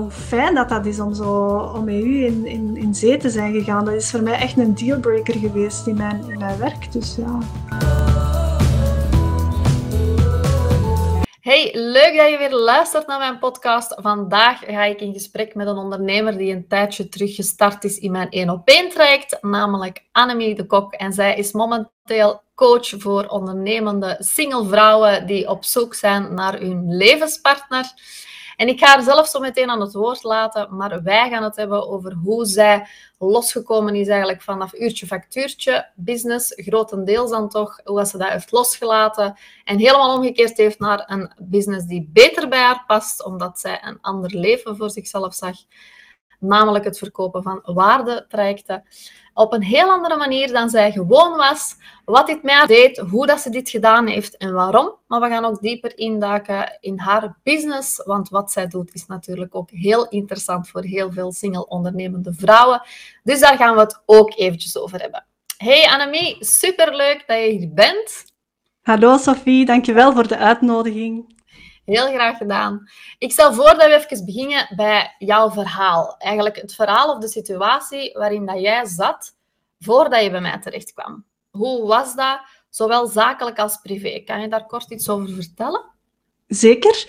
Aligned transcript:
hoe 0.00 0.10
fijn 0.10 0.54
dat 0.54 0.68
dat 0.68 0.86
is 0.86 1.00
om, 1.00 1.14
zo, 1.14 1.56
om 1.74 1.84
met 1.84 1.94
u 1.94 2.24
in, 2.24 2.46
in, 2.46 2.76
in 2.76 2.94
zee 2.94 3.16
te 3.16 3.30
zijn 3.30 3.52
gegaan. 3.52 3.84
Dat 3.84 3.94
is 3.94 4.10
voor 4.10 4.22
mij 4.22 4.38
echt 4.38 4.56
een 4.56 4.74
dealbreaker 4.74 5.34
geweest 5.34 5.86
in 5.86 5.96
mijn, 5.96 6.28
in 6.28 6.38
mijn 6.38 6.58
werk. 6.58 6.92
Dus 6.92 7.16
ja. 7.16 7.38
Hey, 11.40 11.70
leuk 11.72 12.16
dat 12.16 12.30
je 12.30 12.36
weer 12.38 12.54
luistert 12.54 13.06
naar 13.06 13.18
mijn 13.18 13.38
podcast. 13.38 13.94
Vandaag 13.96 14.58
ga 14.58 14.84
ik 14.84 15.00
in 15.00 15.12
gesprek 15.12 15.54
met 15.54 15.66
een 15.66 15.76
ondernemer 15.76 16.38
die 16.38 16.54
een 16.54 16.68
tijdje 16.68 17.08
terug 17.08 17.34
gestart 17.34 17.84
is 17.84 17.98
in 17.98 18.10
mijn 18.10 18.30
1 18.30 18.50
op 18.50 18.68
1 18.68 18.90
traject, 18.90 19.38
namelijk 19.40 20.04
Annemie 20.12 20.54
de 20.54 20.66
Kok. 20.66 20.92
En 20.94 21.12
zij 21.12 21.36
is 21.36 21.52
momenteel 21.52 22.40
coach 22.54 22.88
voor 22.98 23.26
ondernemende 23.26 24.16
single 24.18 24.64
vrouwen 24.68 25.26
die 25.26 25.48
op 25.48 25.64
zoek 25.64 25.94
zijn 25.94 26.34
naar 26.34 26.58
hun 26.58 26.96
levenspartner. 26.96 27.92
En 28.60 28.68
ik 28.68 28.78
ga 28.78 28.86
haar 28.86 29.02
zelf 29.02 29.28
zo 29.28 29.40
meteen 29.40 29.70
aan 29.70 29.80
het 29.80 29.92
woord 29.92 30.22
laten, 30.22 30.76
maar 30.76 31.02
wij 31.02 31.28
gaan 31.30 31.42
het 31.42 31.56
hebben 31.56 31.88
over 31.88 32.12
hoe 32.12 32.44
zij 32.44 32.86
losgekomen 33.18 33.94
is 33.94 34.08
eigenlijk 34.08 34.42
vanaf 34.42 34.74
uurtje 34.74 35.06
factuurtje. 35.06 35.88
Business, 35.94 36.52
grotendeels 36.56 37.30
dan 37.30 37.48
toch, 37.48 37.80
hoe 37.84 38.06
ze 38.06 38.18
dat 38.18 38.28
heeft 38.28 38.52
losgelaten 38.52 39.38
en 39.64 39.78
helemaal 39.78 40.16
omgekeerd 40.16 40.56
heeft 40.56 40.78
naar 40.78 41.02
een 41.06 41.32
business 41.38 41.86
die 41.86 42.10
beter 42.12 42.48
bij 42.48 42.60
haar 42.60 42.84
past, 42.86 43.24
omdat 43.24 43.60
zij 43.60 43.80
een 43.82 43.98
ander 44.00 44.36
leven 44.36 44.76
voor 44.76 44.90
zichzelf 44.90 45.34
zag 45.34 45.56
namelijk 46.40 46.84
het 46.84 46.98
verkopen 46.98 47.42
van 47.42 47.60
waardetrajecten, 47.64 48.84
op 49.34 49.52
een 49.52 49.62
heel 49.62 49.90
andere 49.90 50.16
manier 50.16 50.52
dan 50.52 50.70
zij 50.70 50.92
gewoon 50.92 51.36
was, 51.36 51.76
wat 52.04 52.26
dit 52.26 52.42
mij 52.42 52.66
deed, 52.66 52.98
hoe 52.98 53.26
dat 53.26 53.40
ze 53.40 53.50
dit 53.50 53.70
gedaan 53.70 54.06
heeft 54.06 54.36
en 54.36 54.52
waarom. 54.52 54.94
Maar 55.06 55.20
we 55.20 55.28
gaan 55.28 55.44
ook 55.44 55.60
dieper 55.60 55.98
induiken 55.98 56.78
in 56.80 56.98
haar 56.98 57.38
business, 57.42 58.02
want 58.04 58.28
wat 58.28 58.52
zij 58.52 58.66
doet 58.66 58.94
is 58.94 59.06
natuurlijk 59.06 59.54
ook 59.54 59.70
heel 59.70 60.08
interessant 60.08 60.68
voor 60.68 60.82
heel 60.82 61.12
veel 61.12 61.32
single 61.32 61.66
ondernemende 61.66 62.32
vrouwen. 62.32 62.82
Dus 63.22 63.40
daar 63.40 63.56
gaan 63.56 63.74
we 63.74 63.80
het 63.80 64.02
ook 64.06 64.32
eventjes 64.36 64.78
over 64.78 65.00
hebben. 65.00 65.26
Hey 65.56 65.88
Annemie, 65.90 66.36
superleuk 66.44 67.24
dat 67.26 67.36
je 67.36 67.50
hier 67.58 67.72
bent. 67.74 68.24
Hallo 68.82 69.16
Sophie, 69.16 69.64
dankjewel 69.64 70.12
voor 70.12 70.28
de 70.28 70.36
uitnodiging. 70.36 71.39
Heel 71.90 72.06
graag 72.06 72.36
gedaan. 72.36 72.88
Ik 73.18 73.32
stel 73.32 73.52
voor 73.52 73.64
dat 73.64 73.84
we 73.84 74.06
even 74.08 74.24
beginnen 74.24 74.68
bij 74.76 75.14
jouw 75.18 75.50
verhaal. 75.50 76.14
Eigenlijk 76.18 76.56
het 76.56 76.74
verhaal 76.74 77.14
of 77.14 77.20
de 77.20 77.28
situatie 77.28 78.12
waarin 78.12 78.46
dat 78.46 78.60
jij 78.60 78.86
zat 78.86 79.36
voordat 79.78 80.22
je 80.22 80.30
bij 80.30 80.40
mij 80.40 80.58
terecht 80.58 80.92
kwam. 80.92 81.24
Hoe 81.50 81.86
was 81.86 82.14
dat, 82.14 82.40
zowel 82.68 83.06
zakelijk 83.06 83.58
als 83.58 83.76
privé? 83.82 84.22
Kan 84.24 84.40
je 84.40 84.48
daar 84.48 84.66
kort 84.66 84.90
iets 84.90 85.08
over 85.08 85.28
vertellen? 85.34 85.84
Zeker. 86.46 87.06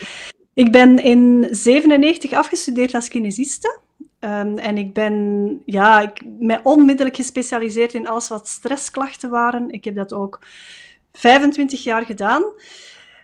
Ik 0.54 0.72
ben 0.72 1.04
in 1.04 1.48
97 1.52 2.34
afgestudeerd 2.34 2.94
als 2.94 3.08
kinesiste. 3.08 3.80
Um, 4.20 4.58
en 4.58 4.78
ik 4.78 4.94
ben 4.94 5.62
ja, 5.66 6.02
ik, 6.02 6.22
mij 6.40 6.60
onmiddellijk 6.64 7.16
gespecialiseerd 7.16 7.94
in 7.94 8.08
alles 8.08 8.28
wat 8.28 8.48
stressklachten 8.48 9.30
waren. 9.30 9.70
Ik 9.70 9.84
heb 9.84 9.96
dat 9.96 10.14
ook 10.14 10.40
25 11.14 11.84
jaar 11.84 12.06
gedaan. 12.06 12.44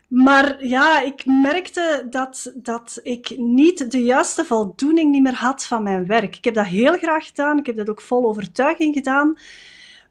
Maar 0.08 0.66
ja, 0.66 1.02
ik 1.02 1.26
merkte 1.26 2.08
dat, 2.10 2.52
dat 2.56 3.00
ik 3.04 3.38
niet 3.38 3.92
de 3.92 4.04
juiste 4.04 4.46
voldoening 4.46 5.12
niet 5.12 5.24
meer 5.24 5.36
had 5.36 5.66
van 5.66 5.84
mijn 5.84 6.08
werk. 6.08 6.36
Ik 6.36 6.46
heb 6.46 6.54
dat 6.54 6.66
heel 6.66 6.98
graag 6.98 7.28
gedaan. 7.28 7.58
Ik 7.58 7.66
heb 7.66 7.78
dat 7.78 7.90
ook 7.90 8.02
vol 8.02 8.26
overtuiging 8.26 8.94
gedaan. 8.94 9.38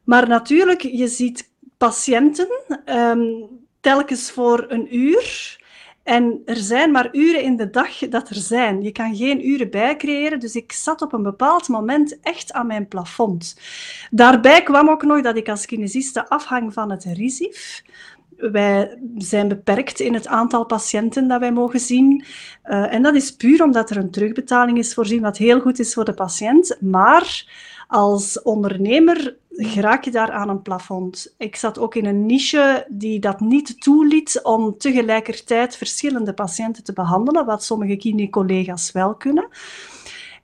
Maar 0.05 0.28
natuurlijk, 0.28 0.83
je 0.83 1.08
ziet 1.08 1.50
patiënten 1.77 2.48
um, 2.86 3.48
telkens 3.80 4.30
voor 4.30 4.64
een 4.69 4.97
uur. 4.97 5.56
En 6.03 6.42
er 6.44 6.56
zijn 6.56 6.91
maar 6.91 7.08
uren 7.12 7.42
in 7.42 7.56
de 7.56 7.70
dag 7.70 7.98
dat 7.98 8.28
er 8.28 8.36
zijn. 8.36 8.83
Je 8.83 8.92
kan 8.92 9.16
geen 9.16 9.48
uren 9.48 9.70
bijcreëren. 9.70 10.41
Dus 10.41 10.55
ik 10.55 10.72
zat 10.72 11.03
op 11.03 11.12
een 11.12 11.22
bepaald 11.22 11.69
moment 11.69 12.20
echt 12.20 12.53
aan 12.53 12.66
mijn 12.66 12.88
plafond. 12.88 13.60
Daarbij 14.10 14.62
kwam 14.62 14.88
ook 14.88 15.03
nog 15.03 15.22
dat 15.22 15.37
ik 15.37 15.49
als 15.49 15.66
kinesiste 15.66 16.28
afhang 16.28 16.72
van 16.72 16.91
het 16.91 17.04
RISIF 17.04 17.82
wij 18.36 18.98
zijn 19.16 19.48
beperkt 19.48 20.00
in 20.00 20.14
het 20.14 20.26
aantal 20.26 20.64
patiënten 20.64 21.28
dat 21.28 21.41
wij 21.41 21.52
mogen 21.52 21.80
zien. 21.80 22.24
Uh, 22.64 22.92
en 22.94 23.02
dat 23.02 23.14
is 23.14 23.36
puur 23.36 23.62
omdat 23.62 23.91
er 23.91 23.97
een 23.97 24.10
terugbetaling 24.10 24.78
is 24.78 24.94
voorzien, 24.94 25.22
wat 25.22 25.36
heel 25.36 25.60
goed 25.60 25.78
is 25.78 25.94
voor 25.94 26.04
de 26.04 26.14
patiënt. 26.14 26.76
Maar 26.80 27.44
als 27.88 28.42
ondernemer 28.42 29.36
geraak 29.50 30.04
je 30.04 30.10
daar 30.10 30.30
aan 30.30 30.48
een 30.48 30.62
plafond. 30.62 31.34
Ik 31.38 31.56
zat 31.56 31.78
ook 31.78 31.94
in 31.94 32.06
een 32.06 32.26
niche 32.26 32.86
die 32.88 33.19
dat 33.19 33.41
niet 33.41 33.80
toeliet 33.80 34.41
om 34.42 34.78
tegelijkertijd 34.78 35.76
verschillende 35.76 36.32
patiënten 36.32 36.84
te 36.84 36.92
behandelen, 36.92 37.46
wat 37.46 37.64
sommige 37.64 37.96
kine-collega's 37.96 38.92
wel 38.92 39.14
kunnen. 39.14 39.48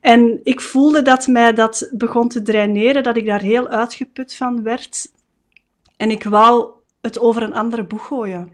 En 0.00 0.40
ik 0.42 0.60
voelde 0.60 1.02
dat 1.02 1.26
mij 1.26 1.52
dat 1.52 1.88
begon 1.92 2.28
te 2.28 2.42
draineren, 2.42 3.02
dat 3.02 3.16
ik 3.16 3.26
daar 3.26 3.40
heel 3.40 3.68
uitgeput 3.68 4.34
van 4.34 4.62
werd. 4.62 5.12
En 5.96 6.10
ik 6.10 6.24
wou 6.24 6.70
het 7.02 7.18
over 7.18 7.42
een 7.42 7.54
andere 7.54 7.84
boeg 7.84 8.06
gooien. 8.06 8.50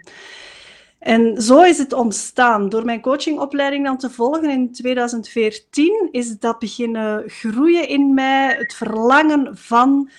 En 0.99 1.43
zo 1.43 1.63
is 1.63 1.79
het 1.79 1.93
ontstaan. 1.93 2.69
Door 2.69 2.85
mijn 2.85 3.01
coachingopleiding 3.01 3.85
dan 3.85 3.99
te 3.99 4.11
volgen 4.11 4.51
in 4.51 4.73
2014 4.73 6.09
is 6.11 6.39
dat 6.39 6.59
beginnen 6.59 7.29
groeien 7.31 7.89
in 7.89 8.15
mij. 8.15 8.55
Het 8.59 8.75
verlangen 8.75 9.57
van 9.57 10.11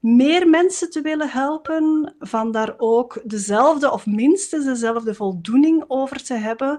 meer 0.00 0.48
mensen 0.48 0.90
te 0.90 1.00
willen 1.00 1.28
helpen, 1.28 2.14
van 2.18 2.52
daar 2.52 2.74
ook 2.76 3.20
dezelfde 3.24 3.92
of 3.92 4.06
minstens 4.06 4.64
dezelfde 4.64 5.14
voldoening 5.14 5.84
over 5.88 6.24
te 6.24 6.34
hebben. 6.34 6.78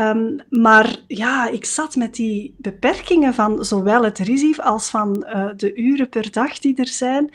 Um, 0.00 0.40
maar 0.50 0.96
ja, 1.06 1.48
ik 1.48 1.64
zat 1.64 1.96
met 1.96 2.14
die 2.14 2.54
beperkingen 2.58 3.34
van 3.34 3.64
zowel 3.64 4.04
het 4.04 4.18
RISIF 4.18 4.60
als 4.60 4.88
van 4.88 5.26
uh, 5.26 5.48
de 5.56 5.74
uren 5.74 6.08
per 6.08 6.30
dag 6.30 6.58
die 6.58 6.76
er 6.76 6.88
zijn. 6.88 7.30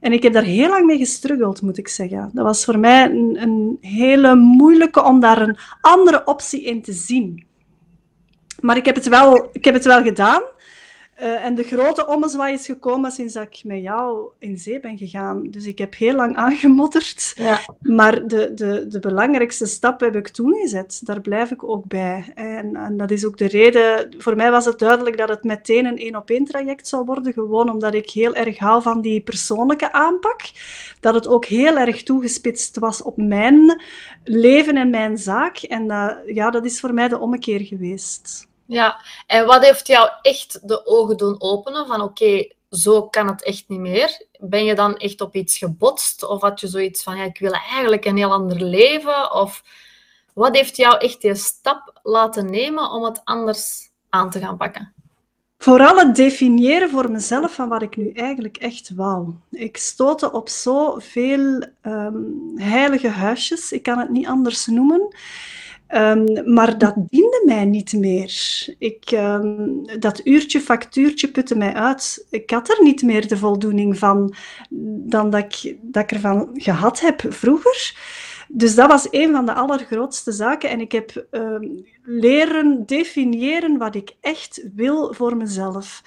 En 0.00 0.12
ik 0.12 0.22
heb 0.22 0.32
daar 0.32 0.42
heel 0.42 0.68
lang 0.68 0.86
mee 0.86 0.98
gestruggeld, 0.98 1.62
moet 1.62 1.78
ik 1.78 1.88
zeggen. 1.88 2.30
Dat 2.32 2.44
was 2.44 2.64
voor 2.64 2.78
mij 2.78 3.10
een, 3.10 3.36
een 3.42 3.78
hele 3.80 4.34
moeilijke 4.34 5.02
om 5.02 5.20
daar 5.20 5.42
een 5.42 5.56
andere 5.80 6.24
optie 6.24 6.62
in 6.62 6.82
te 6.82 6.92
zien. 6.92 7.46
Maar 8.60 8.76
ik 8.76 8.84
heb 8.84 8.94
het 8.94 9.08
wel, 9.08 9.48
ik 9.52 9.64
heb 9.64 9.74
het 9.74 9.84
wel 9.84 10.02
gedaan. 10.02 10.42
Uh, 11.22 11.44
en 11.44 11.54
de 11.54 11.62
grote 11.62 12.06
ommezwaai 12.06 12.54
is 12.54 12.66
gekomen 12.66 13.10
sinds 13.10 13.34
dat 13.34 13.42
ik 13.42 13.60
met 13.64 13.82
jou 13.82 14.28
in 14.38 14.58
zee 14.58 14.80
ben 14.80 14.98
gegaan. 14.98 15.50
Dus 15.50 15.66
ik 15.66 15.78
heb 15.78 15.94
heel 15.96 16.14
lang 16.14 16.36
aangemodderd. 16.36 17.32
Ja. 17.36 17.60
Maar 17.80 18.26
de, 18.26 18.54
de, 18.54 18.86
de 18.88 18.98
belangrijkste 18.98 19.66
stap 19.66 20.00
heb 20.00 20.16
ik 20.16 20.28
toen 20.28 20.54
gezet. 20.54 21.00
Daar 21.04 21.20
blijf 21.20 21.50
ik 21.50 21.64
ook 21.64 21.86
bij. 21.86 22.32
En, 22.34 22.76
en 22.76 22.96
dat 22.96 23.10
is 23.10 23.24
ook 23.24 23.38
de 23.38 23.46
reden... 23.46 24.14
Voor 24.18 24.36
mij 24.36 24.50
was 24.50 24.64
het 24.64 24.78
duidelijk 24.78 25.16
dat 25.16 25.28
het 25.28 25.44
meteen 25.44 25.86
een 25.86 25.98
één-op-één 25.98 26.44
traject 26.44 26.88
zou 26.88 27.04
worden. 27.04 27.32
Gewoon 27.32 27.70
omdat 27.70 27.94
ik 27.94 28.10
heel 28.10 28.34
erg 28.34 28.58
hou 28.58 28.82
van 28.82 29.00
die 29.00 29.20
persoonlijke 29.20 29.92
aanpak. 29.92 30.40
Dat 31.00 31.14
het 31.14 31.28
ook 31.28 31.44
heel 31.44 31.76
erg 31.76 32.02
toegespitst 32.02 32.78
was 32.78 33.02
op 33.02 33.16
mijn 33.16 33.82
leven 34.24 34.76
en 34.76 34.90
mijn 34.90 35.18
zaak. 35.18 35.56
En 35.56 35.84
uh, 35.84 36.12
ja, 36.26 36.50
dat 36.50 36.64
is 36.64 36.80
voor 36.80 36.94
mij 36.94 37.08
de 37.08 37.18
ommekeer 37.18 37.60
geweest. 37.60 38.50
Ja, 38.72 39.00
en 39.26 39.46
wat 39.46 39.64
heeft 39.64 39.86
jou 39.86 40.10
echt 40.22 40.68
de 40.68 40.86
ogen 40.86 41.16
doen 41.16 41.40
openen 41.40 41.86
van 41.86 42.00
oké, 42.00 42.48
zo 42.70 43.08
kan 43.08 43.26
het 43.26 43.42
echt 43.42 43.64
niet 43.68 43.80
meer? 43.80 44.26
Ben 44.38 44.64
je 44.64 44.74
dan 44.74 44.96
echt 44.96 45.20
op 45.20 45.34
iets 45.34 45.58
gebotst? 45.58 46.24
Of 46.24 46.40
had 46.40 46.60
je 46.60 46.68
zoiets 46.68 47.02
van, 47.02 47.16
ja, 47.16 47.24
ik 47.24 47.38
wil 47.38 47.52
eigenlijk 47.52 48.04
een 48.04 48.16
heel 48.16 48.32
ander 48.32 48.62
leven? 48.62 49.32
Of 49.32 49.62
wat 50.34 50.56
heeft 50.56 50.76
jou 50.76 50.98
echt 50.98 51.20
die 51.20 51.34
stap 51.34 52.00
laten 52.02 52.50
nemen 52.50 52.90
om 52.90 53.04
het 53.04 53.20
anders 53.24 53.90
aan 54.08 54.30
te 54.30 54.38
gaan 54.38 54.56
pakken? 54.56 54.92
Vooral 55.58 55.96
het 55.96 56.16
definiëren 56.16 56.90
voor 56.90 57.10
mezelf 57.10 57.54
van 57.54 57.68
wat 57.68 57.82
ik 57.82 57.96
nu 57.96 58.10
eigenlijk 58.10 58.56
echt 58.56 58.94
wou. 58.94 59.34
Ik 59.50 59.76
stootte 59.76 60.32
op 60.32 60.48
zoveel 60.48 61.66
um, 61.82 62.52
heilige 62.56 63.08
huisjes, 63.08 63.72
ik 63.72 63.82
kan 63.82 63.98
het 63.98 64.10
niet 64.10 64.26
anders 64.26 64.66
noemen. 64.66 65.16
Um, 65.94 66.52
maar 66.54 66.78
dat 66.78 66.94
diende 66.96 67.42
mij 67.44 67.64
niet 67.64 67.92
meer. 67.92 68.64
Ik, 68.78 69.10
um, 69.10 69.82
dat 69.98 70.26
uurtje, 70.26 70.60
factuurtje 70.60 71.28
putte 71.28 71.56
mij 71.56 71.74
uit. 71.74 72.26
Ik 72.30 72.50
had 72.50 72.68
er 72.68 72.82
niet 72.82 73.02
meer 73.02 73.28
de 73.28 73.36
voldoening 73.36 73.98
van 73.98 74.34
dan 75.06 75.30
dat 75.30 75.40
ik, 75.40 75.76
dat 75.80 76.10
ervan 76.10 76.50
gehad 76.52 77.00
heb 77.00 77.24
vroeger. 77.28 77.96
Dus 78.48 78.74
dat 78.74 78.88
was 78.88 79.08
een 79.10 79.32
van 79.32 79.46
de 79.46 79.54
allergrootste 79.54 80.32
zaken. 80.32 80.70
En 80.70 80.80
ik 80.80 80.92
heb 80.92 81.26
um, 81.30 81.84
leren 82.02 82.86
definiëren 82.86 83.78
wat 83.78 83.94
ik 83.94 84.10
echt 84.20 84.62
wil 84.74 85.14
voor 85.14 85.36
mezelf. 85.36 86.02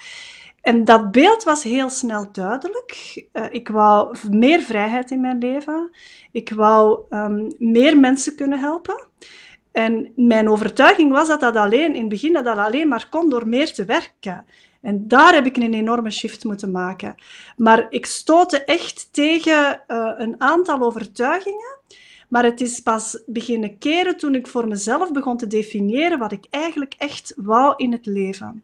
En 0.61 0.85
dat 0.85 1.11
beeld 1.11 1.43
was 1.43 1.63
heel 1.63 1.89
snel 1.89 2.27
duidelijk. 2.31 3.23
Uh, 3.33 3.45
ik 3.49 3.67
wou 3.67 4.17
meer 4.29 4.61
vrijheid 4.61 5.11
in 5.11 5.21
mijn 5.21 5.37
leven. 5.37 5.91
Ik 6.31 6.49
wou 6.49 6.99
meer 7.57 7.97
mensen 7.99 8.35
kunnen 8.35 8.59
helpen. 8.59 9.07
En 9.75 10.11
mijn 10.15 10.49
overtuiging 10.49 11.11
was 11.11 11.27
dat 11.27 11.39
dat 11.39 11.55
alleen, 11.55 11.93
in 11.93 11.99
het 11.99 12.09
begin, 12.09 12.33
dat 12.33 12.45
alleen 12.45 12.87
maar 12.87 13.07
kon 13.09 13.29
door 13.29 13.47
meer 13.47 13.73
te 13.73 13.85
werken. 13.85 14.45
En 14.81 15.07
daar 15.07 15.33
heb 15.33 15.45
ik 15.45 15.57
een 15.57 15.73
enorme 15.73 16.11
shift 16.11 16.43
moeten 16.43 16.71
maken. 16.71 17.15
Maar 17.57 17.85
ik 17.89 18.05
stootte 18.05 18.63
echt 18.63 19.07
tegen 19.11 19.81
uh, 19.87 20.11
een 20.17 20.35
aantal 20.37 20.81
overtuigingen. 20.81 21.77
Maar 22.29 22.43
het 22.43 22.61
is 22.61 22.79
pas 22.79 23.21
beginnen 23.25 23.77
keren 23.77 24.17
toen 24.17 24.35
ik 24.35 24.47
voor 24.47 24.67
mezelf 24.67 25.11
begon 25.11 25.37
te 25.37 25.47
definiëren 25.47 26.19
wat 26.19 26.31
ik 26.31 26.45
eigenlijk 26.49 26.93
echt 26.97 27.33
wou 27.35 27.73
in 27.77 27.91
het 27.91 28.05
leven. 28.05 28.63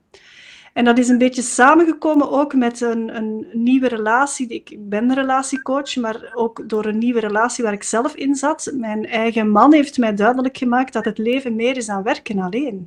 En 0.74 0.86
dat 0.86 0.98
is 0.98 1.10
een 1.10 1.18
beetje 1.18 1.42
samengekomen 1.42 2.32
ook 2.32 2.54
met 2.54 2.82
een, 2.82 3.16
een 3.16 3.48
nieuwe 3.54 3.88
relatie. 3.88 4.48
Ik 4.48 4.76
ben 4.80 5.10
een 5.10 5.16
relatiecoach, 5.16 5.96
maar 5.96 6.32
ook 6.34 6.70
door 6.70 6.86
een 6.86 6.98
nieuwe 6.98 7.20
relatie 7.20 7.64
waar 7.64 7.74
ik 7.74 7.84
zelf 7.84 8.16
in 8.16 8.36
zat. 8.36 8.72
Mijn 8.74 9.06
eigen 9.06 9.50
man 9.50 9.74
heeft 9.74 9.98
mij 9.98 10.16
duidelijk 10.16 10.58
gemaakt 10.58 10.94
dat 10.94 11.06
het 11.06 11.18
leven 11.18 11.56
meer 11.56 11.78
is 11.78 11.86
dan 11.86 12.04
werken 12.04 12.40
alleen. 12.40 12.86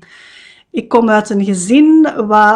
Ik 0.70 0.88
kom 0.88 1.10
uit 1.10 1.30
een 1.30 1.44
gezin 1.44 2.08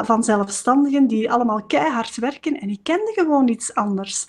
van 0.02 0.24
zelfstandigen 0.24 1.06
die 1.06 1.32
allemaal 1.32 1.62
keihard 1.62 2.16
werken 2.16 2.60
en 2.60 2.68
ik 2.68 2.80
kende 2.82 3.12
gewoon 3.14 3.48
iets 3.48 3.74
anders. 3.74 4.24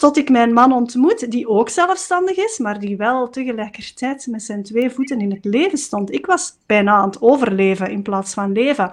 Tot 0.00 0.16
ik 0.16 0.30
mijn 0.30 0.52
man 0.52 0.72
ontmoet, 0.72 1.30
die 1.30 1.48
ook 1.48 1.68
zelfstandig 1.68 2.36
is, 2.36 2.58
maar 2.58 2.78
die 2.78 2.96
wel 2.96 3.28
tegelijkertijd 3.28 4.26
met 4.26 4.42
zijn 4.42 4.62
twee 4.62 4.90
voeten 4.90 5.20
in 5.20 5.30
het 5.30 5.44
leven 5.44 5.78
stond. 5.78 6.12
Ik 6.12 6.26
was 6.26 6.56
bijna 6.66 6.92
aan 6.92 7.08
het 7.08 7.22
overleven 7.22 7.90
in 7.90 8.02
plaats 8.02 8.34
van 8.34 8.52
leven. 8.52 8.92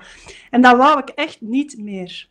En 0.49 0.61
dat 0.61 0.77
wou 0.77 0.99
ik 0.99 1.09
echt 1.09 1.41
niet 1.41 1.77
meer. 1.77 2.27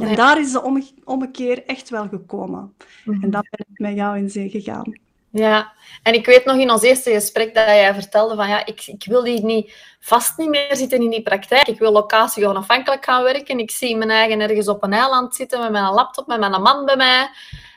En 0.00 0.16
daar 0.16 0.40
is 0.40 0.52
de 0.52 0.84
ommekeer 1.04 1.66
echt 1.66 1.88
wel 1.90 2.08
gekomen. 2.08 2.74
En 3.04 3.30
dan 3.30 3.46
ben 3.50 3.66
ik 3.70 3.78
met 3.78 3.94
jou 3.94 4.18
in 4.18 4.30
zee 4.30 4.48
gegaan. 4.50 4.92
Ja, 5.32 5.72
en 6.02 6.14
ik 6.14 6.26
weet 6.26 6.44
nog 6.44 6.56
in 6.56 6.70
ons 6.70 6.82
eerste 6.82 7.10
gesprek 7.10 7.54
dat 7.54 7.64
jij 7.64 7.94
vertelde 7.94 8.34
van 8.34 8.48
ja, 8.48 8.66
ik, 8.66 8.86
ik 8.86 9.04
wil 9.04 9.24
hier 9.24 9.44
niet 9.44 9.74
vast 10.00 10.38
niet 10.38 10.48
meer 10.48 10.76
zitten 10.76 11.02
in 11.02 11.10
die 11.10 11.22
praktijk. 11.22 11.68
Ik 11.68 11.78
wil 11.78 11.92
locatie 11.92 12.48
onafhankelijk 12.48 13.04
gaan 13.04 13.22
werken. 13.22 13.58
Ik 13.58 13.70
zie 13.70 13.96
mijn 13.96 14.10
eigen 14.10 14.40
ergens 14.40 14.68
op 14.68 14.82
een 14.82 14.92
eiland 14.92 15.34
zitten 15.34 15.60
met 15.60 15.70
mijn 15.70 15.92
laptop, 15.92 16.26
met 16.26 16.38
mijn 16.38 16.62
man 16.62 16.84
bij 16.84 16.96
mij. 16.96 17.30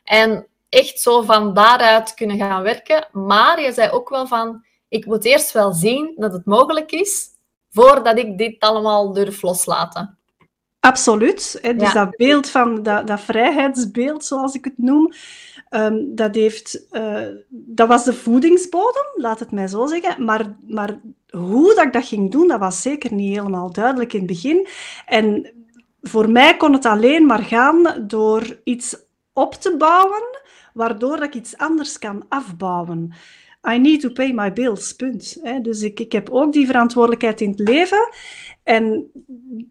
En 0.04 0.48
echt 0.70 1.00
zo 1.00 1.22
van 1.22 1.54
daaruit 1.54 2.14
kunnen 2.14 2.38
gaan 2.38 2.64
werken. 2.64 3.08
Maar 3.12 3.62
je 3.62 3.72
zei 3.72 3.92
ook 3.92 4.10
wel 4.10 4.28
van, 4.28 4.66
ik 4.88 5.06
moet 5.06 5.26
eerst 5.26 5.52
wel 5.52 5.74
zien 5.74 6.14
dat 6.16 6.34
het 6.34 6.46
mogelijk 6.46 6.92
is, 6.92 7.28
voordat 7.72 8.18
ik 8.18 8.38
dit 8.38 8.60
allemaal 8.60 9.14
durf 9.14 9.42
loslaten. 9.42 10.18
Absoluut. 10.86 11.60
Hè. 11.62 11.76
Dus 11.76 11.94
dat 11.94 12.16
beeld 12.16 12.50
van, 12.50 12.84
dat, 12.84 13.08
dat 13.08 13.22
vrijheidsbeeld, 13.22 14.26
zoals 14.26 14.54
ik 14.54 14.66
het 14.66 14.78
noem, 14.78 15.12
ehm, 15.70 15.96
dat, 16.06 16.36
heeft, 16.36 16.86
uh, 16.92 17.28
dat 17.50 17.88
was 17.88 18.04
de 18.04 18.14
voedingsbodem, 18.14 19.06
laat 19.16 19.40
het 19.40 19.52
mij 19.52 19.68
zo 19.68 19.86
zeggen. 19.86 20.26
Maar, 20.26 20.56
maar 20.68 21.00
hoe 21.30 21.76
dat 21.76 21.86
ik 21.86 21.94
dat 21.94 22.06
ging 22.06 22.32
doen, 22.32 22.48
dat 22.48 22.60
was 22.60 22.82
zeker 22.82 23.14
niet 23.14 23.36
helemaal 23.36 23.72
duidelijk 23.72 24.14
in 24.14 24.20
het 24.20 24.28
begin. 24.28 24.68
En 25.06 25.52
voor 26.02 26.30
mij 26.30 26.58
kon 26.58 26.74
het 26.74 26.86
alleen 26.86 27.26
maar 27.26 27.44
gaan 27.44 28.06
door 28.08 28.60
iets 28.64 28.96
op 29.34 29.54
te 29.54 29.78
bouwen, 29.78 30.24
waardoor 30.74 31.24
ik 31.24 31.34
iets 31.34 31.58
anders 31.58 32.00
kan 32.00 32.26
afbouwen. 32.30 33.14
I 33.74 33.80
need 33.80 34.02
to 34.02 34.10
pay 34.10 34.32
my 34.32 34.54
bills, 34.54 34.94
punt. 34.94 35.38
Dus 35.62 35.82
ik, 35.82 36.00
ik 36.00 36.12
heb 36.12 36.30
ook 36.30 36.54
die 36.54 36.66
verantwoordelijkheid 36.66 37.42
in 37.42 37.50
het 37.50 37.60
leven. 37.60 38.10
En 38.66 39.12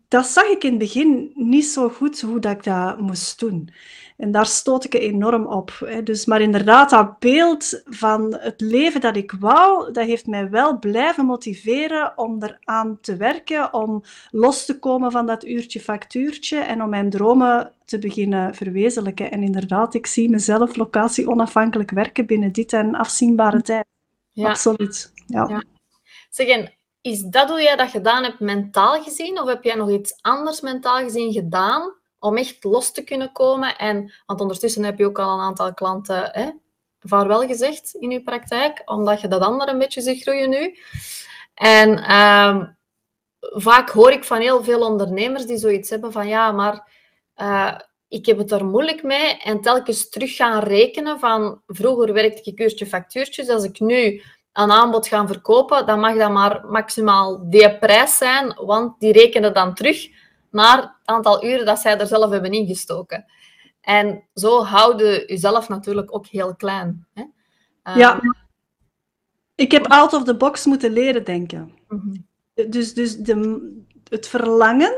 dat 0.09 0.27
zag 0.27 0.45
ik 0.45 0.65
in 0.65 0.71
het 0.71 0.79
begin 0.79 1.31
niet 1.35 1.65
zo 1.65 1.89
goed 1.89 2.21
hoe 2.21 2.39
dat 2.39 2.53
ik 2.53 2.65
dat 2.65 3.01
moest 3.01 3.39
doen. 3.39 3.69
En 4.17 4.31
daar 4.31 4.47
stoot 4.47 4.85
ik 4.85 4.95
enorm 4.95 5.47
op. 5.47 5.73
Hè. 5.79 6.03
Dus, 6.03 6.25
maar 6.27 6.41
inderdaad, 6.41 6.91
dat 6.91 7.19
beeld 7.19 7.83
van 7.85 8.37
het 8.41 8.61
leven 8.61 9.01
dat 9.01 9.17
ik 9.17 9.33
wou, 9.33 9.93
dat 9.93 10.07
heeft 10.07 10.27
mij 10.27 10.51
wel 10.51 10.79
blijven 10.79 11.27
motiveren 11.27 12.19
om 12.19 12.43
eraan 12.43 12.99
te 13.01 13.17
werken, 13.17 13.73
om 13.73 14.03
los 14.31 14.65
te 14.65 14.79
komen 14.79 15.11
van 15.11 15.27
dat 15.27 15.45
uurtje 15.45 15.81
factuurtje 15.81 16.59
en 16.59 16.83
om 16.83 16.89
mijn 16.89 17.11
dromen 17.11 17.73
te 17.85 17.99
beginnen 17.99 18.55
verwezenlijken. 18.55 19.31
En 19.31 19.43
inderdaad, 19.43 19.95
ik 19.95 20.07
zie 20.07 20.31
mezelf 20.31 20.77
locatie 20.77 21.29
onafhankelijk 21.29 21.91
werken 21.91 22.27
binnen 22.27 22.53
dit 22.53 22.73
en 22.73 22.95
afzienbare 22.95 23.63
tijd. 23.63 23.87
Ja. 24.31 24.49
Absoluut. 24.49 25.13
Ja. 25.27 25.47
ja. 25.49 25.63
Zeg, 26.31 26.47
is 27.05 27.23
dat 27.23 27.49
hoe 27.49 27.63
jij 27.63 27.77
dat 27.77 27.91
gedaan 27.91 28.23
hebt 28.23 28.41
mentaal 28.41 29.03
gezien? 29.03 29.41
Of 29.41 29.49
heb 29.49 29.65
jij 29.65 29.75
nog 29.75 29.91
iets 29.91 30.19
anders 30.21 30.61
mentaal 30.61 30.99
gezien 30.99 31.33
gedaan 31.33 31.95
om 32.19 32.37
echt 32.37 32.65
los 32.65 32.93
te 32.93 33.05
kunnen 33.05 33.33
komen. 33.33 33.79
En, 33.79 34.13
want 34.27 34.41
ondertussen 34.41 34.85
heb 34.85 34.99
je 34.99 35.07
ook 35.07 35.19
al 35.19 35.35
een 35.35 35.45
aantal 35.45 35.75
klanten 35.75 36.29
hè, 36.33 36.51
vaarwel 37.01 37.47
gezegd 37.47 37.95
in 37.95 38.11
je 38.11 38.23
praktijk, 38.23 38.83
omdat 38.85 39.21
je 39.21 39.29
dat 39.29 39.41
andere 39.41 39.71
een 39.71 39.79
beetje 39.79 40.01
ziet 40.01 40.23
groeien 40.23 40.51
nu. 40.51 40.79
En 41.55 41.99
ehm, 41.99 42.67
vaak 43.41 43.91
hoor 43.91 44.13
ik 44.13 44.25
van 44.25 44.41
heel 44.41 44.65
veel 44.65 44.81
ondernemers 44.81 45.47
die 45.47 45.59
zoiets 45.59 45.91
hebben 45.91 46.13
van 46.13 46.29
ja, 46.29 46.53
maar 46.53 46.89
uh, 47.37 47.79
ik 48.09 48.27
heb 48.27 48.39
het 48.39 48.53
er 48.53 48.65
moeilijk 48.65 49.03
mee 49.03 49.37
en 49.37 49.61
telkens 49.61 50.09
terug 50.09 50.37
gaan 50.37 50.63
rekenen 50.63 51.19
van 51.19 51.63
vroeger 51.67 52.13
werkte 52.13 52.51
ik 52.51 52.61
uurtje 52.61 52.87
factuurtjes, 52.87 53.49
als 53.49 53.65
ik 53.65 53.81
nu 53.81 54.23
een 54.55 54.71
aanbod 54.71 55.07
ga 55.07 55.27
verkopen, 55.27 55.87
dan 55.87 56.01
mag 56.01 56.17
dat 56.17 56.31
maar 56.31 56.67
maximaal 56.67 57.51
die 57.51 57.79
prijs 57.79 58.17
zijn, 58.17 58.55
want 58.55 59.01
die 59.01 59.13
rekenen 59.13 59.55
dan 59.55 59.75
terug 59.75 60.09
naar 60.51 60.77
het 60.77 60.91
aantal 61.05 61.45
uren 61.45 61.67
dat 61.67 61.79
zij 61.79 61.99
er 61.99 62.07
zelf 62.07 62.31
hebben 62.31 62.53
ingestoken. 62.53 63.25
En 63.81 64.25
zo 64.35 64.63
houden 64.63 65.27
jezelf 65.27 65.69
natuurlijk 65.69 66.15
ook 66.15 66.27
heel 66.27 66.55
klein. 66.55 67.07
Hè? 67.15 67.25
ja. 67.95 68.15
Ehm, 68.15 68.33
ik 69.55 69.73
heb 69.73 69.87
out 69.87 70.13
of 70.13 70.25
the 70.25 70.37
box 70.37 70.65
moeten 70.65 70.93
leren 70.93 71.25
denken. 71.25 71.73
Mhm. 71.89 72.17
Dus, 72.69 72.95
dus 72.95 73.17
de, 73.17 73.83
het 74.09 74.29
verlangen 74.29 74.95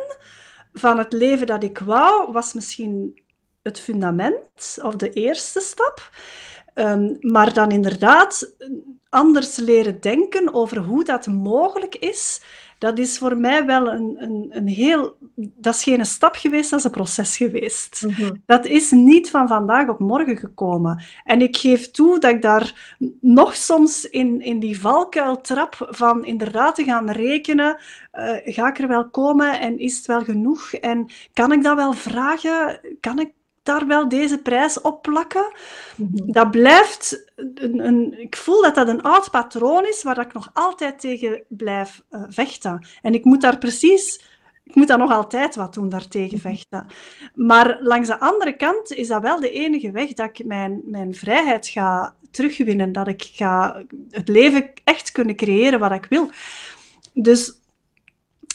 van 0.72 0.98
het 0.98 1.12
leven 1.12 1.46
dat 1.46 1.62
ik 1.62 1.78
wou, 1.78 2.32
was 2.32 2.52
misschien 2.52 3.22
het 3.62 3.80
fundament 3.80 4.78
of 4.82 4.96
de 4.96 5.10
eerste 5.10 5.60
stap. 5.60 6.10
Ehm, 6.76 7.14
maar 7.20 7.52
dan 7.52 7.70
inderdaad 7.70 8.54
anders 9.08 9.56
leren 9.56 10.00
denken 10.00 10.54
over 10.54 10.78
hoe 10.78 11.04
dat 11.04 11.26
mogelijk 11.26 11.94
is 11.94 12.40
dat 12.78 12.98
is 12.98 13.18
voor 13.18 13.36
mij 13.36 13.66
wel 13.66 13.92
een, 13.92 14.16
een, 14.18 14.46
een 14.50 14.68
heel... 14.68 15.16
Dat 15.34 15.74
is 15.74 15.82
geen 15.82 16.06
stap 16.06 16.34
geweest, 16.34 16.70
dat 16.70 16.78
is 16.78 16.84
een 16.84 16.90
proces 16.90 17.36
geweest. 17.36 18.02
Mhm. 18.06 18.34
Dat 18.46 18.66
is 18.66 18.90
niet 18.90 19.30
van 19.30 19.48
vandaag 19.48 19.88
op 19.88 19.98
morgen 19.98 20.36
gekomen. 20.36 21.04
En 21.24 21.42
ik 21.42 21.56
geef 21.56 21.90
toe 21.90 22.18
dat 22.18 22.30
ik 22.30 22.42
daar 22.42 22.96
nog 23.20 23.54
soms 23.54 24.04
in, 24.04 24.40
in 24.40 24.58
die 24.58 24.80
valkuil 24.80 25.40
trap 25.40 25.88
van 25.90 26.24
inderdaad 26.24 26.74
te 26.74 26.84
gaan 26.84 27.10
rekenen, 27.10 27.78
uh, 28.14 28.36
ga 28.44 28.68
ik 28.68 28.78
er 28.78 28.88
wel 28.88 29.08
komen 29.08 29.60
en 29.60 29.78
is 29.78 29.96
het 29.96 30.06
wel 30.06 30.24
genoeg? 30.24 30.72
En 30.72 31.08
kan 31.32 31.52
ik 31.52 31.62
dat 31.62 31.76
wel 31.76 31.92
vragen? 31.92 32.80
Kan 33.00 33.18
ik 33.18 33.32
daar 33.66 33.86
wel 33.86 34.08
deze 34.08 34.38
prijs 34.38 34.80
op 34.80 35.02
plakken. 35.02 35.52
Mhm. 35.96 36.32
Dat 36.32 36.50
blijft 36.50 37.32
een, 37.36 37.86
een, 37.86 38.20
ik 38.20 38.36
voel 38.36 38.62
dat 38.62 38.74
dat 38.74 38.88
een 38.88 39.02
oud 39.02 39.30
patroon 39.30 39.86
is 39.86 40.02
waar 40.02 40.18
ik 40.18 40.32
nog 40.32 40.50
altijd 40.52 41.00
tegen 41.00 41.42
blijf 41.48 42.02
uh, 42.10 42.22
vechten. 42.28 42.86
En 43.02 43.14
ik 43.14 43.24
moet 43.24 43.40
daar 43.40 43.58
precies 43.58 44.34
ik 44.66 44.74
moet 44.74 44.88
daar 44.88 44.98
nog 44.98 45.12
altijd 45.12 45.54
wat 45.54 45.74
doen, 45.74 45.88
daartegen 45.88 46.38
mhm. 46.38 46.48
vechten. 46.48 46.86
Maar 47.34 47.78
langs 47.80 48.08
de 48.08 48.20
andere 48.20 48.56
kant 48.56 48.92
is 48.92 49.08
dat 49.08 49.22
wel 49.22 49.40
de 49.40 49.50
enige 49.50 49.90
weg 49.90 50.12
dat 50.12 50.28
ik 50.38 50.46
mijn, 50.46 50.82
mijn 50.84 51.14
vrijheid 51.14 51.66
ga 51.66 52.14
terugwinnen. 52.30 52.92
Dat 52.92 53.08
ik 53.08 53.30
ga 53.32 53.84
het 54.10 54.28
leven 54.28 54.70
echt 54.84 55.12
kunnen 55.12 55.36
creëren 55.36 55.78
wat 55.78 55.92
ik 55.92 56.06
wil. 56.08 56.30
Dus 57.12 57.52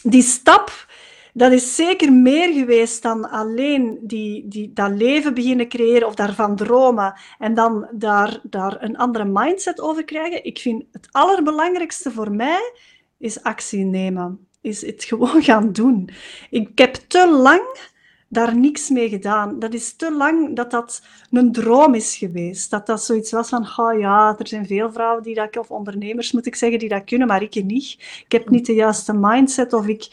die 0.03 0.21
stap 0.21 0.87
dat 1.33 1.51
is 1.51 1.75
zeker 1.75 2.13
meer 2.13 2.53
geweest 2.53 3.01
dan 3.01 3.29
alleen 3.29 3.99
die, 4.01 4.47
die, 4.47 4.73
dat 4.73 4.91
leven 4.91 5.33
beginnen 5.33 5.67
creëren 5.67 6.07
of 6.07 6.15
daarvan 6.15 6.55
dromen 6.55 7.13
en 7.37 7.53
dan 7.53 7.87
daar, 7.91 8.39
daar 8.43 8.83
een 8.83 8.97
andere 8.97 9.25
mindset 9.25 9.81
over 9.81 10.03
krijgen. 10.03 10.43
Ik 10.43 10.59
vind 10.59 10.83
het 10.91 11.07
allerbelangrijkste 11.11 12.11
voor 12.11 12.31
mij 12.31 12.73
is 13.17 13.43
actie 13.43 13.83
nemen. 13.83 14.47
Is 14.61 14.85
het 14.85 15.03
gewoon 15.09 15.43
gaan 15.43 15.71
doen. 15.71 16.09
Ik 16.49 16.77
heb 16.77 16.93
te 16.93 17.29
lang 17.29 17.89
daar 18.31 18.57
niks 18.57 18.89
mee 18.89 19.09
gedaan. 19.09 19.59
Dat 19.59 19.73
is 19.73 19.93
te 19.93 20.11
lang 20.11 20.55
dat 20.55 20.71
dat 20.71 21.01
een 21.31 21.51
droom 21.51 21.93
is 21.93 22.15
geweest. 22.15 22.71
Dat 22.71 22.85
dat 22.85 23.03
zoiets 23.03 23.31
was 23.31 23.49
van, 23.49 23.67
oh 23.77 23.99
ja, 23.99 24.35
er 24.37 24.47
zijn 24.47 24.67
veel 24.67 24.91
vrouwen 24.91 25.23
die 25.23 25.35
dat, 25.35 25.57
of 25.57 25.71
ondernemers 25.71 26.31
moet 26.31 26.45
ik 26.45 26.55
zeggen, 26.55 26.79
die 26.79 26.89
dat 26.89 27.03
kunnen, 27.03 27.27
maar 27.27 27.41
ik 27.41 27.63
niet. 27.63 27.91
Ik 28.25 28.31
heb 28.31 28.49
niet 28.49 28.65
de 28.65 28.73
juiste 28.73 29.13
mindset 29.13 29.73
of 29.73 29.87
ik, 29.87 30.07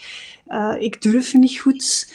uh, 0.48 0.74
ik 0.78 1.02
durf 1.02 1.34
niet 1.34 1.58
goed. 1.58 2.14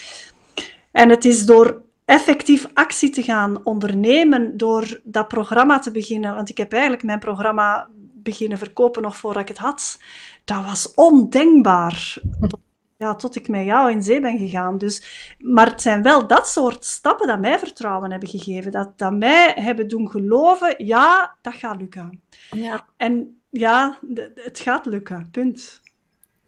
En 0.92 1.10
het 1.10 1.26
is 1.26 1.46
door 1.46 1.82
effectief 2.06 2.68
actie 2.74 3.10
te 3.10 3.24
gaan 3.24 3.66
ondernemen, 3.66 4.58
door 4.58 5.02
dat 5.04 5.28
programma 5.28 5.80
te 5.80 5.92
beginnen, 5.92 6.36
want 6.36 6.50
ik 6.50 6.58
heb 6.58 6.72
eigenlijk 6.72 7.04
mijn 7.04 7.20
programma 7.20 7.88
beginnen 8.14 8.58
verkopen 8.58 9.02
nog 9.02 9.18
voordat 9.18 9.42
ik 9.42 9.48
het 9.48 9.58
had. 9.58 10.00
Dat 10.44 10.66
was 10.66 10.94
ondenkbaar 10.94 12.22
ja, 13.04 13.16
tot 13.16 13.36
ik 13.36 13.48
met 13.48 13.66
jou 13.66 13.92
in 13.92 14.04
zee 14.04 14.22
ben 14.22 14.38
gegaan. 14.38 14.78
Dus, 14.78 15.36
maar 15.40 15.70
het 15.70 15.82
zijn 15.82 16.04
wel 16.04 16.28
dat 16.28 16.48
soort 16.48 16.86
stappen 16.86 17.28
dat 17.28 17.40
mij 17.40 17.60
vertrouwen 17.60 18.12
hebben 18.12 18.30
gegeven. 18.30 18.72
Dat, 18.72 18.98
dat 18.98 19.14
mij 19.14 19.54
hebben 19.56 19.88
doen 19.88 20.10
geloven, 20.10 20.86
ja, 20.86 21.36
dat 21.42 21.54
gaat 21.54 21.78
lukken. 21.78 22.22
Ja. 22.52 22.86
En 22.98 23.42
ja, 23.50 24.00
het 24.36 24.60
gaat 24.60 24.86
lukken, 24.86 25.30
punt. 25.32 25.82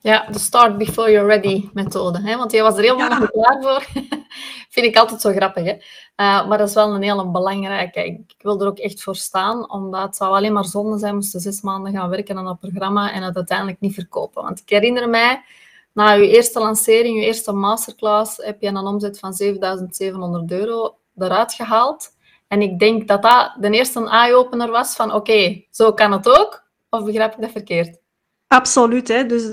Ja, 0.06 0.28
de 0.32 0.40
start 0.40 0.78
before 0.78 1.12
you're 1.12 1.28
ready 1.28 1.70
methode. 1.74 2.22
Hè? 2.22 2.38
Want 2.38 2.52
jij 2.52 2.62
was 2.64 2.78
er 2.78 2.84
helemaal 2.84 3.10
ja. 3.10 3.26
klaar 3.26 3.62
voor. 3.62 3.86
Vind 4.74 4.86
ik 4.86 4.98
altijd 4.98 5.22
zo 5.22 5.32
grappig. 5.32 5.64
Hè? 5.64 5.72
Uh, 5.72 6.48
maar 6.48 6.58
dat 6.58 6.68
is 6.68 6.74
wel 6.74 6.96
een 6.96 7.02
hele 7.02 7.28
belangrijke. 7.28 8.06
Ik, 8.06 8.20
ik, 8.28 8.42
wil 8.42 8.62
er 8.62 8.68
ook 8.68 8.78
echt 8.78 9.04
voor 9.04 9.16
staan, 9.16 9.72
omdat 9.72 10.02
het 10.02 10.16
zou 10.16 10.36
alleen 10.36 10.54
maar 10.54 10.66
zonde 10.66 10.98
zijn 10.98 11.16
moesten 11.16 11.40
zes 11.40 11.62
maanden 11.62 11.94
gaan 11.94 12.10
werken 12.10 12.38
aan 12.38 12.46
dat 12.46 12.60
programma 12.60 13.12
en 13.12 13.24
het 13.24 13.36
uiteindelijk 13.36 13.80
niet 13.80 13.94
verkopen. 13.94 14.44
Want 14.44 14.60
ik 14.60 14.70
herinner 14.70 15.10
mij, 15.10 15.44
na 15.94 16.12
je 16.12 16.30
eerste 16.30 16.60
lancering, 16.60 17.20
je 17.20 17.26
eerste 17.26 17.52
masterclass, 17.52 18.38
heb 18.38 18.62
je 18.62 18.68
een 18.68 18.78
omzet 18.78 19.20
van 19.20 19.34
7700 19.34 20.52
euro 20.52 20.98
eruit 21.18 21.54
gehaald. 21.54 22.10
En 22.48 22.62
ik 22.62 22.80
denk 22.80 23.08
dat 23.08 23.22
dat 23.22 23.56
de 23.60 23.70
eerste 23.70 24.10
eye-opener 24.10 24.72
was 24.72 24.96
van 24.96 25.14
oké, 25.14 25.64
zo 25.70 25.94
kan 25.94 26.12
het 26.12 26.40
ook. 26.40 26.64
Of 26.90 27.04
begrijp 27.04 27.34
ik 27.34 27.42
dat 27.42 27.52
verkeerd? 27.52 28.04
Absoluut. 28.48 29.08
Hè. 29.08 29.26
Dus 29.26 29.44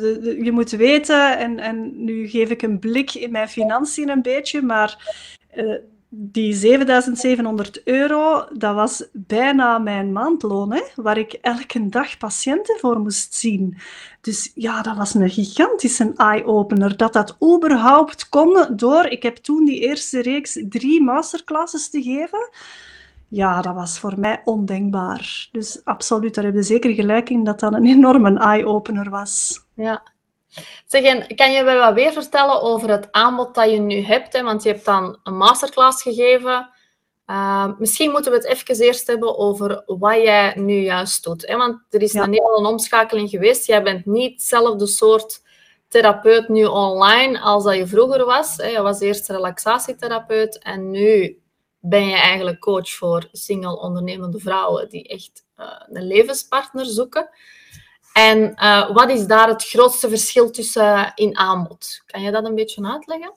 je 0.44 0.52
moet 0.52 0.70
weten, 0.70 1.38
en, 1.38 1.58
en 1.58 2.04
nu 2.04 2.28
geef 2.28 2.50
ik 2.50 2.62
een 2.62 2.78
blik 2.78 3.14
in 3.14 3.30
mijn 3.30 3.48
financiën 3.48 4.08
een 4.08 4.22
beetje, 4.22 4.62
maar 4.62 5.20
uh, 5.54 5.74
die 6.14 6.54
7700 6.54 7.82
euro, 7.84 8.46
dat 8.52 8.74
was 8.74 9.04
bijna 9.12 9.78
mijn 9.78 10.12
maandloon, 10.12 10.72
hè, 10.72 10.82
waar 10.94 11.18
ik 11.18 11.32
elke 11.32 11.88
dag 11.88 12.16
patiënten 12.16 12.78
voor 12.78 13.00
moest 13.00 13.34
zien. 13.34 13.76
Dus 14.20 14.52
ja, 14.54 14.82
dat 14.82 14.96
was 14.96 15.14
een 15.14 15.30
gigantische 15.30 16.12
eye-opener. 16.16 16.96
Dat 16.96 17.12
dat 17.12 17.36
überhaupt 17.56 18.28
kon 18.28 18.66
door, 18.76 19.06
ik 19.06 19.22
heb 19.22 19.36
toen 19.36 19.64
die 19.64 19.80
eerste 19.80 20.22
reeks 20.22 20.58
drie 20.68 21.02
masterclasses 21.02 21.90
te 21.90 22.02
geven 22.02 22.50
ja, 23.32 23.62
dat 23.62 23.74
was 23.74 23.98
voor 23.98 24.18
mij 24.18 24.40
ondenkbaar. 24.44 25.48
Dus 25.52 25.80
absoluut, 25.84 26.34
daar 26.34 26.44
heb 26.44 26.54
je 26.54 26.62
zeker 26.62 26.94
gelijk 26.94 27.30
in 27.30 27.44
dat 27.44 27.60
dat 27.60 27.72
een 27.72 27.86
enorme 27.86 28.38
eye-opener 28.38 29.10
was. 29.10 29.60
Ja. 29.74 30.02
Zeg, 30.86 31.02
en 31.02 31.36
kan 31.36 31.52
je 31.52 31.64
wel 31.64 31.78
wat 31.78 31.94
weer 31.94 32.12
vertellen 32.12 32.62
over 32.62 32.90
het 32.90 33.08
aanbod 33.10 33.54
dat 33.54 33.70
je 33.70 33.78
nu 33.78 34.00
hebt? 34.00 34.32
Hè? 34.32 34.42
Want 34.42 34.62
je 34.62 34.68
hebt 34.68 34.84
dan 34.84 35.18
een 35.22 35.36
masterclass 35.36 36.02
gegeven. 36.02 36.70
Uh, 37.26 37.68
misschien 37.78 38.10
moeten 38.10 38.32
we 38.32 38.38
het 38.38 38.46
even 38.46 38.84
eerst 38.84 39.06
hebben 39.06 39.38
over 39.38 39.82
wat 39.86 40.16
jij 40.16 40.52
nu 40.56 40.74
juist 40.74 41.24
doet. 41.24 41.46
Hè? 41.46 41.56
Want 41.56 41.78
er 41.90 42.02
is 42.02 42.14
een 42.14 42.32
hele 42.32 42.68
omschakeling 42.68 43.30
geweest. 43.30 43.66
Jij 43.66 43.82
bent 43.82 44.06
niet 44.06 44.32
hetzelfde 44.32 44.86
soort 44.86 45.42
therapeut 45.88 46.48
nu 46.48 46.64
online 46.64 47.40
als 47.40 47.64
dat 47.64 47.74
je 47.74 47.86
vroeger 47.86 48.24
was. 48.24 48.56
Hè? 48.56 48.66
Je 48.66 48.82
was 48.82 49.00
eerst 49.00 49.28
relaxatietherapeut 49.28 50.58
en 50.58 50.90
nu 50.90 51.41
ben 51.84 52.06
je 52.06 52.14
eigenlijk 52.14 52.60
coach 52.60 52.90
voor 52.90 53.28
single 53.32 53.80
ondernemende 53.80 54.38
vrouwen 54.38 54.88
die 54.88 55.08
echt 55.08 55.44
uh, 55.58 55.66
een 55.88 56.06
levenspartner 56.06 56.86
zoeken. 56.86 57.28
En 58.12 58.54
uh, 58.56 58.90
wat 58.90 59.10
is 59.10 59.26
daar 59.26 59.48
het 59.48 59.64
grootste 59.64 60.08
verschil 60.08 60.50
tussen 60.50 60.82
uh, 60.82 61.10
in 61.14 61.38
aanbod? 61.38 62.02
Kan 62.06 62.22
je 62.22 62.30
dat 62.30 62.44
een 62.44 62.54
beetje 62.54 62.86
uitleggen? 62.86 63.32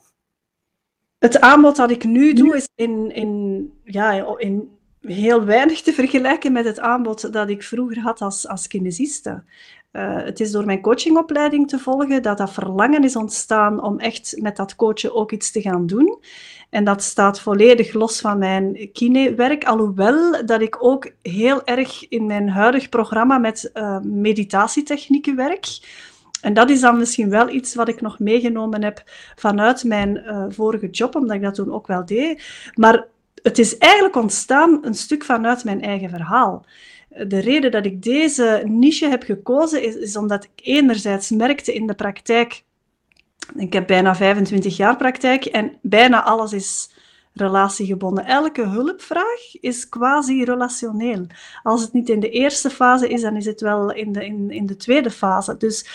Het 1.18 1.40
aanbod 1.40 1.76
dat 1.76 1.90
ik 1.90 2.04
nu 2.04 2.32
doe 2.32 2.56
is 2.56 2.68
in, 2.74 3.14
in, 3.14 3.72
ja, 3.84 4.36
in 4.38 4.78
heel 5.00 5.44
weinig 5.44 5.80
te 5.80 5.92
vergelijken 5.92 6.52
met 6.52 6.64
het 6.64 6.80
aanbod 6.80 7.32
dat 7.32 7.48
ik 7.48 7.62
vroeger 7.62 8.00
had 8.00 8.20
als, 8.20 8.48
als 8.48 8.66
kinesiste. 8.66 9.44
Uh, 9.92 10.16
het 10.24 10.40
is 10.40 10.50
door 10.50 10.64
mijn 10.64 10.80
coachingopleiding 10.80 11.68
te 11.68 11.78
volgen 11.78 12.22
dat 12.22 12.38
dat 12.38 12.52
verlangen 12.52 13.04
is 13.04 13.16
ontstaan 13.16 13.82
om 13.82 13.98
echt 13.98 14.36
met 14.40 14.56
dat 14.56 14.76
coachen 14.76 15.14
ook 15.14 15.32
iets 15.32 15.50
te 15.50 15.60
gaan 15.60 15.86
doen. 15.86 16.18
En 16.70 16.84
dat 16.84 17.02
staat 17.02 17.40
volledig 17.40 17.92
los 17.92 18.20
van 18.20 18.38
mijn 18.38 18.90
kinewerk, 18.92 19.64
alhoewel 19.64 20.46
dat 20.46 20.60
ik 20.60 20.84
ook 20.84 21.10
heel 21.22 21.64
erg 21.64 22.08
in 22.08 22.26
mijn 22.26 22.48
huidig 22.48 22.88
programma 22.88 23.38
met 23.38 23.70
uh, 23.74 24.00
meditatietechnieken 24.00 25.36
werk. 25.36 25.66
En 26.40 26.54
dat 26.54 26.70
is 26.70 26.80
dan 26.80 26.98
misschien 26.98 27.30
wel 27.30 27.48
iets 27.48 27.74
wat 27.74 27.88
ik 27.88 28.00
nog 28.00 28.18
meegenomen 28.18 28.82
heb 28.82 29.02
vanuit 29.36 29.84
mijn 29.84 30.16
uh, 30.16 30.44
vorige 30.48 30.90
job, 30.90 31.14
omdat 31.14 31.36
ik 31.36 31.42
dat 31.42 31.54
toen 31.54 31.72
ook 31.72 31.86
wel 31.86 32.04
deed. 32.06 32.42
Maar 32.74 33.06
het 33.42 33.58
is 33.58 33.78
eigenlijk 33.78 34.16
ontstaan 34.16 34.78
een 34.82 34.94
stuk 34.94 35.24
vanuit 35.24 35.64
mijn 35.64 35.82
eigen 35.82 36.10
verhaal. 36.10 36.64
De 37.26 37.38
reden 37.38 37.70
dat 37.70 37.86
ik 37.86 38.02
deze 38.02 38.62
niche 38.64 39.08
heb 39.08 39.22
gekozen 39.22 40.00
is, 40.02 40.16
omdat 40.16 40.44
ik 40.44 40.66
enerzijds 40.66 41.30
merkte 41.30 41.74
in 41.74 41.86
de 41.86 41.94
praktijk 41.94 42.64
ik 43.54 43.72
heb 43.72 43.86
bijna 43.86 44.14
25 44.14 44.76
jaar 44.76 44.96
praktijk 44.96 45.44
en 45.44 45.78
bijna 45.82 46.24
alles 46.24 46.52
is 46.52 46.94
relatiegebonden. 47.32 48.24
Elke 48.24 48.66
hulpvraag 48.66 49.60
is 49.60 49.88
quasi-relationeel. 49.88 51.26
Als 51.62 51.82
het 51.82 51.92
niet 51.92 52.08
in 52.08 52.20
de 52.20 52.30
eerste 52.30 52.70
fase 52.70 53.08
is, 53.08 53.20
dan 53.20 53.36
is 53.36 53.46
het 53.46 53.60
wel 53.60 53.92
in 53.92 54.12
de, 54.12 54.24
in, 54.24 54.50
in 54.50 54.66
de 54.66 54.76
tweede 54.76 55.10
fase. 55.10 55.56
Dus 55.56 55.86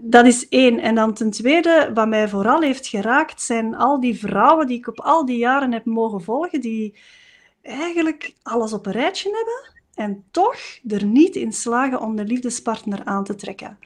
dat 0.00 0.26
is 0.26 0.48
één. 0.48 0.78
En 0.78 0.94
dan 0.94 1.14
ten 1.14 1.30
tweede, 1.30 1.90
wat 1.94 2.08
mij 2.08 2.28
vooral 2.28 2.60
heeft 2.60 2.86
geraakt, 2.86 3.42
zijn 3.42 3.76
al 3.76 4.00
die 4.00 4.18
vrouwen 4.18 4.66
die 4.66 4.78
ik 4.78 4.86
op 4.86 5.00
al 5.00 5.24
die 5.24 5.38
jaren 5.38 5.72
heb 5.72 5.84
mogen 5.84 6.22
volgen, 6.22 6.60
die 6.60 6.94
eigenlijk 7.62 8.34
alles 8.42 8.72
op 8.72 8.86
een 8.86 8.92
rijtje 8.92 9.30
hebben 9.32 9.77
en 9.98 10.24
toch 10.30 10.56
er 10.88 11.04
niet 11.04 11.36
in 11.36 11.52
slagen 11.52 12.00
om 12.00 12.16
de 12.16 12.24
liefdespartner 12.24 13.04
aan 13.04 13.24
te 13.24 13.34
trekken 13.34 13.78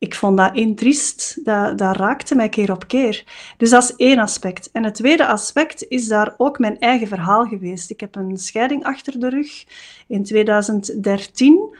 ik 0.00 0.14
vond 0.14 0.36
dat 0.36 0.54
intriest, 0.54 1.44
dat, 1.44 1.78
dat 1.78 1.96
raakte 1.96 2.34
mij 2.34 2.48
keer 2.48 2.72
op 2.72 2.86
keer. 2.88 3.24
Dus 3.56 3.70
dat 3.70 3.82
is 3.82 3.96
één 3.96 4.18
aspect. 4.18 4.70
En 4.72 4.84
het 4.84 4.94
tweede 4.94 5.26
aspect 5.26 5.84
is 5.88 6.08
daar 6.08 6.34
ook 6.36 6.58
mijn 6.58 6.78
eigen 6.78 7.06
verhaal 7.06 7.44
geweest. 7.44 7.90
Ik 7.90 8.00
heb 8.00 8.16
een 8.16 8.36
scheiding 8.36 8.84
achter 8.84 9.20
de 9.20 9.28
rug 9.28 9.64
in 10.06 10.24
2013. 10.24 11.76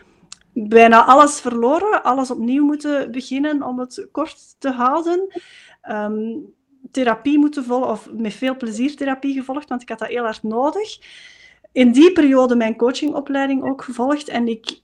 Bijna 0.53 1.05
alles 1.05 1.41
verloren, 1.41 2.03
alles 2.03 2.31
opnieuw 2.31 2.65
moeten 2.65 3.11
beginnen 3.11 3.63
om 3.63 3.79
het 3.79 4.09
kort 4.13 4.55
te 4.59 4.71
houden. 4.71 5.41
Ehm, 5.83 6.37
therapie 6.91 7.39
moeten 7.39 7.65
volgen, 7.65 7.91
of 7.91 8.09
met 8.13 8.35
veel 8.35 8.57
plezier 8.57 8.97
therapie 8.97 9.35
gevolgd, 9.35 9.69
want 9.69 9.83
ik 9.83 9.89
had 9.89 9.99
dat 9.99 10.09
heel 10.09 10.25
hard 10.25 10.43
nodig 10.43 10.99
in 11.73 11.93
die 11.93 12.13
periode 12.13 12.57
mijn 12.57 12.77
coachingopleiding 12.77 13.65
ook 13.65 13.85
gevolgd. 13.85 14.29
En 14.29 14.49
ik, 14.49 14.81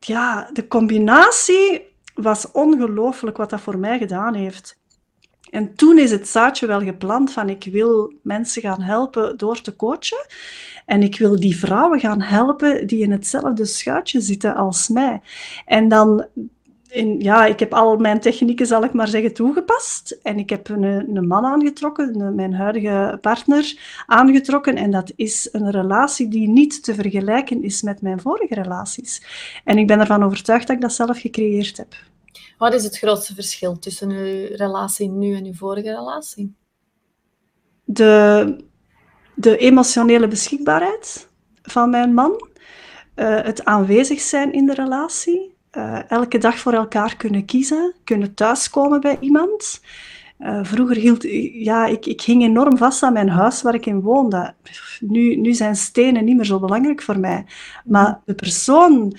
ja, 0.00 0.50
de 0.52 0.68
combinatie 0.68 1.86
was 2.14 2.50
ongelooflijk 2.50 3.36
wat 3.36 3.50
dat 3.50 3.60
voor 3.60 3.78
mij 3.78 3.98
gedaan 3.98 4.34
heeft. 4.34 4.78
En 5.50 5.74
toen 5.74 5.98
is 5.98 6.10
het 6.10 6.28
zaadje 6.28 6.66
wel 6.66 6.80
geplant 6.80 7.32
van 7.32 7.48
ik 7.48 7.64
wil 7.64 8.12
mensen 8.22 8.62
gaan 8.62 8.80
helpen 8.80 9.36
door 9.36 9.60
te 9.60 9.76
coachen. 9.76 10.26
En 10.86 11.02
ik 11.02 11.18
wil 11.18 11.40
die 11.40 11.58
vrouwen 11.58 12.00
gaan 12.00 12.20
helpen 12.20 12.86
die 12.86 13.02
in 13.02 13.10
hetzelfde 13.10 13.64
schuitje 13.64 14.20
zitten 14.20 14.54
als 14.54 14.88
mij. 14.88 15.20
En 15.66 15.88
dan 15.88 16.26
in, 16.88 17.20
ja, 17.20 17.46
ik 17.46 17.58
heb 17.58 17.74
al 17.74 17.96
mijn 17.96 18.20
technieken, 18.20 18.66
zal 18.66 18.84
ik 18.84 18.92
maar 18.92 19.08
zeggen, 19.08 19.34
toegepast. 19.34 20.18
En 20.22 20.38
ik 20.38 20.50
heb 20.50 20.68
een, 20.68 20.82
een 21.16 21.26
man 21.26 21.44
aangetrokken, 21.44 22.34
mijn 22.34 22.54
huidige 22.54 23.18
partner 23.20 23.78
aangetrokken. 24.06 24.76
En 24.76 24.90
dat 24.90 25.12
is 25.16 25.48
een 25.52 25.70
relatie 25.70 26.28
die 26.28 26.48
niet 26.48 26.82
te 26.82 26.94
vergelijken 26.94 27.62
is 27.62 27.82
met 27.82 28.02
mijn 28.02 28.20
vorige 28.20 28.54
relaties. 28.54 29.22
En 29.64 29.78
ik 29.78 29.86
ben 29.86 30.00
ervan 30.00 30.24
overtuigd 30.24 30.66
dat 30.66 30.76
ik 30.76 30.82
dat 30.82 30.92
zelf 30.92 31.20
gecreëerd 31.20 31.76
heb. 31.76 31.94
Wat 32.58 32.74
is 32.74 32.84
het 32.84 32.98
grootste 32.98 33.34
verschil 33.34 33.78
tussen 33.78 34.10
uw 34.10 34.56
relatie 34.56 35.08
nu 35.08 35.34
en 35.34 35.44
uw 35.44 35.54
vorige 35.54 35.94
relatie? 35.94 36.54
De, 37.84 38.56
de 39.34 39.56
emotionele 39.56 40.28
beschikbaarheid 40.28 41.28
van 41.62 41.90
mijn 41.90 42.14
man. 42.14 42.46
Uh, 43.16 43.42
het 43.42 43.64
aanwezig 43.64 44.20
zijn 44.20 44.52
in 44.52 44.66
de 44.66 44.74
relatie 44.74 45.56
uh, 45.78 46.10
elke 46.10 46.38
dag 46.38 46.58
voor 46.58 46.72
elkaar 46.72 47.16
kunnen 47.16 47.44
kiezen, 47.44 47.94
kunnen 48.04 48.34
thuiskomen 48.34 49.00
bij 49.00 49.16
iemand. 49.20 49.80
Uh, 50.40 50.60
vroeger 50.62 50.96
hield 50.96 51.22
ja, 51.52 51.86
ik, 51.86 52.06
ik 52.06 52.20
hing 52.20 52.42
enorm 52.42 52.76
vast 52.76 53.02
aan 53.02 53.12
mijn 53.12 53.28
huis 53.28 53.62
waar 53.62 53.74
ik 53.74 53.86
in 53.86 54.00
woonde. 54.00 54.54
Nu, 55.00 55.36
nu 55.36 55.54
zijn 55.54 55.76
stenen 55.76 56.24
niet 56.24 56.36
meer 56.36 56.44
zo 56.44 56.58
belangrijk 56.58 57.02
voor 57.02 57.18
mij. 57.18 57.44
Maar 57.84 58.20
de 58.24 58.34
persoon 58.34 59.16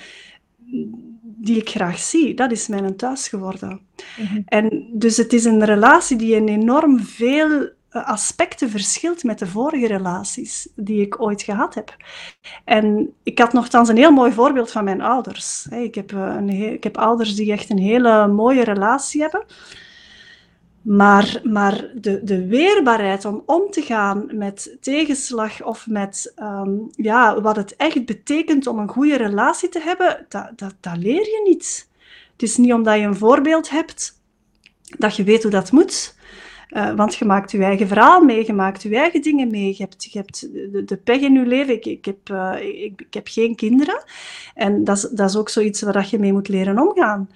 die 1.22 1.58
ik 1.58 1.70
graag 1.70 2.00
zie, 2.00 2.34
dat 2.34 2.52
is 2.52 2.68
mijn 2.68 2.96
thuis 2.96 3.28
geworden. 3.28 3.80
Mhm. 4.18 4.42
En 4.46 4.86
dus 4.94 5.18
het 5.18 5.34
is 5.34 5.46
een 5.46 5.66
relatie 5.66 6.18
die 6.18 6.36
een 6.36 6.48
enorm 6.48 7.00
veel 7.00 7.62
eh, 7.62 7.70
aspecten 7.92 8.70
verschilt 8.70 9.24
met 9.24 9.40
de 9.40 9.48
vorige 9.48 9.88
relaties 9.88 10.68
die 10.76 11.02
ik 11.02 11.22
ooit 11.22 11.42
gehad 11.42 11.76
heb. 11.76 11.96
En 12.66 13.14
ik 13.24 13.40
had 13.40 13.54
nogthans 13.54 13.90
een 13.90 13.98
heel 13.98 14.12
mooi 14.12 14.32
voorbeeld 14.32 14.72
van 14.72 14.84
mijn 14.84 15.02
ouders. 15.02 15.68
Ik 15.70 15.96
heb, 15.96 16.12
eh, 16.12 16.36
een 16.38 16.50
ik 16.50 16.84
heb 16.84 16.98
ouders 16.98 17.36
die 17.36 17.52
echt 17.52 17.70
een 17.70 17.80
hele 17.80 18.28
mooie 18.28 18.64
relatie 18.64 19.22
hebben. 19.22 19.46
Maar, 20.82 21.42
maar 21.44 21.92
de, 21.96 22.24
de 22.24 22.48
weerbaarheid 22.48 23.26
om 23.26 23.44
om 23.46 23.72
te 23.72 23.82
gaan 23.82 24.28
met 24.32 24.78
tegenslag 24.82 25.64
of 25.64 25.88
met 25.88 26.34
um, 26.42 26.90
ja, 26.92 27.42
wat 27.42 27.56
het 27.56 27.76
echt 27.76 28.06
betekent 28.06 28.68
om 28.68 28.80
een 28.80 28.90
goede 28.90 29.18
relatie 29.18 29.70
te 29.70 29.80
hebben, 29.80 30.26
dat, 30.30 30.52
dat, 30.56 30.74
dat 30.80 30.98
leer 30.98 31.26
je 31.26 31.42
niet. 31.44 31.90
Het 32.32 32.42
is 32.42 32.58
niet 32.58 32.74
omdat 32.74 32.96
je 32.96 33.06
een 33.06 33.16
voorbeeld 33.16 33.70
hebt 33.70 34.22
dat 34.98 35.16
je 35.16 35.24
weet 35.24 35.42
hoe 35.42 35.52
dat 35.52 35.72
moet. 35.72 36.18
Uh, 36.70 36.96
want 36.96 37.16
je 37.16 37.26
maakt 37.26 37.52
je 37.52 37.64
eigen 37.64 37.88
verhaal 37.88 38.24
mee, 38.24 38.46
je 38.46 38.54
maakt 38.54 38.82
je 38.82 38.96
eigen 38.96 39.22
dingen 39.22 39.52
mee. 39.52 39.68
Je 39.68 39.84
hebt, 39.84 40.04
je 40.04 40.18
hebt 40.18 40.42
de, 40.42 40.84
de 40.86 40.98
pech 40.98 41.22
in 41.22 41.34
je 41.34 41.46
leven. 41.46 41.74
Ik, 41.74 41.86
ik, 41.86 42.06
heb, 42.06 42.30
uh, 42.32 42.56
ik, 42.62 43.02
ik, 43.02 43.14
heb 43.14 43.28
geen 43.28 43.56
kinderen. 43.56 44.04
En 44.56 44.84
dat 44.84 44.98
is, 44.98 45.02
dat 45.02 45.30
is 45.30 45.36
ook 45.36 45.50
zoiets 45.50 45.82
waar 45.82 46.08
je 46.10 46.20
mee 46.20 46.34
moet 46.34 46.48
leren 46.48 46.80
omgaan. 46.80 47.30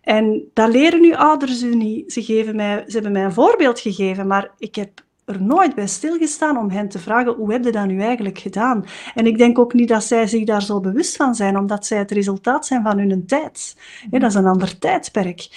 En 0.00 0.44
dat 0.52 0.72
leren 0.72 1.00
nu 1.00 1.14
ouders 1.14 1.62
niet. 1.62 2.12
Ze, 2.12 2.22
geven 2.22 2.56
mij, 2.56 2.84
ze 2.86 2.92
hebben 2.92 3.12
mij 3.12 3.24
een 3.24 3.32
voorbeeld 3.32 3.80
gegeven, 3.80 4.26
maar 4.26 4.50
ik 4.58 4.74
heb 4.74 4.90
er 5.24 5.42
nooit 5.42 5.74
bij 5.74 5.86
stilgestaan 5.86 6.58
om 6.58 6.70
hen 6.70 6.88
te 6.88 6.98
vragen 6.98 7.34
hoe 7.34 7.52
heb 7.52 7.64
je 7.64 7.72
dat 7.72 7.86
nu 7.86 8.00
eigenlijk 8.00 8.38
gedaan? 8.38 8.84
En 9.14 9.26
ik 9.26 9.38
denk 9.38 9.58
ook 9.58 9.72
niet 9.72 9.88
dat 9.88 10.04
zij 10.04 10.26
zich 10.26 10.44
daar 10.44 10.62
zo 10.62 10.80
bewust 10.80 11.16
van 11.16 11.34
zijn, 11.34 11.58
omdat 11.58 11.86
zij 11.86 11.98
het 11.98 12.10
resultaat 12.10 12.66
zijn 12.66 12.82
van 12.82 12.98
hun 12.98 13.26
tijd. 13.26 13.76
dat 14.10 14.22
is 14.22 14.34
een 14.34 14.46
ander 14.46 14.78
tijdperk. 14.78 15.48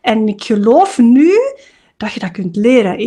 En 0.00 0.28
ik 0.28 0.44
geloof 0.44 0.98
nu 0.98 1.30
dat 2.02 2.12
je 2.12 2.20
dat 2.20 2.30
kunt 2.30 2.56
leren. 2.56 2.98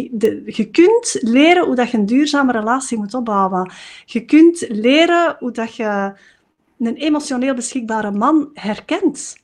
Je 0.45 0.69
kunt 0.71 1.17
leren 1.21 1.65
hoe 1.65 1.75
dat 1.75 1.89
je 1.89 1.97
een 1.97 2.05
duurzame 2.05 2.51
relatie 2.51 2.97
moet 2.97 3.13
opbouwen. 3.13 3.71
Je 4.05 4.25
kunt 4.25 4.65
leren 4.69 5.35
hoe 5.39 5.51
dat 5.51 5.75
je 5.75 6.13
een 6.79 6.95
emotioneel 6.95 7.53
beschikbare 7.53 8.11
man 8.11 8.49
herkent. 8.53 9.37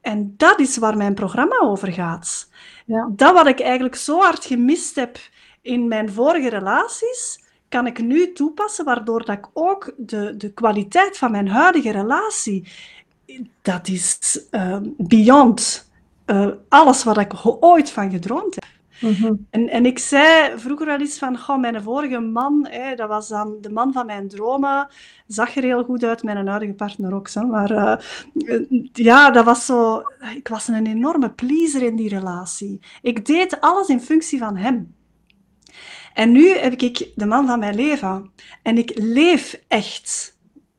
En 0.00 0.34
dat 0.36 0.60
is 0.60 0.76
waar 0.76 0.96
mijn 0.96 1.14
programma 1.14 1.58
over 1.60 1.92
gaat. 1.92 2.50
Ja. 2.86 3.10
Dat 3.16 3.34
wat 3.34 3.46
ik 3.46 3.60
eigenlijk 3.60 3.94
zo 3.94 4.20
hard 4.20 4.44
gemist 4.44 4.94
heb 4.94 5.18
in 5.62 5.88
mijn 5.88 6.12
vorige 6.12 6.48
relaties, 6.48 7.40
kan 7.68 7.86
ik 7.86 8.02
nu 8.02 8.32
toepassen, 8.32 8.84
waardoor 8.84 9.24
dat 9.24 9.36
ik 9.36 9.48
ook 9.52 9.92
de, 9.96 10.36
de 10.36 10.52
kwaliteit 10.52 11.18
van 11.18 11.30
mijn 11.30 11.48
huidige 11.48 11.90
relatie, 11.90 12.68
dat 13.62 13.88
is 13.88 14.40
uh, 14.50 14.76
beyond 14.96 15.90
uh, 16.26 16.46
alles 16.68 17.04
wat 17.04 17.18
ik 17.18 17.32
ooit 17.60 17.90
van 17.90 18.10
gedroomd 18.10 18.61
Mhm. 19.02 19.34
en, 19.50 19.68
en 19.68 19.86
ik 19.86 19.98
zei 19.98 20.58
vroeger 20.58 20.86
wel 20.86 21.00
eens 21.00 21.18
van, 21.18 21.38
goh, 21.38 21.58
mijn 21.58 21.82
vorige 21.82 22.18
man, 22.18 22.66
hè, 22.70 22.94
dat 22.94 23.08
was 23.08 23.28
dan 23.28 23.56
de 23.60 23.70
man 23.70 23.92
van 23.92 24.06
mijn 24.06 24.28
dromen, 24.28 24.88
zag 25.26 25.56
er 25.56 25.62
heel 25.62 25.84
goed 25.84 26.04
uit, 26.04 26.22
mijn 26.22 26.46
huidige 26.46 26.72
partner 26.72 27.14
ook. 27.14 27.34
Maar 27.34 27.70
uh, 27.70 28.68
ja, 28.92 29.30
dat 29.30 29.44
was 29.44 29.66
zo, 29.66 30.02
ik 30.36 30.48
was 30.48 30.68
een 30.68 30.86
enorme 30.86 31.30
pleaser 31.30 31.82
in 31.82 31.96
die 31.96 32.08
relatie. 32.08 32.80
Ik 33.02 33.26
deed 33.26 33.60
alles 33.60 33.88
in 33.88 34.00
functie 34.00 34.38
van 34.38 34.56
hem. 34.56 34.94
En 36.14 36.32
nu 36.32 36.48
heb 36.48 36.72
ik 36.72 37.10
de 37.14 37.26
man 37.26 37.46
van 37.46 37.58
mijn 37.58 37.74
leven. 37.74 38.30
En 38.62 38.78
ik 38.78 38.92
leef 38.94 39.60
echt. 39.68 40.38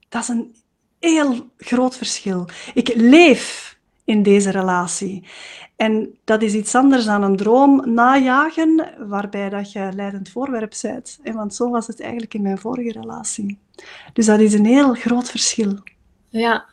Dat 0.10 0.22
is 0.22 0.28
een 0.28 0.56
heel 1.00 1.50
groot 1.58 1.98
verschil. 1.98 2.48
Ik 2.74 2.94
leef 2.96 3.78
in 4.04 4.24
deze 4.24 4.50
relatie. 4.50 5.28
En 5.76 6.18
dat 6.24 6.42
is 6.42 6.54
iets 6.54 6.76
anders 6.76 7.06
dan 7.06 7.24
een 7.24 7.36
droom 7.36 7.94
najagen, 7.94 8.94
waarbij 9.08 9.50
dat 9.50 9.72
je 9.72 9.90
leidend 9.96 10.30
voorwerp 10.30 10.74
bent. 10.82 11.20
Want 11.24 11.56
zo 11.56 11.70
was 11.70 11.88
het 11.88 12.02
eigenlijk 12.02 12.34
in 12.34 12.42
mijn 12.42 12.58
vorige 12.58 13.00
relatie. 13.00 13.60
Dus 14.14 14.26
dat 14.26 14.40
is 14.40 14.54
een 14.54 14.66
heel 14.66 14.94
groot 14.94 15.30
verschil. 15.30 15.78
Ja, 16.30 16.66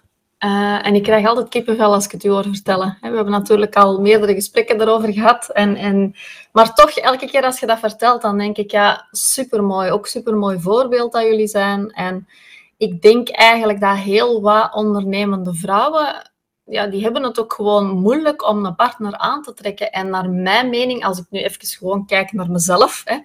uh, 0.45 0.87
en 0.87 0.95
ik 0.95 1.03
krijg 1.03 1.27
altijd 1.27 1.49
kippenvel 1.49 1.93
als 1.93 2.05
ik 2.05 2.11
het 2.11 2.25
u 2.25 2.29
hoor 2.29 2.43
vertellen. 2.43 2.99
We 3.01 3.07
hebben 3.07 3.31
natuurlijk 3.31 3.77
al 3.77 4.01
meerdere 4.01 4.35
gesprekken 4.35 4.79
daarover 4.79 5.13
gehad. 5.13 5.49
En, 5.49 5.77
en, 5.77 6.15
maar 6.53 6.75
toch, 6.75 6.91
elke 6.91 7.27
keer 7.27 7.45
als 7.45 7.61
je 7.61 7.67
dat 7.67 7.79
vertelt, 7.79 8.23
dan 8.23 8.39
denk 8.39 8.57
ik, 8.57 8.71
ja, 8.71 9.09
supermooi. 9.11 9.91
Ook 9.91 10.07
supermooi 10.07 10.61
voorbeeld 10.61 11.13
dat 11.13 11.23
jullie 11.23 11.47
zijn. 11.47 11.91
En 11.91 12.29
ik 12.77 13.03
denk 13.03 13.29
eigenlijk 13.29 13.81
dat 13.81 13.97
heel 13.97 14.41
wat 14.41 14.75
ondernemende 14.75 15.55
vrouwen, 15.55 16.30
ja, 16.71 16.87
die 16.87 17.03
hebben 17.03 17.23
het 17.23 17.41
ook 17.41 17.53
gewoon 17.53 17.89
moeilijk 17.89 18.49
om 18.49 18.65
een 18.65 18.75
partner 18.75 19.17
aan 19.17 19.43
te 19.43 19.53
trekken. 19.53 19.93
En 19.93 20.11
naar 20.11 20.31
mijn 20.31 20.69
mening, 20.69 21.05
als 21.05 21.19
ik 21.19 21.27
nu 21.31 21.41
even 21.41 21.67
gewoon 21.67 22.07
kijk 22.07 22.33
naar 22.33 22.51
mezelf, 22.51 23.03
hè, 23.05 23.19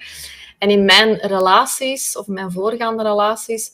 en 0.58 0.70
in 0.70 0.86
mijn 0.86 1.14
relaties, 1.16 2.18
of 2.18 2.28
mijn 2.28 2.52
voorgaande 2.52 3.04
relaties, 3.04 3.72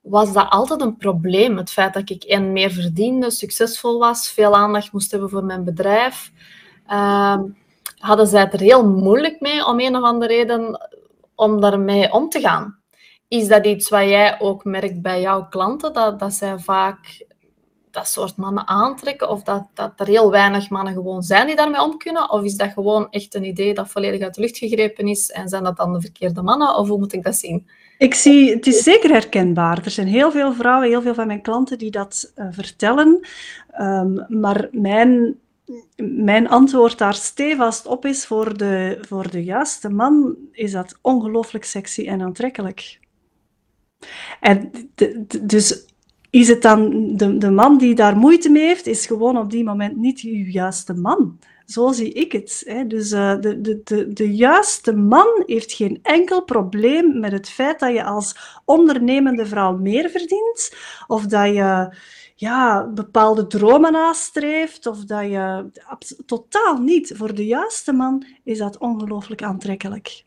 was 0.00 0.32
dat 0.32 0.50
altijd 0.50 0.80
een 0.80 0.96
probleem. 0.96 1.56
Het 1.56 1.70
feit 1.70 1.94
dat 1.94 2.10
ik 2.10 2.22
en 2.22 2.52
meer 2.52 2.70
verdiende, 2.70 3.30
succesvol 3.30 3.98
was, 3.98 4.30
veel 4.30 4.56
aandacht 4.56 4.92
moest 4.92 5.10
hebben 5.10 5.30
voor 5.30 5.44
mijn 5.44 5.64
bedrijf. 5.64 6.30
Uh, 6.88 7.38
hadden 7.98 8.26
zij 8.26 8.40
het 8.40 8.52
er 8.52 8.60
heel 8.60 8.86
moeilijk 8.86 9.40
mee 9.40 9.66
om 9.66 9.80
een 9.80 9.96
of 9.96 10.02
andere 10.02 10.32
reden 10.32 10.88
om 11.34 11.60
daarmee 11.60 12.12
om 12.12 12.28
te 12.28 12.40
gaan. 12.40 12.78
Is 13.28 13.48
dat 13.48 13.66
iets 13.66 13.88
wat 13.88 14.02
jij 14.02 14.40
ook 14.40 14.64
merkt 14.64 15.02
bij 15.02 15.20
jouw 15.20 15.48
klanten, 15.48 15.92
dat, 15.92 16.18
dat 16.18 16.32
zij 16.32 16.58
vaak 16.58 17.26
dat 17.90 18.08
soort 18.08 18.36
mannen 18.36 18.68
aantrekken? 18.68 19.28
Of 19.28 19.42
dat, 19.42 19.66
dat 19.74 19.92
er 19.96 20.06
heel 20.06 20.30
weinig 20.30 20.70
mannen 20.70 20.92
gewoon 20.92 21.22
zijn 21.22 21.46
die 21.46 21.56
daarmee 21.56 21.82
om 21.82 21.96
kunnen? 21.96 22.30
Of 22.30 22.42
is 22.42 22.54
dat 22.54 22.72
gewoon 22.72 23.10
echt 23.10 23.34
een 23.34 23.44
idee 23.44 23.74
dat 23.74 23.90
volledig 23.90 24.20
uit 24.20 24.34
de 24.34 24.40
lucht 24.40 24.58
gegrepen 24.58 25.08
is 25.08 25.30
en 25.30 25.48
zijn 25.48 25.64
dat 25.64 25.76
dan 25.76 25.92
de 25.92 26.00
verkeerde 26.00 26.42
mannen? 26.42 26.76
Of 26.76 26.88
hoe 26.88 26.98
moet 26.98 27.12
ik 27.12 27.22
dat 27.22 27.36
zien? 27.36 27.68
Ik 27.98 28.14
zie, 28.14 28.50
het 28.54 28.66
is 28.66 28.82
zeker 28.82 29.10
herkenbaar. 29.10 29.84
Er 29.84 29.90
zijn 29.90 30.06
heel 30.06 30.30
veel 30.30 30.52
vrouwen, 30.52 30.88
heel 30.88 31.02
veel 31.02 31.14
van 31.14 31.26
mijn 31.26 31.42
klanten 31.42 31.78
die 31.78 31.90
dat 31.90 32.32
uh, 32.36 32.46
vertellen. 32.50 33.26
Um, 33.80 34.24
maar 34.28 34.68
mijn, 34.70 35.38
mijn 35.96 36.48
antwoord 36.48 36.98
daar 36.98 37.14
stevast 37.14 37.86
op 37.86 38.04
is, 38.04 38.26
voor 38.26 38.56
de, 38.56 38.98
voor 39.00 39.30
de 39.30 39.44
juiste 39.44 39.88
man 39.88 40.36
is 40.52 40.72
dat 40.72 40.98
ongelooflijk 41.02 41.64
sexy 41.64 42.06
en 42.06 42.22
aantrekkelijk. 42.22 42.98
En 44.40 44.70
dus 45.42 45.84
is 46.30 46.48
het 46.48 46.62
dan 46.62 47.10
de, 47.16 47.38
de 47.38 47.50
man 47.50 47.78
die 47.78 47.94
daar 47.94 48.16
moeite 48.16 48.50
mee 48.50 48.66
heeft, 48.66 48.86
is 48.86 49.06
gewoon 49.06 49.38
op 49.38 49.50
die 49.50 49.64
moment 49.64 49.96
niet 49.96 50.20
uw 50.20 50.44
juiste 50.44 50.94
man. 50.94 51.38
Zo 51.66 51.92
zie 51.92 52.12
ik 52.12 52.32
het. 52.32 52.62
Hè. 52.66 52.86
Dus 52.86 53.12
uh, 53.12 53.40
de, 53.40 53.60
de, 53.60 53.80
de, 53.84 54.12
de 54.12 54.34
juiste 54.34 54.96
man 54.96 55.42
heeft 55.46 55.72
geen 55.72 55.98
enkel 56.02 56.42
probleem 56.42 57.20
met 57.20 57.32
het 57.32 57.48
feit 57.48 57.80
dat 57.80 57.92
je 57.92 58.04
als 58.04 58.60
ondernemende 58.64 59.46
vrouw 59.46 59.76
meer 59.76 60.10
verdient, 60.10 60.74
of 61.06 61.26
dat 61.26 61.54
je 61.54 61.94
ja, 62.34 62.86
bepaalde 62.94 63.46
dromen 63.46 63.92
nastreeft, 63.92 64.86
of 64.86 65.04
dat 65.04 65.24
je 65.24 65.70
totaal 66.26 66.78
niet. 66.78 67.12
Voor 67.16 67.34
de 67.34 67.46
juiste 67.46 67.92
man 67.92 68.24
is 68.44 68.58
dat 68.58 68.78
ongelooflijk 68.78 69.42
aantrekkelijk. 69.42 70.22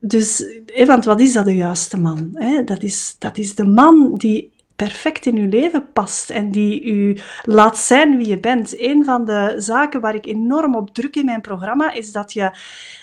Dus, 0.00 0.44
want 0.86 1.04
wat 1.04 1.20
is 1.20 1.32
dat, 1.32 1.44
de 1.44 1.56
juiste 1.56 1.98
man? 1.98 2.38
Dat 2.64 2.82
is, 2.82 3.16
dat 3.18 3.38
is 3.38 3.54
de 3.54 3.64
man 3.64 4.14
die 4.14 4.54
perfect 4.76 5.26
in 5.26 5.36
uw 5.36 5.48
leven 5.48 5.92
past 5.92 6.30
en 6.30 6.50
die 6.50 6.84
u 6.84 7.18
laat 7.42 7.78
zijn 7.78 8.16
wie 8.16 8.28
je 8.28 8.40
bent. 8.40 8.80
Een 8.80 9.04
van 9.04 9.24
de 9.24 9.54
zaken 9.56 10.00
waar 10.00 10.14
ik 10.14 10.26
enorm 10.26 10.74
op 10.74 10.94
druk 10.94 11.16
in 11.16 11.24
mijn 11.24 11.40
programma 11.40 11.92
is 11.92 12.12
dat 12.12 12.32
je, 12.32 12.50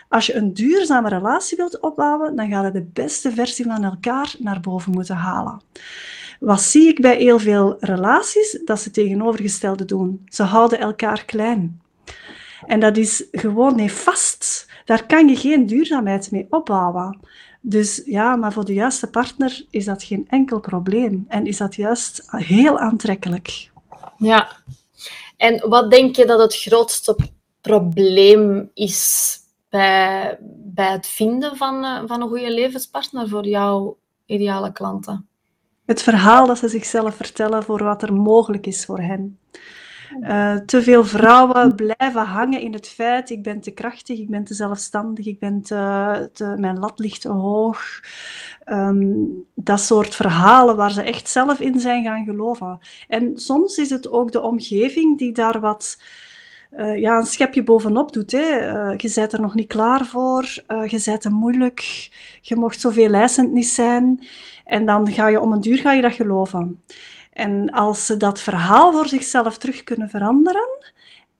als 0.09 0.25
je 0.25 0.35
een 0.35 0.53
duurzame 0.53 1.09
relatie 1.09 1.57
wilt 1.57 1.79
opbouwen, 1.79 2.35
dan 2.35 2.49
ga 2.49 2.65
je 2.65 2.71
de 2.71 2.89
beste 2.93 3.31
versie 3.31 3.65
van 3.65 3.83
elkaar 3.83 4.35
naar 4.39 4.59
boven 4.59 4.91
moeten 4.91 5.15
halen. 5.15 5.61
Wat 6.39 6.61
zie 6.61 6.87
ik 6.87 7.01
bij 7.01 7.17
heel 7.17 7.39
veel 7.39 7.77
relaties? 7.79 8.61
Dat 8.65 8.79
ze 8.79 8.91
tegenovergestelde 8.91 9.85
doen. 9.85 10.21
Ze 10.25 10.43
houden 10.43 10.79
elkaar 10.79 11.25
klein. 11.25 11.81
En 12.65 12.79
dat 12.79 12.97
is 12.97 13.25
gewoon 13.31 13.75
nefast. 13.75 14.71
Daar 14.85 15.05
kan 15.05 15.27
je 15.27 15.35
geen 15.35 15.65
duurzaamheid 15.65 16.31
mee 16.31 16.47
opbouwen. 16.49 17.19
Dus 17.65 18.01
ja, 18.05 18.35
maar 18.35 18.53
voor 18.53 18.65
de 18.65 18.73
juiste 18.73 19.09
partner 19.09 19.65
is 19.69 19.85
dat 19.85 20.03
geen 20.03 20.25
enkel 20.29 20.59
probleem. 20.59 21.25
En 21.27 21.45
is 21.45 21.57
dat 21.57 21.75
juist 21.75 22.23
heel 22.31 22.79
aantrekkelijk. 22.79 23.71
Ja. 24.17 24.47
En 25.37 25.69
wat 25.69 25.91
denk 25.91 26.15
je 26.15 26.25
dat 26.25 26.39
het 26.39 26.55
grootste 26.55 27.15
probleem 27.61 28.69
is 28.73 29.37
bij, 29.69 30.37
bij 30.57 30.91
het 30.91 31.07
vinden 31.07 31.57
van, 31.57 31.83
eh, 31.83 32.03
van 32.05 32.21
een 32.21 32.27
goede 32.27 32.53
levenspartner 32.53 33.29
voor 33.29 33.45
jouw 33.45 33.97
ideale 34.25 34.71
klanten? 34.71 35.27
Het 35.85 36.01
verhaal 36.01 36.47
dat 36.47 36.57
ze 36.57 36.67
zichzelf 36.67 37.15
vertellen 37.15 37.63
voor 37.63 37.83
wat 37.83 38.01
er 38.01 38.13
mogelijk 38.13 38.65
is 38.65 38.85
voor 38.85 38.99
hen. 38.99 39.39
Uh, 40.21 40.55
te 40.55 40.81
veel 40.81 41.05
vrouwen 41.05 41.75
blijven 41.75 42.25
hangen 42.25 42.61
in 42.61 42.73
het 42.73 42.87
feit: 42.87 43.29
ik 43.29 43.43
ben 43.43 43.59
te 43.59 43.71
krachtig, 43.71 44.19
ik 44.19 44.29
ben 44.29 44.43
te 44.43 44.53
zelfstandig, 44.53 45.25
ik 45.25 45.39
ben 45.39 45.61
mijn 46.59 46.79
lat 46.79 46.99
ligt 46.99 47.21
te 47.21 47.29
hoog. 47.29 47.99
Um, 48.65 49.45
dat 49.55 49.79
soort 49.79 50.15
verhalen 50.15 50.75
waar 50.75 50.91
ze 50.91 51.01
echt 51.01 51.29
zelf 51.29 51.59
in 51.59 51.79
zijn 51.79 52.03
gaan 52.03 52.25
geloven. 52.25 52.79
En 53.07 53.31
soms 53.37 53.77
is 53.77 53.89
het 53.89 54.11
ook 54.11 54.31
de 54.31 54.41
omgeving 54.41 55.17
die 55.17 55.31
daar 55.31 55.59
wat. 55.59 56.01
Uh, 56.77 56.97
ja, 56.97 57.17
een 57.17 57.25
schepje 57.25 57.63
bovenop 57.63 58.13
doet. 58.13 58.31
Hè. 58.31 58.39
Uh, 58.39 58.97
je 58.97 59.11
bent 59.15 59.33
er 59.33 59.41
nog 59.41 59.55
niet 59.55 59.67
klaar 59.67 60.05
voor, 60.05 60.43
je 60.67 61.01
bent 61.05 61.21
te 61.21 61.29
moeilijk, 61.29 62.09
je 62.41 62.55
mocht 62.55 62.79
zoveel 62.79 63.13
eisend 63.13 63.51
niet 63.51 63.67
zijn. 63.67 64.27
En 64.65 64.85
dan 64.85 65.11
ga 65.11 65.27
je 65.27 65.41
om 65.41 65.51
een 65.51 65.61
duur 65.61 65.77
ga 65.77 65.93
je 65.93 66.01
dat 66.01 66.13
geloven. 66.13 66.81
En 67.33 67.71
als 67.71 68.05
ze 68.05 68.17
dat 68.17 68.39
verhaal 68.39 68.91
voor 68.91 69.07
zichzelf 69.07 69.57
terug 69.57 69.83
kunnen 69.83 70.09
veranderen, 70.09 70.67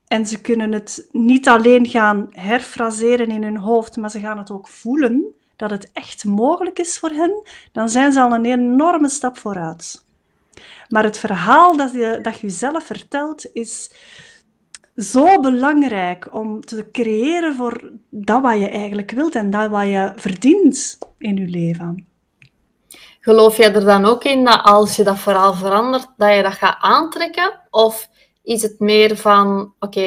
en 0.06 0.26
ze 0.26 0.40
kunnen 0.40 0.72
het 0.72 1.08
niet 1.12 1.48
alleen 1.48 1.86
gaan 1.86 2.28
herfraseren 2.30 3.30
in 3.30 3.42
hun 3.42 3.56
hoofd, 3.56 3.96
maar 3.96 4.10
ze 4.10 4.20
gaan 4.20 4.38
het 4.38 4.50
ook 4.50 4.68
voelen, 4.68 5.34
dat 5.56 5.70
het 5.70 5.90
echt 5.92 6.24
mogelijk 6.24 6.78
is 6.78 6.98
voor 6.98 7.10
hen, 7.10 7.42
dan 7.72 7.88
zijn 7.88 8.12
ze 8.12 8.20
al 8.20 8.32
een 8.34 8.44
enorme 8.44 9.08
stap 9.08 9.38
vooruit. 9.38 10.04
Maar 10.88 11.04
het 11.04 11.18
verhaal 11.18 11.76
dat 11.76 11.92
je, 11.92 12.18
dat 12.22 12.40
je 12.40 12.50
zelf 12.50 12.84
vertelt, 12.84 13.46
is 13.52 13.90
zo 14.96 15.40
belangrijk 15.40 16.34
om 16.34 16.60
te 16.60 16.88
creëren 16.92 17.54
voor 17.54 17.90
dat 18.10 18.42
wat 18.42 18.58
je 18.58 18.68
eigenlijk 18.68 19.10
wilt 19.10 19.34
en 19.34 19.50
dat 19.50 19.70
wat 19.70 19.86
je 19.86 20.12
verdient 20.16 20.98
in 21.18 21.36
je 21.36 21.48
leven. 21.48 22.06
Geloof 23.24 23.56
jij 23.56 23.74
er 23.74 23.84
dan 23.84 24.04
ook 24.04 24.24
in 24.24 24.44
dat 24.44 24.60
als 24.62 24.96
je 24.96 25.04
dat 25.04 25.18
verhaal 25.18 25.54
verandert, 25.54 26.06
dat 26.16 26.34
je 26.34 26.42
dat 26.42 26.52
gaat 26.52 26.76
aantrekken? 26.80 27.60
Of 27.70 28.08
is 28.42 28.62
het 28.62 28.80
meer 28.80 29.16
van, 29.16 29.74
oké, 29.78 30.00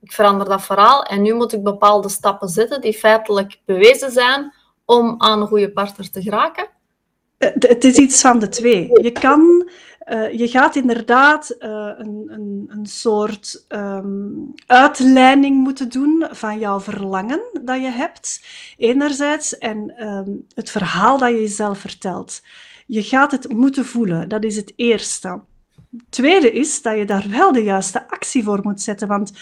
ik 0.00 0.12
verander 0.12 0.48
dat 0.48 0.62
verhaal 0.62 1.02
en 1.02 1.22
nu 1.22 1.34
moet 1.34 1.52
ik 1.52 1.62
bepaalde 1.62 2.08
stappen 2.08 2.48
zetten 2.48 2.80
die 2.80 2.92
feitelijk 2.92 3.60
bewezen 3.64 4.10
zijn 4.10 4.54
om 4.84 5.14
aan 5.18 5.40
een 5.40 5.46
goede 5.46 5.72
partner 5.72 6.10
te 6.10 6.22
geraken? 6.22 6.68
Eh, 7.38 7.50
het 7.58 7.84
is 7.84 7.96
iets 7.96 8.20
van 8.20 8.38
de 8.38 8.48
twee. 8.48 9.02
Je 9.02 9.12
kan 9.12 9.70
uh, 10.10 10.32
je 10.38 10.48
gaat 10.48 10.76
inderdaad 10.76 11.56
uh, 11.58 11.68
een, 11.96 12.24
een, 12.28 12.64
een, 12.68 12.86
soort 12.86 13.64
um, 13.68 14.54
uitleiding 14.66 15.56
moeten 15.56 15.88
doen 15.88 16.26
van 16.30 16.58
jouw 16.58 16.80
verlangen 16.80 17.40
dat 17.62 17.80
je 17.80 17.90
hebt, 17.90 18.44
enerzijds, 18.76 19.58
en 19.58 20.06
um, 20.06 20.46
het 20.54 20.70
verhaal 20.70 21.18
dat 21.18 21.28
je 21.28 21.40
jezelf 21.40 21.78
vertelt. 21.78 22.42
Je 22.86 23.02
gaat 23.02 23.30
het 23.30 23.52
moeten 23.52 23.84
voelen, 23.84 24.28
dat 24.28 24.44
is 24.44 24.56
het 24.56 24.72
eerste. 24.76 25.28
Het 25.90 26.04
tweede 26.08 26.52
is 26.52 26.82
dat 26.82 26.96
je 26.96 27.04
daar 27.04 27.26
wel 27.30 27.52
de 27.52 27.62
juiste 27.62 28.08
actie 28.08 28.44
voor 28.44 28.60
moet 28.62 28.80
zetten, 28.80 29.08
want 29.08 29.32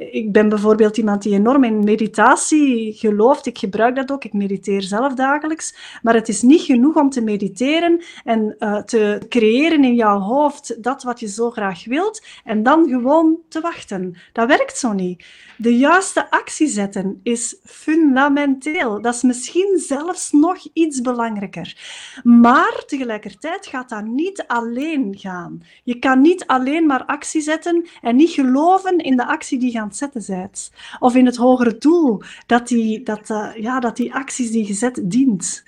ik 0.00 0.32
ben 0.32 0.48
bijvoorbeeld 0.48 0.96
iemand 0.96 1.22
die 1.22 1.34
enorm 1.34 1.64
in 1.64 1.84
meditatie 1.84 2.92
gelooft. 2.92 3.46
Ik 3.46 3.58
gebruik 3.58 3.96
dat 3.96 4.12
ook. 4.12 4.24
Ik 4.24 4.32
mediteer 4.32 4.82
zelf 4.82 5.14
dagelijks. 5.14 5.98
Maar 6.02 6.14
het 6.14 6.28
is 6.28 6.42
niet 6.42 6.60
genoeg 6.60 6.96
om 6.96 7.10
te 7.10 7.20
mediteren 7.20 8.02
en 8.24 8.56
uh, 8.58 8.76
te 8.76 9.20
creëren 9.28 9.84
in 9.84 9.94
jouw 9.94 10.18
hoofd 10.18 10.82
dat 10.82 11.02
wat 11.02 11.20
je 11.20 11.28
zo 11.28 11.50
graag 11.50 11.84
wilt 11.84 12.26
en 12.44 12.62
dan 12.62 12.88
gewoon 12.88 13.38
te 13.48 13.60
wachten. 13.60 14.16
Dat 14.32 14.48
werkt 14.48 14.78
zo 14.78 14.92
niet. 14.92 15.24
De 15.56 15.78
juiste 15.78 16.30
actie 16.30 16.66
zetten 16.66 17.20
is 17.22 17.56
fundamenteel. 17.64 19.00
Dat 19.00 19.14
is 19.14 19.22
misschien 19.22 19.78
zelfs 19.78 20.32
nog 20.32 20.68
iets 20.72 21.00
belangrijker. 21.00 21.76
Maar 22.22 22.82
tegelijkertijd 22.86 23.66
gaat 23.66 23.88
dat 23.88 24.04
niet 24.04 24.44
alleen 24.46 25.14
gaan. 25.18 25.62
Je 25.84 25.98
kan 25.98 26.20
niet 26.20 26.46
alleen 26.46 26.86
maar 26.86 27.04
actie 27.04 27.40
zetten 27.40 27.88
en 28.02 28.16
niet 28.16 28.30
geloven 28.30 28.98
in 28.98 29.16
de 29.16 29.26
actie 29.26 29.58
die 29.58 29.70
gaat 29.98 30.12
zetten. 30.24 30.72
Of 30.98 31.14
in 31.14 31.26
het 31.26 31.36
hogere 31.36 31.78
doel, 31.78 32.22
dat 32.46 32.68
die, 32.68 33.02
dat, 33.02 33.30
uh, 33.30 33.54
ja, 33.56 33.80
dat 33.80 33.96
die 33.96 34.14
acties 34.14 34.50
die 34.50 34.66
je 34.66 34.74
zet 34.74 35.00
dient. 35.02 35.62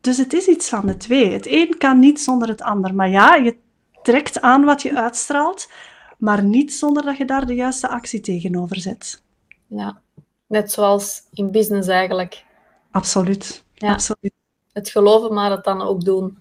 Dus 0.00 0.16
het 0.16 0.32
is 0.32 0.46
iets 0.46 0.68
van 0.68 0.86
de 0.86 0.96
twee. 0.96 1.32
Het 1.32 1.46
een 1.46 1.78
kan 1.78 1.98
niet 1.98 2.20
zonder 2.20 2.48
het 2.48 2.62
ander. 2.62 2.94
Maar 2.94 3.10
ja, 3.10 3.34
je 3.34 3.56
trekt 4.02 4.40
aan 4.40 4.64
wat 4.64 4.82
je 4.82 4.96
uitstraalt, 4.96 5.70
maar 6.18 6.44
niet 6.44 6.74
zonder 6.74 7.02
dat 7.02 7.16
je 7.16 7.24
daar 7.24 7.46
de 7.46 7.54
juiste 7.54 7.88
actie 7.88 8.20
tegenover 8.20 8.76
zet. 8.76 9.22
Ja, 9.66 10.00
net 10.46 10.72
zoals 10.72 11.22
in 11.32 11.50
business 11.50 11.88
eigenlijk. 11.88 12.44
Absoluut. 12.90 13.64
Ja. 13.74 13.92
Absoluut. 13.92 14.32
Het 14.72 14.88
geloven, 14.90 15.34
maar 15.34 15.50
het 15.50 15.64
dan 15.64 15.82
ook 15.82 16.04
doen. 16.04 16.38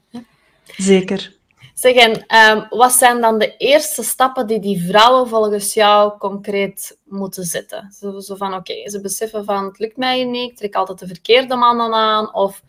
Zeker. 0.63 1.36
Zeg, 1.77 1.95
en 1.95 2.25
ehm, 2.25 2.65
wat 2.69 2.91
zijn 2.91 3.21
dan 3.21 3.37
de 3.37 3.57
eerste 3.57 4.03
stappen 4.03 4.47
die 4.47 4.59
die 4.59 4.83
vrouwen 4.87 5.27
volgens 5.27 5.73
jou 5.73 6.17
concreet 6.17 6.99
moeten 7.03 7.43
zetten? 7.43 7.91
Zo, 8.21 8.35
van, 8.35 8.53
oké, 8.53 8.89
ze 8.89 9.01
beseffen 9.01 9.45
van, 9.45 9.65
het 9.65 9.79
lukt 9.79 9.97
mij 9.97 10.23
niet, 10.23 10.51
ik 10.51 10.57
trek 10.57 10.75
altijd 10.75 10.99
de 10.99 11.07
verkeerde 11.07 11.55
mannen 11.55 11.93
aan, 11.93 12.33
of 12.33 12.63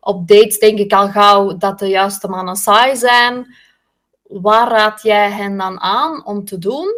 op 0.00 0.28
dates 0.28 0.58
denk 0.58 0.78
ik 0.78 0.92
al 0.92 1.08
gauw 1.08 1.56
dat 1.56 1.78
de 1.78 1.86
juiste 1.88 2.28
mannen 2.28 2.56
saai 2.56 2.96
zijn. 2.96 3.54
Waar 4.22 4.68
raad 4.68 5.02
jij 5.02 5.30
hen 5.30 5.56
dan 5.56 5.80
aan 5.80 6.26
om 6.26 6.44
te 6.44 6.58
doen 6.58 6.94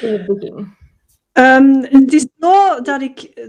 in 0.00 0.12
het 0.12 0.26
begin? 0.26 0.76
Um, 1.32 1.82
het 1.82 2.12
is 2.12 2.26
zo 2.38 2.80
dat 2.80 3.02
ik... 3.02 3.48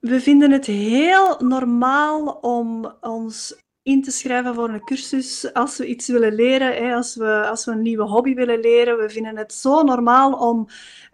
We 0.00 0.20
vinden 0.20 0.50
het 0.50 0.66
heel 0.66 1.36
normaal 1.38 2.28
om 2.40 2.94
ons 3.00 3.66
in 3.88 4.02
te 4.02 4.10
schrijven 4.10 4.54
voor 4.54 4.68
een 4.68 4.84
cursus 4.84 5.52
als 5.52 5.76
we 5.76 5.86
iets 5.86 6.08
willen 6.08 6.34
leren, 6.34 6.74
hè, 6.74 6.94
als, 6.94 7.16
we, 7.16 7.46
als 7.50 7.64
we 7.64 7.72
een 7.72 7.82
nieuwe 7.82 8.02
hobby 8.02 8.34
willen 8.34 8.60
leren. 8.60 8.98
We 8.98 9.08
vinden 9.08 9.36
het 9.36 9.52
zo 9.52 9.82
normaal 9.82 10.32
om 10.32 10.68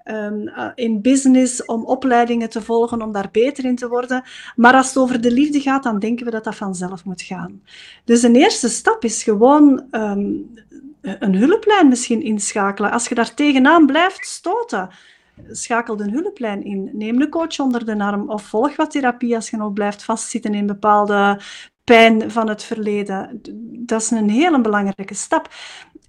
um, 0.04 0.52
in 0.74 1.02
business, 1.02 1.64
om 1.64 1.84
opleidingen 1.84 2.50
te 2.50 2.62
volgen, 2.62 3.02
om 3.02 3.12
daar 3.12 3.28
beter 3.32 3.64
in 3.64 3.76
te 3.76 3.88
worden. 3.88 4.22
Maar 4.56 4.74
als 4.74 4.88
het 4.88 4.96
over 4.96 5.20
de 5.20 5.30
liefde 5.30 5.60
gaat, 5.60 5.82
dan 5.82 5.98
denken 5.98 6.24
we 6.24 6.30
dat 6.30 6.44
dat 6.44 6.54
vanzelf 6.54 7.04
moet 7.04 7.22
gaan. 7.22 7.62
Dus 8.04 8.22
een 8.22 8.36
eerste 8.36 8.68
stap 8.68 9.04
is 9.04 9.22
gewoon 9.22 9.86
um, 9.90 10.54
een 11.02 11.34
hulplijn 11.34 11.88
misschien 11.88 12.22
inschakelen. 12.22 12.90
Als 12.90 13.08
je 13.08 13.14
daar 13.14 13.34
tegenaan 13.34 13.86
blijft 13.86 14.26
stoten, 14.26 14.88
schakel 15.50 16.00
een 16.00 16.10
hulplijn 16.10 16.64
in. 16.64 16.90
Neem 16.92 17.20
een 17.20 17.28
coach 17.28 17.58
onder 17.58 17.84
de 17.84 17.98
arm 17.98 18.30
of 18.30 18.42
volg 18.42 18.76
wat 18.76 18.90
therapie 18.90 19.34
als 19.34 19.50
je 19.50 19.56
nog 19.56 19.72
blijft 19.72 20.04
vastzitten 20.04 20.54
in 20.54 20.66
bepaalde 20.66 21.40
pijn 21.84 22.30
van 22.30 22.48
het 22.48 22.62
verleden. 22.62 23.40
Dat 23.86 24.00
is 24.00 24.10
een 24.10 24.30
hele 24.30 24.60
belangrijke 24.60 25.14
stap. 25.14 25.48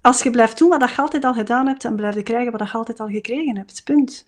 Als 0.00 0.22
je 0.22 0.30
blijft 0.30 0.58
doen 0.58 0.68
wat 0.68 0.90
je 0.90 0.96
altijd 0.96 1.24
al 1.24 1.34
gedaan 1.34 1.66
hebt, 1.66 1.82
dan 1.82 1.96
blijf 1.96 2.22
krijgen 2.22 2.52
wat 2.52 2.68
je 2.68 2.76
altijd 2.76 3.00
al 3.00 3.08
gekregen 3.08 3.56
hebt. 3.56 3.84
Punt. 3.84 4.26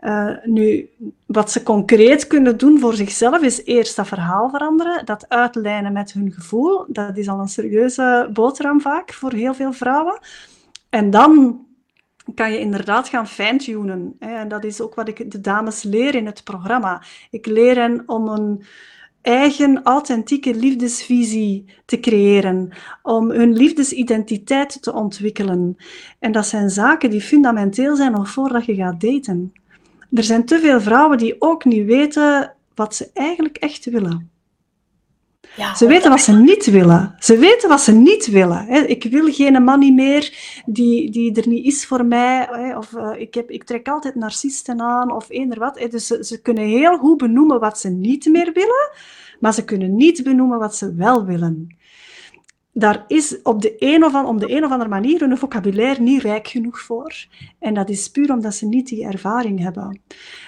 Uh, 0.00 0.30
nu, 0.44 0.88
wat 1.26 1.50
ze 1.50 1.62
concreet 1.62 2.26
kunnen 2.26 2.58
doen 2.58 2.78
voor 2.78 2.94
zichzelf, 2.94 3.42
is 3.42 3.64
eerst 3.64 3.96
dat 3.96 4.06
verhaal 4.06 4.50
veranderen, 4.50 5.04
dat 5.04 5.28
uitlijnen 5.28 5.92
met 5.92 6.12
hun 6.12 6.32
gevoel. 6.32 6.84
Dat 6.88 7.16
is 7.16 7.28
al 7.28 7.40
een 7.40 7.48
serieuze 7.48 8.30
boterham 8.32 8.80
vaak 8.80 9.12
voor 9.12 9.32
heel 9.32 9.54
veel 9.54 9.72
vrouwen. 9.72 10.18
En 10.90 11.10
dan 11.10 11.60
kan 12.34 12.52
je 12.52 12.58
inderdaad 12.58 13.08
gaan 13.08 13.26
fine-tunen. 13.26 14.16
En 14.18 14.48
dat 14.48 14.64
is 14.64 14.80
ook 14.80 14.94
wat 14.94 15.08
ik 15.08 15.30
de 15.30 15.40
dames 15.40 15.82
leer 15.82 16.14
in 16.14 16.26
het 16.26 16.44
programma. 16.44 17.02
Ik 17.30 17.46
leer 17.46 17.76
hen 17.76 18.02
om 18.06 18.28
een 18.28 18.64
eigen 19.22 19.82
authentieke 19.82 20.54
liefdesvisie 20.54 21.64
te 21.84 22.00
creëren, 22.00 22.72
om 23.02 23.30
hun 23.30 23.52
liefdesidentiteit 23.52 24.82
te 24.82 24.92
ontwikkelen. 24.92 25.76
En 26.18 26.32
dat 26.32 26.46
zijn 26.46 26.70
zaken 26.70 27.10
die 27.10 27.20
fundamenteel 27.20 27.96
zijn 27.96 28.12
nog 28.12 28.30
voordat 28.30 28.64
je 28.64 28.74
gaat 28.74 29.00
daten. 29.00 29.52
Er 30.12 30.24
zijn 30.24 30.44
te 30.44 30.58
veel 30.58 30.80
vrouwen 30.80 31.18
die 31.18 31.36
ook 31.38 31.64
niet 31.64 31.86
weten 31.86 32.54
wat 32.74 32.94
ze 32.94 33.10
eigenlijk 33.14 33.56
echt 33.56 33.84
willen. 33.84 34.31
Ja, 35.56 35.74
ze 35.74 35.86
weten 35.86 36.10
wat 36.10 36.20
ze 36.20 36.32
niet 36.32 36.66
willen. 36.66 37.14
Ze 37.18 37.38
weten 37.38 37.68
wat 37.68 37.80
ze 37.80 37.92
niet 37.92 38.26
willen. 38.26 38.88
Ik 38.88 39.04
wil 39.04 39.32
geen 39.32 39.64
man 39.64 39.94
meer 39.94 40.34
die, 40.66 41.10
die 41.10 41.40
er 41.40 41.48
niet 41.48 41.66
is 41.66 41.86
voor 41.86 42.04
mij. 42.06 42.48
Of 42.76 42.92
uh, 42.92 43.10
ik, 43.16 43.34
heb, 43.34 43.50
ik 43.50 43.64
trek 43.64 43.88
altijd 43.88 44.14
narcisten 44.14 44.80
aan 44.80 45.12
of 45.12 45.30
eender 45.30 45.58
wat. 45.58 45.86
Dus 45.90 46.06
ze, 46.06 46.24
ze 46.24 46.42
kunnen 46.42 46.64
heel 46.64 46.98
goed 46.98 47.16
benoemen 47.16 47.60
wat 47.60 47.78
ze 47.78 47.88
niet 47.88 48.26
meer 48.26 48.52
willen, 48.52 48.90
maar 49.40 49.54
ze 49.54 49.64
kunnen 49.64 49.96
niet 49.96 50.22
benoemen 50.22 50.58
wat 50.58 50.76
ze 50.76 50.94
wel 50.94 51.24
willen 51.24 51.76
daar 52.72 53.04
is 53.06 53.42
op 53.42 53.62
de 53.62 53.74
een 53.78 54.04
of, 54.04 54.12
de 54.12 54.56
een 54.56 54.64
of 54.64 54.70
andere 54.70 54.90
manier 54.90 55.20
hun 55.20 55.38
vocabulaire 55.38 56.00
niet 56.00 56.22
rijk 56.22 56.48
genoeg 56.48 56.80
voor. 56.80 57.14
En 57.58 57.74
dat 57.74 57.88
is 57.88 58.10
puur 58.10 58.32
omdat 58.32 58.54
ze 58.54 58.66
niet 58.66 58.88
die 58.88 59.04
ervaring 59.04 59.60
hebben. 59.60 60.00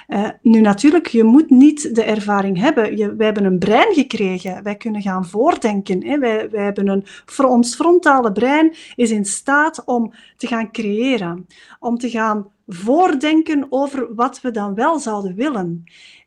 Uh, 0.09 0.29
nu 0.43 0.61
natuurlijk, 0.61 1.07
je 1.07 1.25
moet 1.25 1.51
niet 1.51 1.95
de 1.95 2.03
ervaring 2.03 2.59
hebben. 2.59 2.97
Je, 2.97 3.15
wij 3.15 3.27
hebben 3.27 3.45
een 3.45 3.59
brein 3.59 3.95
gekregen. 3.95 4.63
Wij 4.63 4.77
kunnen 4.77 5.03
gaan 5.03 5.27
voordenken. 5.27 6.05
Hè. 6.05 6.19
Wij, 6.19 6.51
wij 6.51 6.65
hebben 6.65 6.89
een, 6.89 7.05
ons 7.47 7.75
frontale 7.75 8.33
brein 8.33 8.75
is 8.95 9.11
in 9.11 9.25
staat 9.25 9.85
om 9.85 10.13
te 10.37 10.47
gaan 10.47 10.73
creëren. 10.73 11.47
Om 11.81 11.99
te 11.99 12.11
gaan 12.11 12.49
voordenken 12.67 13.67
over 13.69 14.15
wat 14.15 14.41
we 14.41 14.51
dan 14.51 14.75
wel 14.75 14.99
zouden 14.99 15.35
willen. 15.35 15.85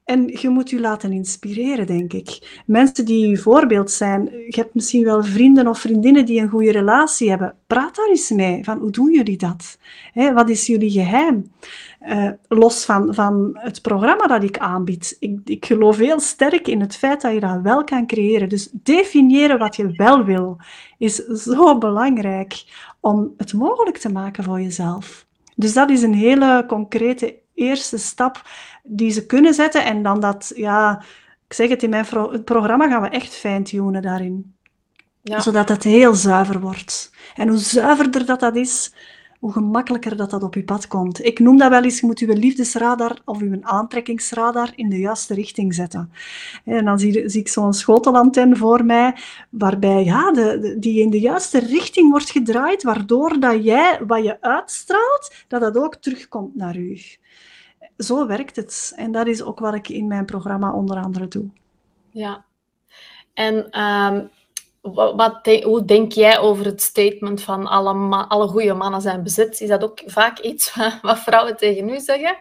En 0.08 0.28
je 0.28 0.50
moet 0.50 0.70
je 0.70 0.80
laten 0.80 1.12
inspireren, 1.12 1.86
denk 1.88 2.14
ik. 2.14 2.62
Mensen 2.66 3.06
die 3.06 3.28
je 3.28 3.38
voorbeeld 3.38 3.92
zijn. 3.92 4.24
Je 4.24 4.54
hebt 4.56 4.74
misschien 4.74 5.04
wel 5.04 5.24
vrienden 5.24 5.68
of 5.68 5.80
vriendinnen 5.80 6.26
die 6.26 6.42
een 6.42 6.50
goede 6.50 6.72
relatie 6.72 7.30
hebben. 7.30 7.56
Praat 7.68 7.96
daar 7.96 8.10
eens 8.10 8.30
mee. 8.30 8.64
Van, 8.64 8.78
hoe 8.78 8.92
doen 8.92 9.12
jullie 9.12 9.38
dat? 9.38 9.78
wat 10.14 10.50
is 10.50 10.66
jullie 10.66 10.92
geheim? 10.92 11.52
Uh, 12.08 12.30
los 12.48 12.86
van, 12.86 13.14
van 13.14 13.50
het 13.54 13.82
programma 13.82 14.28
dat 14.28 14.44
ik 14.44 14.58
aanbied. 14.58 15.18
Ik, 15.20 15.40
ik 15.46 15.66
geloof 15.66 15.98
heel 15.98 16.20
sterk 16.20 16.68
in 16.68 16.82
het 16.82 16.96
feit 16.96 17.22
dat 17.22 17.34
je 17.34 17.40
dat 17.40 17.62
wel 17.62 17.84
kan 17.84 18.08
creëren. 18.08 18.50
Dus 18.50 18.70
definiëren 18.72 19.60
wat 19.60 19.76
je 19.76 19.92
wel 19.92 20.24
wil, 20.24 20.58
is 20.98 21.16
zo 21.26 21.78
belangrijk 21.78 22.64
om 23.00 23.34
het 23.38 23.54
mogelijk 23.54 23.98
te 23.98 24.12
maken 24.12 24.44
voor 24.44 24.62
jezelf. 24.62 25.26
Dus 25.56 25.74
dat 25.74 25.90
is 25.90 26.02
een 26.02 26.14
hele 26.14 26.64
concrete 26.68 27.36
eerste 27.58 27.98
stap 27.98 28.42
die 28.84 29.12
ze 29.12 29.26
kunnen 29.26 29.54
zetten. 29.54 29.86
En 29.86 30.04
dan 30.04 30.20
dat, 30.20 30.52
ja, 30.56 31.04
ik 31.48 31.54
zeg 31.54 31.70
het, 31.70 31.84
in 31.84 31.90
mijn 31.90 32.06
programma 32.44 32.88
gaan 32.88 33.02
we 33.02 33.10
echt 33.10 33.34
fine-tunen 33.34 34.02
daarin. 34.02 34.56
Ja. 35.22 35.40
Zodat 35.40 35.70
het 35.70 35.84
heel 35.84 36.16
zuiver 36.16 36.60
wordt. 36.60 37.12
En 37.36 37.48
hoe 37.48 37.58
zuiverder 37.58 38.26
dat 38.26 38.40
dat 38.40 38.56
is, 38.56 38.94
hoe 39.40 39.52
gemakkelijker 39.52 40.18
dat 40.18 40.30
dat 40.30 40.44
op 40.44 40.54
je 40.54 40.64
pad 40.64 40.88
komt. 40.88 41.26
Ik 41.26 41.40
noem 41.40 41.58
dat 41.58 41.70
wel 41.70 41.84
eens, 41.84 42.00
je 42.00 42.06
moet 42.06 42.20
je 42.20 42.38
liefdesradar 42.38 43.22
of 43.26 43.40
je 43.40 43.58
aantrekkingsradar 43.62 44.72
in 44.76 44.90
de 44.90 45.00
juiste 45.00 45.34
richting 45.34 45.74
zetten. 45.74 46.12
En 46.66 46.86
dan 46.86 47.00
zie, 47.00 47.30
zie 47.30 47.42
ik 47.42 47.48
zo'n 47.48 47.74
schotelantenne 47.74 48.56
voor 48.56 48.86
mij, 48.86 49.16
waarbij 49.50 50.04
ja, 50.04 50.32
de, 50.32 50.76
die 50.80 51.02
in 51.02 51.10
de 51.10 51.20
juiste 51.20 51.60
richting 51.60 52.10
wordt 52.10 52.30
gedraaid, 52.30 52.84
waardoor 52.84 53.40
dat 53.40 53.64
jij 53.64 54.00
wat 54.08 54.24
je 54.24 54.42
uitstraalt, 54.42 55.34
dat 55.48 55.62
dat 55.62 55.78
ook 55.78 55.96
terugkomt 55.96 56.56
naar 56.56 56.78
u. 56.78 57.00
Zo 57.98 58.28
werkt 58.28 58.56
het. 58.56 58.94
En 58.96 59.12
dat 59.12 59.28
is 59.28 59.44
ook 59.44 59.60
wat 59.60 59.74
ik 59.74 59.90
in 59.90 60.08
mijn 60.08 60.26
programma 60.26 60.72
onder 60.72 60.98
andere 60.98 61.28
doe. 61.28 61.50
Ja. 62.10 62.46
En 63.34 63.82
um, 63.82 64.30
wat, 65.16 65.62
hoe 65.64 65.86
denk 65.86 66.12
jij 66.12 66.40
over 66.40 66.66
het 66.66 66.82
statement 66.82 67.42
van 67.42 67.68
alle, 67.68 68.16
alle 68.28 68.48
goede 68.48 68.74
mannen 68.74 69.02
zijn 69.02 69.24
bezit? 69.24 69.62
Is 69.62 69.70
dat 69.70 69.84
ook 69.84 70.02
vaak 70.06 70.40
iets 70.40 70.76
wat 71.02 71.20
vrouwen 71.20 71.58
tegen 71.58 71.90
u 71.90 72.00
zeggen? 72.00 72.38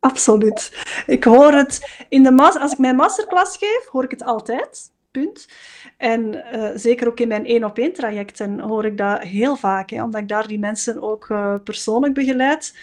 Absoluut. 0.00 0.84
Ik 1.06 1.24
hoor 1.24 1.52
het 1.52 2.04
in 2.08 2.22
de 2.22 2.36
als 2.60 2.72
ik 2.72 2.78
mijn 2.78 2.96
masterclass 2.96 3.56
geef, 3.56 3.86
hoor 3.90 4.04
ik 4.04 4.10
het 4.10 4.24
altijd. 4.24 4.90
Punt. 5.10 5.48
En 5.96 6.44
uh, 6.54 6.70
zeker 6.74 7.08
ook 7.08 7.20
in 7.20 7.28
mijn 7.28 7.46
één 7.46 7.64
op 7.64 7.78
één 7.78 7.92
trajecten 7.92 8.60
hoor 8.60 8.84
ik 8.84 8.98
dat 8.98 9.22
heel 9.22 9.56
vaak, 9.56 9.90
hè, 9.90 10.02
omdat 10.02 10.20
ik 10.20 10.28
daar 10.28 10.46
die 10.46 10.58
mensen 10.58 11.02
ook 11.02 11.28
uh, 11.28 11.54
persoonlijk 11.64 12.14
begeleid. 12.14 12.74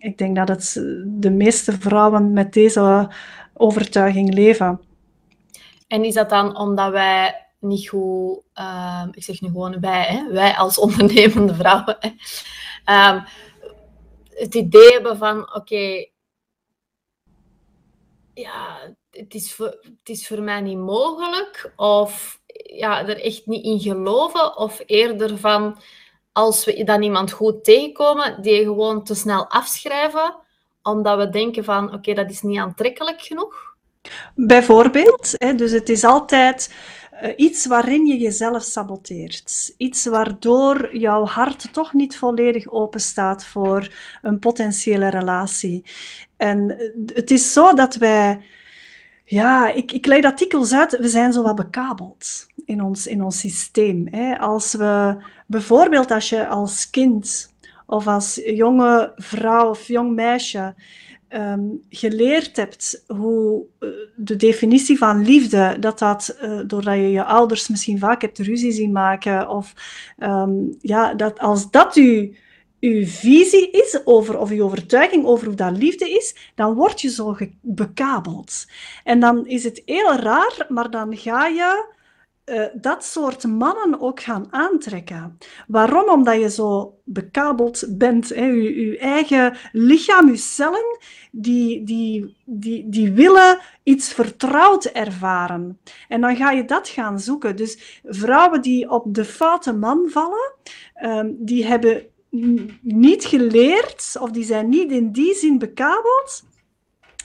Ik 0.00 0.18
denk 0.18 0.36
dat 0.36 0.48
het 0.48 0.72
de 1.06 1.30
meeste 1.30 1.72
vrouwen 1.72 2.32
met 2.32 2.52
deze 2.52 3.10
overtuiging 3.54 4.34
leven. 4.34 4.80
En 5.88 6.04
is 6.04 6.14
dat 6.14 6.30
dan 6.30 6.56
omdat 6.56 6.90
wij 6.90 7.46
niet 7.58 7.88
goed, 7.88 8.42
uh, 8.54 9.06
ik 9.10 9.22
zeg 9.22 9.40
nu 9.40 9.48
gewoon 9.48 9.80
wij, 9.80 10.02
hè, 10.02 10.32
wij 10.32 10.56
als 10.56 10.78
ondernemende 10.86 11.54
vrouwen, 11.54 11.98
um, 12.84 13.24
het 14.28 14.54
idee 14.54 14.92
hebben 14.92 15.16
van, 15.16 15.54
oké, 15.54 16.06
ja, 18.34 18.94
het 19.10 19.34
is, 19.34 19.54
voor, 19.54 19.78
het 19.98 20.08
is 20.08 20.26
voor 20.26 20.42
mij 20.42 20.60
niet 20.60 20.78
mogelijk, 20.78 21.72
of 21.76 22.40
ja, 22.64 23.06
er 23.08 23.22
echt 23.24 23.46
niet 23.46 23.64
in 23.64 23.80
geloven, 23.80 24.56
of 24.56 24.82
eerder 24.86 25.38
van, 25.38 25.80
als 26.32 26.64
we 26.64 26.84
dan 26.84 27.02
iemand 27.02 27.32
goed 27.32 27.64
tegenkomen, 27.64 28.42
die 28.42 28.62
gewoon 28.62 29.04
te 29.04 29.14
snel 29.14 29.48
afschrijven, 29.48 30.34
omdat 30.82 31.18
we 31.18 31.30
denken 31.30 31.64
van, 31.64 31.94
oké, 31.94 32.14
dat 32.14 32.30
is 32.30 32.42
niet 32.42 32.58
aantrekkelijk 32.58 33.20
genoeg. 33.20 33.70
Bijvoorbeeld, 34.34 35.34
hè, 35.38 35.54
dus 35.54 35.70
het 35.70 35.88
is 35.88 36.04
altijd 36.04 36.74
uh, 37.22 37.32
iets 37.36 37.66
waarin 37.66 38.06
je 38.06 38.18
jezelf 38.18 38.62
saboteert. 38.62 39.74
Iets 39.76 40.06
waardoor 40.06 40.96
jouw 40.96 41.24
hart 41.24 41.72
toch 41.72 41.92
niet 41.92 42.16
volledig 42.16 42.70
open 42.70 43.00
staat 43.00 43.44
voor 43.44 43.94
een 44.22 44.38
potentiële 44.38 45.08
relatie. 45.08 45.84
En 46.36 46.78
eh, 46.78 47.14
het 47.14 47.30
is 47.30 47.52
zo 47.52 47.74
dat 47.74 47.94
wij. 47.94 48.40
Ja, 49.24 49.72
ik, 49.72 49.92
ik 49.92 50.06
leid 50.06 50.24
artikels 50.24 50.72
uit. 50.72 50.98
We 50.98 51.08
zijn 51.08 51.32
zo 51.32 51.42
wat 51.42 51.54
bekabeld 51.54 52.46
in 52.70 52.82
ons, 52.82 53.06
in 53.06 53.24
ons 53.24 53.38
systeem. 53.38 54.08
Hè. 54.10 54.38
Als 54.38 54.74
we 54.74 55.16
bijvoorbeeld 55.46 56.10
als 56.10 56.28
je 56.28 56.46
als 56.46 56.90
kind 56.90 57.54
of 57.86 58.06
als 58.06 58.40
jonge 58.44 59.12
vrouw 59.16 59.70
of 59.70 59.86
jong 59.86 60.14
meisje 60.14 60.74
um, 61.28 61.82
geleerd 61.88 62.56
hebt 62.56 63.04
hoe 63.06 63.64
uh, 63.80 63.88
de 64.16 64.36
definitie 64.36 64.98
van 64.98 65.24
liefde, 65.24 65.76
dat 65.80 65.98
dat, 65.98 66.36
uh, 66.42 66.60
doordat 66.66 66.94
je 66.94 67.10
je 67.10 67.24
ouders 67.24 67.68
misschien 67.68 67.98
vaak 67.98 68.20
hebt 68.20 68.38
ruzie 68.38 68.72
zien 68.72 68.92
maken, 68.92 69.48
of 69.48 69.74
um, 70.18 70.76
ja, 70.80 71.14
dat 71.14 71.38
als 71.38 71.70
dat 71.70 71.96
u, 71.96 72.36
uw 72.80 73.06
visie 73.06 73.70
is 73.70 74.00
over, 74.04 74.38
of 74.38 74.50
uw 74.50 74.64
overtuiging 74.64 75.24
over 75.24 75.46
hoe 75.46 75.54
dat 75.54 75.76
liefde 75.76 76.10
is, 76.10 76.52
dan 76.54 76.74
word 76.74 77.00
je 77.00 77.10
zo 77.10 77.36
bekabeld. 77.60 78.66
En 79.04 79.20
dan 79.20 79.46
is 79.46 79.64
het 79.64 79.82
heel 79.84 80.14
raar, 80.14 80.66
maar 80.68 80.90
dan 80.90 81.16
ga 81.16 81.46
je 81.46 81.98
uh, 82.44 82.64
dat 82.74 83.04
soort 83.04 83.44
mannen 83.46 84.00
ook 84.00 84.20
gaan 84.20 84.46
aantrekken. 84.50 85.38
Waarom? 85.66 86.08
Omdat 86.08 86.40
je 86.40 86.50
zo 86.50 86.98
bekabeld 87.04 87.84
bent. 87.88 88.28
Hè? 88.28 88.44
Je, 88.44 88.98
eigen 88.98 89.56
lichaam, 89.72 90.28
je 90.28 90.36
cellen, 90.36 90.98
die, 91.30 91.84
die, 91.84 92.36
die, 92.44 92.88
die 92.88 93.12
willen 93.12 93.58
iets 93.82 94.12
vertrouwd 94.12 94.84
ervaren. 94.84 95.80
En 96.08 96.20
dan 96.20 96.36
ga 96.36 96.50
je 96.50 96.64
dat 96.64 96.88
gaan 96.88 97.20
zoeken. 97.20 97.56
Dus 97.56 98.00
vrouwen 98.04 98.62
die 98.62 98.90
op 98.90 99.14
de 99.14 99.24
foute 99.24 99.72
man 99.72 100.08
vallen, 100.08 100.54
um, 101.02 101.36
die 101.38 101.66
hebben 101.66 102.06
niet 102.80 103.24
geleerd, 103.24 104.16
of 104.20 104.30
die 104.30 104.44
zijn 104.44 104.68
niet 104.68 104.90
in 104.90 105.12
die 105.12 105.34
zin 105.34 105.58
bekabeld, 105.58 106.44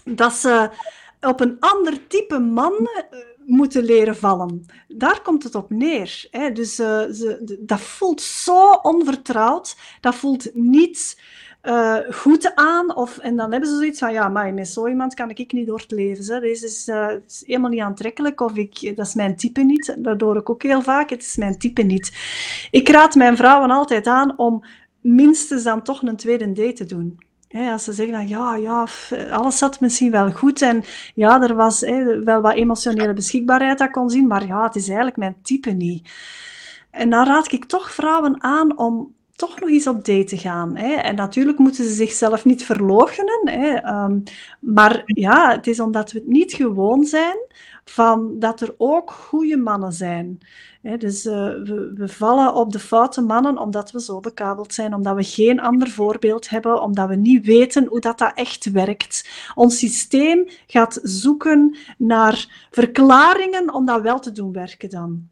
dat 0.03 0.33
ze 0.33 0.69
op 1.21 1.39
een 1.39 1.57
ander 1.59 2.07
type 2.07 2.39
man 2.39 2.73
eh, 3.09 3.19
moeten 3.45 3.83
leren 3.83 4.15
vallen. 4.15 4.65
Daar 4.87 5.21
komt 5.21 5.43
het 5.43 5.55
op 5.55 5.69
neer. 5.69 6.27
Hè. 6.31 6.51
Dus 6.51 6.79
uh, 6.79 6.87
ze, 6.87 7.57
dat 7.59 7.81
voelt 7.81 8.21
zo 8.21 8.71
onvertrouwd. 8.71 9.77
Dat 10.01 10.15
voelt 10.15 10.49
niet 10.53 11.21
uh, 11.63 11.97
goed 12.09 12.55
aan. 12.55 12.95
Of, 12.95 13.17
en 13.17 13.35
dan 13.35 13.51
hebben 13.51 13.69
ze 13.69 13.75
zoiets 13.75 13.99
van, 13.99 14.13
ja, 14.13 14.29
maar 14.29 14.53
met 14.53 14.67
zo 14.67 14.87
iemand 14.87 15.13
kan 15.13 15.29
ik 15.29 15.53
niet 15.53 15.67
door 15.67 15.79
het 15.79 15.91
leven. 15.91 16.33
Hè. 16.33 16.39
Deze 16.39 16.65
is, 16.65 16.87
is, 17.27 17.43
helemaal 17.45 17.69
niet 17.69 17.81
aantrekkelijk. 17.81 18.41
Of 18.41 18.55
ik, 18.55 18.95
dat 18.95 19.07
is 19.07 19.13
mijn 19.13 19.35
type 19.35 19.61
niet. 19.61 19.95
Dat 19.97 20.21
hoor 20.21 20.37
ik 20.37 20.49
ook 20.49 20.63
heel 20.63 20.81
vaak. 20.81 21.09
Het 21.09 21.21
is 21.21 21.35
mijn 21.35 21.57
type 21.57 21.81
niet. 21.81 22.11
Ik 22.71 22.89
raad 22.89 23.15
mijn 23.15 23.37
vrouwen 23.37 23.69
altijd 23.71 24.07
aan 24.07 24.37
om 24.37 24.63
minstens 25.01 25.63
dan 25.63 25.83
toch 25.83 26.01
een 26.01 26.15
tweede 26.15 26.51
date 26.51 26.73
te 26.73 26.85
doen 26.85 27.19
als 27.55 27.83
ze 27.83 27.93
zeggen 27.93 28.13
dan, 28.13 28.27
ja, 28.27 28.55
ja, 28.55 28.87
alles 29.31 29.57
zat 29.57 29.79
misschien 29.79 30.11
wel 30.11 30.31
goed 30.31 30.61
en 30.61 30.83
ja, 31.15 31.41
er 31.41 31.55
was 31.55 31.79
wel 32.23 32.41
wat 32.41 32.53
emotionele 32.53 33.13
beschikbaarheid 33.13 33.77
dat 33.77 33.91
kon 33.91 34.09
zien, 34.09 34.27
maar 34.27 34.45
ja, 34.45 34.63
het 34.63 34.75
is 34.75 34.87
eigenlijk 34.87 35.17
mijn 35.17 35.35
type 35.41 35.69
niet. 35.69 36.09
En 36.91 37.09
dan 37.09 37.25
raad 37.25 37.51
ik 37.51 37.65
toch 37.65 37.91
vrouwen 37.91 38.43
aan 38.43 38.77
om 38.77 39.13
toch 39.35 39.59
nog 39.59 39.69
eens 39.69 39.87
op 39.87 40.05
date 40.05 40.23
te 40.23 40.37
gaan. 40.37 40.75
En 40.75 41.15
natuurlijk 41.15 41.57
moeten 41.57 41.83
ze 41.83 41.93
zichzelf 41.93 42.45
niet 42.45 42.65
verloochenen. 42.65 43.41
Ehm, 43.83 44.19
maar 44.59 45.01
ja, 45.05 45.51
het 45.51 45.67
is 45.67 45.79
omdat 45.79 46.11
we 46.11 46.19
het 46.19 46.27
niet 46.27 46.53
gewoon 46.53 47.03
zijn 47.05 47.37
van 47.85 48.39
dat 48.39 48.61
er 48.61 48.73
ook 48.77 49.11
goede 49.11 49.57
mannen 49.57 49.93
zijn 49.93 50.39
dus 50.97 51.25
uh, 51.25 51.33
we, 51.33 51.91
we, 51.95 52.07
vallen 52.07 52.53
op 52.53 52.71
de 52.71 52.79
foute 52.79 53.21
mannen 53.21 53.57
omdat 53.57 53.91
we 53.91 54.01
zo 54.01 54.19
bekabeld 54.19 54.73
zijn, 54.73 54.93
omdat 54.93 55.15
we 55.15 55.23
geen 55.23 55.59
ander 55.59 55.89
voorbeeld 55.89 56.49
hebben, 56.49 56.81
omdat 56.81 57.09
we 57.09 57.15
niet 57.15 57.45
weten 57.45 57.85
hoe 57.85 57.99
dat, 57.99 58.17
dat 58.17 58.31
echt 58.35 58.71
werkt. 58.71 59.29
Ons 59.55 59.77
systeem 59.77 60.47
gaat 60.67 60.99
zoeken 61.03 61.77
naar 61.97 62.67
verklaringen 62.71 63.73
om 63.73 63.85
dat 63.85 64.01
wel 64.01 64.19
te 64.19 64.31
doen 64.31 64.51
werken 64.51 64.89
dan. 64.89 65.29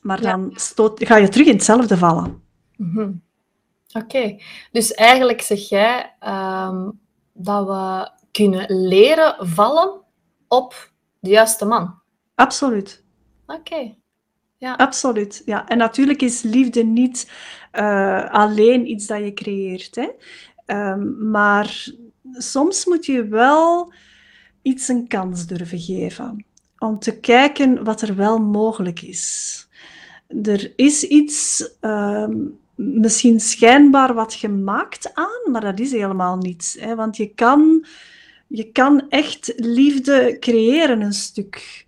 Maar 0.00 0.20
dan 0.20 0.50
stoot, 0.54 1.04
ga 1.06 1.16
je 1.16 1.28
terug 1.28 1.46
in 1.46 1.54
hetzelfde 1.54 1.96
vallen. 1.96 2.42
Mm 2.76 3.22
Oké, 3.92 4.36
dus 4.72 4.94
eigenlijk 4.94 5.40
zeg 5.40 5.68
jij 5.68 6.14
um, 6.26 7.00
dat 7.32 7.66
we 7.66 8.10
kunnen 8.30 8.88
leren 8.88 9.48
vallen 9.48 10.00
op 10.48 10.90
de 11.20 11.30
juiste 11.30 11.64
man. 11.64 11.94
Absoluut. 12.34 13.04
Oké. 13.46 13.94
Ja. 14.56 14.74
Absoluut. 14.74 15.42
Ja. 15.44 15.68
En 15.68 15.78
natuurlijk 15.78 16.22
is 16.22 16.42
liefde 16.42 16.82
niet 16.82 17.30
uh, 17.72 18.30
alleen 18.30 18.90
iets 18.90 19.06
dat 19.06 19.18
je 19.18 19.34
creëert. 19.34 19.94
Hè? 19.94 20.08
Um, 20.90 21.30
maar 21.30 21.94
soms 22.32 22.84
moet 22.84 23.06
je 23.06 23.24
wel 23.28 23.92
iets 24.62 24.88
een 24.88 25.08
kans 25.08 25.46
durven 25.46 25.78
geven. 25.78 26.44
Om 26.78 26.98
te 26.98 27.20
kijken 27.20 27.84
wat 27.84 28.02
er 28.02 28.16
wel 28.16 28.38
mogelijk 28.38 29.02
is. 29.02 29.68
Er 30.42 30.72
is 30.76 31.04
iets 31.04 31.70
um, 31.80 32.58
misschien 32.74 33.40
schijnbaar 33.40 34.14
wat 34.14 34.34
gemaakt 34.34 35.14
aan, 35.14 35.52
maar 35.52 35.60
dat 35.60 35.80
is 35.80 35.92
helemaal 35.92 36.36
niets. 36.36 36.76
Hè? 36.80 36.94
Want 36.94 37.16
je 37.16 37.26
kan, 37.34 37.84
je 38.52 38.72
kan 38.72 39.08
echt 39.08 39.52
liefde 39.56 40.36
creëren 40.40 41.00
een 41.00 41.12
stuk. 41.12 41.86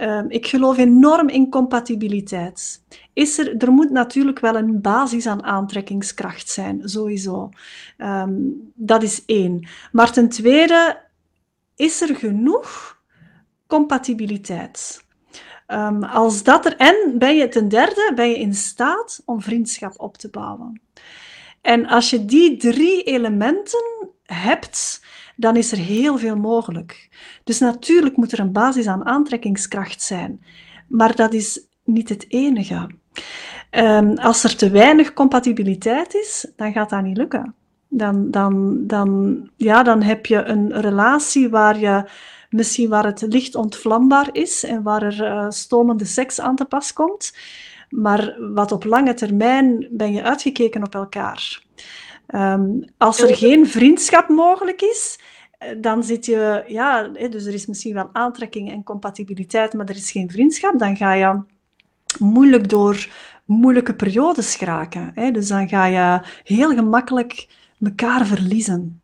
Um, 0.00 0.30
ik 0.30 0.46
geloof 0.46 0.78
enorm 0.78 1.28
in 1.28 1.50
compatibiliteit. 1.50 2.82
Is 3.12 3.38
er, 3.38 3.56
er 3.56 3.72
moet 3.72 3.90
natuurlijk 3.90 4.38
wel 4.38 4.56
een 4.56 4.80
basis 4.80 5.26
aan 5.26 5.42
aantrekkingskracht 5.42 6.48
zijn, 6.48 6.88
sowieso. 6.88 7.50
Um, 7.98 8.72
dat 8.74 9.02
is 9.02 9.24
één. 9.26 9.68
Maar 9.92 10.12
ten 10.12 10.28
tweede, 10.28 11.02
is 11.76 12.00
er 12.00 12.16
genoeg 12.16 13.00
compatibiliteit? 13.66 15.04
Um, 15.68 16.04
als 16.04 16.42
dat 16.42 16.66
er, 16.66 16.76
en 16.76 17.14
ben 17.18 17.36
je 17.36 17.48
ten 17.48 17.68
derde, 17.68 18.12
ben 18.14 18.28
je 18.28 18.38
in 18.38 18.54
staat 18.54 19.22
om 19.24 19.42
vriendschap 19.42 19.94
op 19.96 20.16
te 20.16 20.28
bouwen. 20.30 20.80
En 21.60 21.86
als 21.86 22.10
je 22.10 22.24
die 22.24 22.56
drie 22.56 23.02
elementen 23.02 24.08
hebt, 24.22 25.00
dan 25.42 25.56
is 25.56 25.72
er 25.72 25.78
heel 25.78 26.18
veel 26.18 26.36
mogelijk. 26.36 27.08
Dus 27.44 27.58
natuurlijk 27.58 28.16
moet 28.16 28.32
er 28.32 28.38
een 28.38 28.52
basis 28.52 28.86
aan 28.86 29.06
aantrekkingskracht 29.06 30.02
zijn. 30.02 30.44
Maar 30.88 31.16
dat 31.16 31.34
is 31.34 31.66
niet 31.84 32.08
het 32.08 32.24
enige. 32.28 32.86
Um, 33.70 34.18
als 34.18 34.44
er 34.44 34.56
te 34.56 34.70
weinig 34.70 35.12
compatibiliteit 35.12 36.14
is, 36.14 36.52
dan 36.56 36.72
gaat 36.72 36.90
dat 36.90 37.02
niet 37.02 37.16
lukken. 37.16 37.54
Dan, 37.88 38.30
dan, 38.30 38.82
dan, 38.86 39.40
ja, 39.56 39.82
dan 39.82 40.02
heb 40.02 40.26
je 40.26 40.44
een 40.44 40.80
relatie 40.80 41.48
waar 41.48 41.78
je 41.78 42.08
misschien 42.50 42.88
waar 42.88 43.04
het 43.04 43.20
licht 43.28 43.54
ontvlambaar 43.54 44.28
is 44.32 44.64
en 44.64 44.82
waar 44.82 45.02
er 45.02 45.20
uh, 45.20 45.46
stomende 45.48 46.04
seks 46.04 46.40
aan 46.40 46.56
te 46.56 46.64
pas 46.64 46.92
komt. 46.92 47.36
Maar 47.88 48.36
wat 48.54 48.72
op 48.72 48.84
lange 48.84 49.14
termijn 49.14 49.88
ben 49.90 50.12
je 50.12 50.22
uitgekeken 50.22 50.84
op 50.84 50.94
elkaar. 50.94 51.62
Um, 52.34 52.84
als 52.98 53.20
er 53.20 53.36
geen 53.36 53.66
vriendschap 53.66 54.28
mogelijk 54.28 54.82
is, 54.82 55.18
eh, 55.18 55.31
dan 55.80 56.04
zit 56.04 56.26
je, 56.26 56.64
ja, 56.66 57.08
dus 57.08 57.44
er 57.44 57.54
is 57.54 57.66
misschien 57.66 57.94
wel 57.94 58.10
aantrekking 58.12 58.70
en 58.70 58.82
compatibiliteit, 58.82 59.72
maar 59.72 59.88
er 59.88 59.96
is 59.96 60.10
geen 60.10 60.30
vriendschap, 60.30 60.78
dan 60.78 60.96
ga 60.96 61.12
je 61.12 61.42
moeilijk 62.18 62.68
door 62.68 63.08
moeilijke 63.44 63.94
periodes 63.94 64.56
geraken. 64.56 65.32
Dus 65.32 65.48
dan 65.48 65.68
ga 65.68 65.86
je 65.86 66.20
heel 66.44 66.70
gemakkelijk 66.70 67.48
elkaar 67.80 68.26
verliezen. 68.26 69.02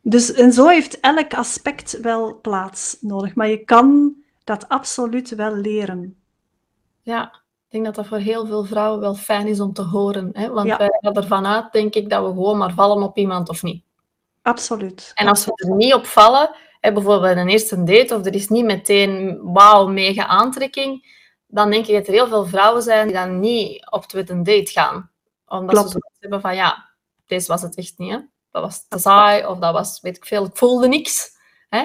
Dus, 0.00 0.32
en 0.32 0.52
zo 0.52 0.66
heeft 0.66 1.00
elk 1.00 1.34
aspect 1.34 2.00
wel 2.00 2.40
plaats 2.40 2.96
nodig, 3.00 3.34
maar 3.34 3.48
je 3.48 3.64
kan 3.64 4.14
dat 4.44 4.68
absoluut 4.68 5.34
wel 5.34 5.56
leren. 5.56 6.16
Ja, 7.02 7.24
ik 7.34 7.68
denk 7.68 7.84
dat 7.84 7.94
dat 7.94 8.06
voor 8.06 8.18
heel 8.18 8.46
veel 8.46 8.64
vrouwen 8.64 9.00
wel 9.00 9.14
fijn 9.14 9.46
is 9.46 9.60
om 9.60 9.72
te 9.72 9.82
horen. 9.82 10.30
Hè? 10.32 10.50
Want 10.50 10.76
wij 10.76 10.98
gaan 11.00 11.14
ervan 11.14 11.46
uit, 11.46 11.72
denk 11.72 11.94
ik, 11.94 12.10
dat 12.10 12.24
we 12.24 12.28
gewoon 12.28 12.58
maar 12.58 12.72
vallen 12.72 13.02
op 13.02 13.16
iemand 13.16 13.48
of 13.48 13.62
niet. 13.62 13.84
Absoluut. 14.42 15.10
En 15.14 15.28
als 15.28 15.44
we 15.44 15.52
er 15.54 15.74
niet 15.74 15.94
op 15.94 16.06
vallen, 16.06 16.56
hè, 16.80 16.92
bijvoorbeeld 16.92 17.36
een 17.36 17.48
eerste 17.48 17.82
date, 17.82 18.14
of 18.14 18.26
er 18.26 18.34
is 18.34 18.48
niet 18.48 18.64
meteen 18.64 19.40
wauw, 19.52 19.86
mega 19.86 20.26
aantrekking, 20.26 21.20
dan 21.46 21.70
denk 21.70 21.86
ik 21.86 21.94
dat 21.94 22.06
er 22.06 22.12
heel 22.12 22.28
veel 22.28 22.46
vrouwen 22.46 22.82
zijn 22.82 23.06
die 23.06 23.16
dan 23.16 23.40
niet 23.40 23.90
op 23.90 24.04
een 24.12 24.42
date 24.42 24.70
gaan. 24.70 25.10
Omdat 25.46 25.74
Klopt. 25.74 25.90
ze 25.90 25.98
zo 26.02 26.16
hebben 26.18 26.40
van, 26.40 26.54
ja, 26.54 26.90
deze 27.26 27.46
was 27.46 27.62
het 27.62 27.76
echt 27.76 27.94
niet. 27.96 28.10
Hè? 28.10 28.18
Dat 28.50 28.62
was 28.62 28.88
te 28.88 28.98
saai, 28.98 29.46
of 29.46 29.58
dat 29.58 29.72
was, 29.72 30.00
weet 30.00 30.16
ik 30.16 30.24
veel, 30.24 30.44
ik 30.44 30.56
voelde 30.56 30.88
niks. 30.88 31.30
Hè? 31.68 31.84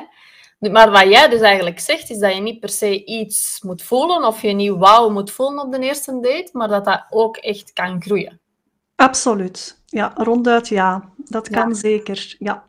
Maar 0.60 0.92
wat 0.92 1.08
jij 1.08 1.30
dus 1.30 1.42
eigenlijk 1.42 1.80
zegt, 1.80 2.10
is 2.10 2.20
dat 2.20 2.34
je 2.34 2.42
niet 2.42 2.60
per 2.60 2.70
se 2.70 3.06
iets 3.06 3.62
moet 3.62 3.84
voelen, 3.84 4.24
of 4.24 4.42
je 4.42 4.52
niet 4.52 4.76
wauw 4.78 5.10
moet 5.10 5.32
voelen 5.32 5.66
op 5.66 5.72
de 5.72 5.80
eerste 5.80 6.20
date, 6.20 6.50
maar 6.52 6.68
dat 6.68 6.86
dat 6.86 7.06
ook 7.10 7.38
echt 7.38 7.74
kan 7.74 8.02
groeien. 8.02 8.42
Absoluut. 8.98 9.82
Ja, 9.86 10.12
ronduit 10.16 10.68
ja. 10.68 11.10
Dat 11.18 11.50
kan 11.50 11.76
zeker, 11.76 12.36
ja. 12.40 12.66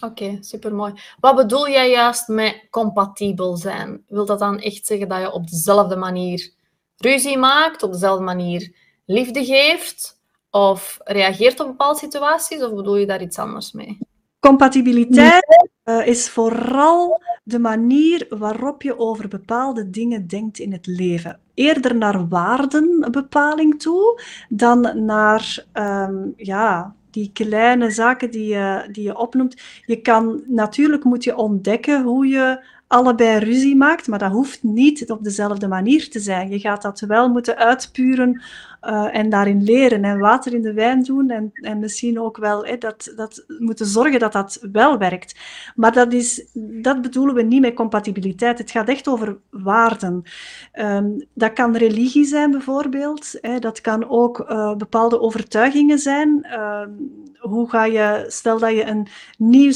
Oké, 0.00 0.22
okay, 0.22 0.38
supermooi. 0.40 0.92
Wat 1.20 1.36
bedoel 1.36 1.68
jij 1.68 1.90
juist 1.90 2.28
met 2.28 2.66
compatibel 2.70 3.56
zijn? 3.56 4.04
Wil 4.08 4.26
dat 4.26 4.38
dan 4.38 4.58
echt 4.58 4.86
zeggen 4.86 5.08
dat 5.08 5.20
je 5.20 5.32
op 5.32 5.50
dezelfde 5.50 5.96
manier 5.96 6.52
ruzie 6.96 7.38
maakt, 7.38 7.82
op 7.82 7.92
dezelfde 7.92 8.24
manier 8.24 8.74
liefde 9.06 9.44
geeft 9.44 10.20
of 10.50 10.98
reageert 11.04 11.60
op 11.60 11.66
bepaalde 11.66 11.98
situaties? 11.98 12.62
Of 12.62 12.74
bedoel 12.74 12.96
je 12.96 13.06
daar 13.06 13.22
iets 13.22 13.38
anders 13.38 13.72
mee? 13.72 13.98
Compatibiliteit 14.40 15.68
uh, 15.84 16.06
is 16.06 16.28
vooral 16.28 17.22
de 17.42 17.58
manier 17.58 18.26
waarop 18.28 18.82
je 18.82 18.98
over 18.98 19.28
bepaalde 19.28 19.90
dingen 19.90 20.26
denkt 20.26 20.58
in 20.58 20.72
het 20.72 20.86
leven. 20.86 21.40
Eerder 21.60 21.96
naar 21.96 22.28
waardenbepaling 22.28 23.80
toe 23.80 24.20
dan 24.48 25.04
naar 25.04 25.64
um, 25.74 26.32
ja, 26.36 26.94
die 27.10 27.30
kleine 27.32 27.90
zaken 27.90 28.30
die 28.30 28.48
je, 28.48 28.88
die 28.92 29.04
je 29.04 29.18
opnoemt. 29.18 29.62
Je 29.84 30.00
kan, 30.00 30.42
natuurlijk 30.46 31.04
moet 31.04 31.24
je 31.24 31.36
ontdekken 31.36 32.02
hoe 32.02 32.26
je 32.26 32.64
allebei 32.86 33.38
ruzie 33.38 33.76
maakt, 33.76 34.08
maar 34.08 34.18
dat 34.18 34.30
hoeft 34.30 34.62
niet 34.62 35.10
op 35.10 35.24
dezelfde 35.24 35.68
manier 35.68 36.10
te 36.10 36.20
zijn. 36.20 36.50
Je 36.50 36.58
gaat 36.58 36.82
dat 36.82 37.00
wel 37.00 37.28
moeten 37.28 37.56
uitpuren 37.56 38.42
uh, 38.82 39.16
en 39.16 39.28
daarin 39.28 39.62
leren 39.62 40.04
en 40.04 40.18
water 40.18 40.54
in 40.54 40.62
de 40.62 40.72
wijn 40.72 41.02
doen 41.02 41.30
en, 41.30 41.50
en 41.52 41.78
misschien 41.78 42.20
ook 42.20 42.36
wel 42.36 42.66
dat, 42.78 43.12
dat 43.16 43.44
moeten 43.58 43.86
zorgen 43.86 44.18
dat 44.18 44.32
dat 44.32 44.66
wel 44.72 44.98
werkt. 44.98 45.38
Maar 45.74 45.92
dat, 45.92 46.12
is, 46.12 46.50
dat 46.82 47.02
bedoelen 47.02 47.34
we 47.34 47.42
niet 47.42 47.60
met 47.60 47.74
compatibiliteit. 47.74 48.58
Het 48.58 48.70
gaat 48.70 48.88
echt 48.88 49.08
over 49.08 49.38
waarden. 49.50 50.22
Um, 50.72 51.24
dat 51.34 51.52
kan 51.52 51.76
religie 51.76 52.24
zijn 52.24 52.50
bijvoorbeeld. 52.50 53.38
Hè. 53.40 53.58
Dat 53.58 53.80
kan 53.80 54.08
ook 54.08 54.38
uh, 54.38 54.74
bepaalde 54.76 55.20
overtuigingen 55.20 55.98
zijn. 55.98 56.46
Uh, 56.46 56.82
hoe 57.38 57.68
ga 57.70 57.84
je, 57.84 58.24
stel 58.28 58.58
dat 58.58 58.70
je 58.70 58.84
een 58.84 59.06
nieuw 59.38 59.72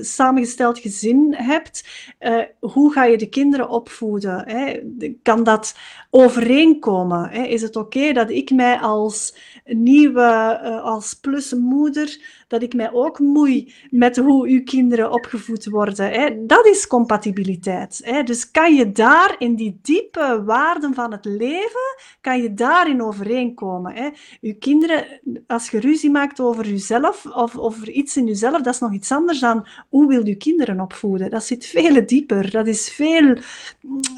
samengesteld, 0.00 0.78
gezin 0.78 1.34
hebt, 1.34 1.88
uh, 2.20 2.42
hoe 2.60 2.92
ga 2.92 3.04
je 3.04 3.16
de 3.16 3.28
kinderen 3.28 3.68
opvoeden? 3.68 4.48
Hè? 4.48 4.80
Kan 5.22 5.44
dat 5.44 5.76
overeenkomen? 6.16 7.32
Is 7.32 7.62
het 7.62 7.76
oké 7.76 8.12
dat 8.12 8.30
ik 8.30 8.50
mij 8.50 8.78
als 8.78 9.36
nieuwe, 9.64 10.60
uh, 10.64 10.82
als 10.82 11.14
plusmoeder 11.14 12.20
dat 12.46 12.62
ik 12.62 12.74
mij 12.74 12.92
ook 12.92 13.18
moei 13.18 13.74
met 13.90 14.16
hoe 14.16 14.48
uw 14.48 14.62
kinderen 14.62 15.12
opgevoed 15.12 15.66
worden. 15.66 16.10
Hè. 16.10 16.46
Dat 16.46 16.66
is 16.66 16.86
compatibiliteit. 16.86 18.00
Hè. 18.04 18.22
Dus 18.22 18.50
kan 18.50 18.74
je 18.74 18.92
daar 18.92 19.34
in 19.38 19.54
die 19.54 19.78
diepe 19.82 20.42
waarden 20.44 20.94
van 20.94 21.12
het 21.12 21.24
leven, 21.24 21.96
kan 22.20 22.42
je 22.42 22.54
daarin 22.54 23.02
overeenkomen. 23.02 23.94
Hè. 23.94 24.08
Uw 24.40 24.54
kinderen, 24.58 25.04
als 25.46 25.70
je 25.70 25.80
ruzie 25.80 26.10
maakt 26.10 26.40
over 26.40 26.68
jezelf 26.68 27.26
of 27.26 27.56
over 27.56 27.90
iets 27.90 28.16
in 28.16 28.26
jezelf, 28.26 28.62
dat 28.62 28.74
is 28.74 28.80
nog 28.80 28.92
iets 28.92 29.12
anders 29.12 29.40
dan 29.40 29.66
hoe 29.88 30.06
wil 30.06 30.26
je 30.26 30.36
kinderen 30.36 30.80
opvoeden. 30.80 31.30
Dat 31.30 31.44
zit 31.44 31.66
veel 31.66 32.06
dieper. 32.06 32.50
Dat 32.50 32.66
is 32.66 32.88
veel, 32.88 33.36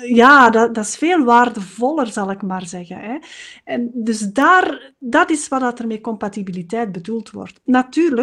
ja, 0.06 0.50
dat, 0.50 0.74
dat 0.74 0.84
is 0.84 0.96
veel 0.96 1.24
waardevoller, 1.24 2.06
zal 2.06 2.30
ik 2.30 2.42
maar 2.42 2.66
zeggen. 2.66 3.00
Hè. 3.00 3.18
En 3.64 3.90
dus 3.94 4.20
daar, 4.20 4.92
dat 4.98 5.30
is 5.30 5.48
wat 5.48 5.78
er 5.78 5.86
met 5.86 6.00
compatibiliteit 6.00 6.92
bedoeld 6.92 7.30
wordt. 7.30 7.60
Natuurlijk 7.64 8.17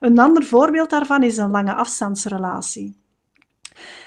een 0.00 0.18
ander 0.18 0.44
voorbeeld 0.44 0.90
daarvan 0.90 1.22
is 1.22 1.36
een 1.36 1.50
lange 1.50 1.74
afstandsrelatie. 1.74 2.96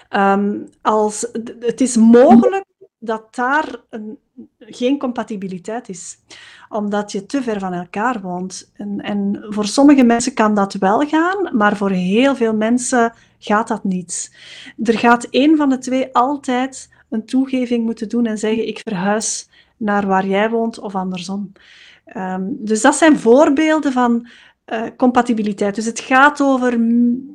Um, 0.10 0.69
als, 0.82 1.28
het 1.60 1.82
is 1.82 1.95
mogelijk 1.95 2.65
dat 2.99 3.36
daar 3.36 3.75
een, 3.89 4.17
geen 4.60 4.97
compatibiliteit 4.97 5.89
is, 5.89 6.19
omdat 6.69 7.12
je 7.12 7.25
te 7.25 7.41
ver 7.41 7.60
van 7.60 7.73
elkaar 7.73 8.21
woont. 8.21 8.71
En, 8.73 9.02
en 9.02 9.45
voor 9.49 9.65
sommige 9.65 10.04
mensen 10.04 10.34
kan 10.34 10.56
dat 10.56 10.73
wel 10.73 11.08
gaan, 11.08 11.58
maar 11.58 11.78
voor 11.78 11.89
heel 11.89 12.36
veel 12.36 12.56
mensen 12.56 13.13
gaat 13.39 13.67
dat 13.67 13.84
niet. 13.84 14.36
Er 14.84 14.97
gaat 14.97 15.23
één 15.23 15.58
van 15.58 15.69
de 15.69 15.78
twee 15.78 16.15
altijd 16.15 16.89
een 17.10 17.25
toegeving 17.25 17.86
moeten 17.86 18.10
doen 18.10 18.25
en 18.25 18.38
zeggen: 18.38 18.67
Ik 18.67 18.82
verhuis 18.84 19.49
naar 19.78 20.08
waar 20.08 20.28
jij 20.28 20.49
woont 20.49 20.80
of 20.80 20.95
andersom. 20.95 21.52
Um, 22.15 22.58
dus 22.60 22.82
dat 22.82 22.95
zijn 22.95 23.19
voorbeelden 23.19 23.91
van 23.91 24.28
uh, 24.71 24.88
compatibiliteit. 24.97 25.75
Dus 25.75 25.86
het 25.86 25.99
gaat 25.99 26.41
over 26.41 26.79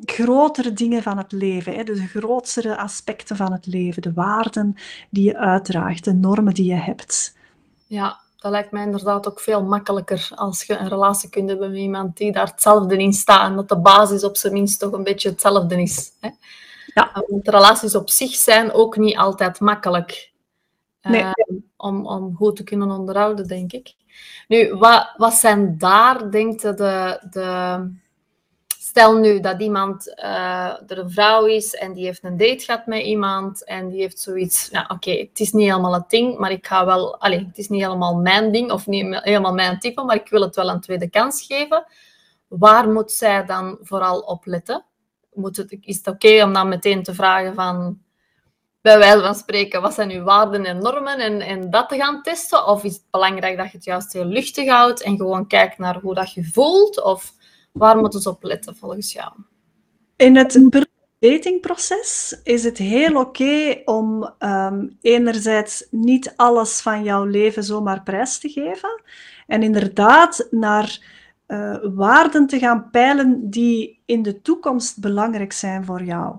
grotere 0.04 0.72
dingen 0.72 1.02
van 1.02 1.18
het 1.18 1.32
leven, 1.32 1.74
hè, 1.74 1.84
dus 1.84 1.98
de 1.98 2.06
grotere 2.06 2.76
aspecten 2.76 3.36
van 3.36 3.52
het 3.52 3.66
leven, 3.66 4.02
de 4.02 4.12
waarden 4.12 4.74
die 5.10 5.24
je 5.24 5.38
uitdraagt, 5.38 6.04
de 6.04 6.12
normen 6.12 6.54
die 6.54 6.64
je 6.64 6.74
hebt. 6.74 7.36
Ja, 7.86 8.18
dat 8.36 8.50
lijkt 8.50 8.70
mij 8.70 8.84
inderdaad 8.84 9.28
ook 9.28 9.40
veel 9.40 9.62
makkelijker 9.62 10.30
als 10.34 10.62
je 10.62 10.76
een 10.76 10.88
relatie 10.88 11.30
kunt 11.30 11.48
hebben 11.48 11.70
met 11.70 11.78
iemand 11.78 12.16
die 12.16 12.32
daar 12.32 12.46
hetzelfde 12.46 12.96
in 12.96 13.12
staat 13.12 13.48
en 13.48 13.56
dat 13.56 13.68
de 13.68 13.78
basis 13.78 14.24
op 14.24 14.36
zijn 14.36 14.52
minst 14.52 14.80
toch 14.80 14.92
een 14.92 15.04
beetje 15.04 15.28
hetzelfde 15.28 15.82
is. 15.82 16.10
Hè? 16.20 16.28
Ja. 16.94 17.24
Want 17.28 17.48
relaties 17.48 17.94
op 17.94 18.10
zich 18.10 18.34
zijn 18.34 18.72
ook 18.72 18.96
niet 18.96 19.16
altijd 19.16 19.60
makkelijk 19.60 20.32
nee. 21.04 21.22
uh, 21.22 21.32
om, 21.76 22.06
om 22.06 22.36
goed 22.36 22.56
te 22.56 22.64
kunnen 22.64 22.90
onderhouden, 22.90 23.46
denk 23.46 23.72
ik. 23.72 23.94
Nu, 24.48 24.74
wat, 24.74 25.14
wat 25.16 25.34
zijn 25.34 25.78
daar, 25.78 26.30
denkt 26.30 26.62
de, 26.62 27.20
de... 27.30 28.02
Stel 28.78 29.16
nu 29.16 29.40
dat 29.40 29.60
iemand 29.60 30.14
uh, 30.16 30.90
er 30.90 30.98
een 30.98 31.10
vrouw 31.10 31.46
is 31.46 31.74
en 31.74 31.92
die 31.92 32.04
heeft 32.04 32.24
een 32.24 32.36
date 32.36 32.64
gehad 32.64 32.86
met 32.86 33.02
iemand 33.02 33.64
en 33.64 33.88
die 33.88 34.00
heeft 34.00 34.18
zoiets, 34.18 34.68
ja, 34.70 34.90
oké, 34.92 35.10
het 35.10 35.40
is 35.40 35.52
niet 35.52 35.68
helemaal 35.68 35.94
het 35.94 36.10
ding, 36.10 36.38
maar 36.38 36.50
ik 36.50 36.66
ga 36.66 36.84
wel, 36.86 37.20
allez, 37.20 37.42
het 37.46 37.58
is 37.58 37.68
niet 37.68 37.82
helemaal 37.82 38.16
mijn 38.16 38.52
ding 38.52 38.70
of 38.72 38.86
niet 38.86 39.20
helemaal 39.22 39.54
mijn 39.54 39.78
type, 39.78 40.02
maar 40.02 40.16
ik 40.16 40.28
wil 40.28 40.40
het 40.40 40.56
wel 40.56 40.68
een 40.68 40.80
tweede 40.80 41.10
kans 41.10 41.42
geven. 41.42 41.86
Waar 42.48 42.88
moet 42.88 43.12
zij 43.12 43.44
dan 43.44 43.78
vooral 43.80 44.20
op 44.20 44.46
letten? 44.46 44.84
Moet 45.32 45.56
het, 45.56 45.76
is 45.80 45.96
het 45.96 46.06
oké 46.06 46.44
om 46.44 46.52
dan 46.52 46.68
meteen 46.68 47.02
te 47.02 47.14
vragen 47.14 47.54
van, 47.54 47.98
bij 48.84 48.98
wijze 48.98 49.20
van 49.20 49.34
spreken, 49.34 49.82
wat 49.82 49.94
zijn 49.94 50.10
uw 50.10 50.22
waarden 50.22 50.64
en 50.64 50.78
normen 50.78 51.18
en, 51.18 51.40
en 51.40 51.70
dat 51.70 51.88
te 51.88 51.96
gaan 51.96 52.22
testen? 52.22 52.66
Of 52.66 52.84
is 52.84 52.92
het 52.92 53.06
belangrijk 53.10 53.56
dat 53.56 53.70
je 53.70 53.76
het 53.76 53.84
juist 53.84 54.12
heel 54.12 54.24
luchtig 54.24 54.68
houdt 54.68 55.02
en 55.02 55.16
gewoon 55.16 55.46
kijkt 55.46 55.78
naar 55.78 56.00
hoe 56.00 56.14
dat 56.14 56.32
je 56.32 56.44
voelt? 56.44 57.02
Of 57.02 57.32
waar 57.72 57.96
moet 57.98 58.14
het 58.14 58.26
op 58.26 58.42
letten 58.42 58.76
volgens 58.76 59.12
jou? 59.12 59.32
In 60.16 60.36
het 60.36 60.80
datingproces 61.18 62.40
is 62.42 62.64
het 62.64 62.78
heel 62.78 63.16
oké 63.20 63.82
om 63.84 64.34
um, 64.38 64.98
enerzijds 65.00 65.86
niet 65.90 66.32
alles 66.36 66.80
van 66.80 67.02
jouw 67.02 67.24
leven 67.24 67.64
zomaar 67.64 68.02
prijs 68.02 68.38
te 68.38 68.48
geven 68.48 69.02
en 69.46 69.62
inderdaad 69.62 70.46
naar 70.50 70.98
uh, 71.46 71.76
waarden 71.82 72.46
te 72.46 72.58
gaan 72.58 72.90
peilen 72.90 73.50
die 73.50 74.02
in 74.06 74.22
de 74.22 74.42
toekomst 74.42 75.00
belangrijk 75.00 75.52
zijn 75.52 75.84
voor 75.84 76.02
jou. 76.02 76.36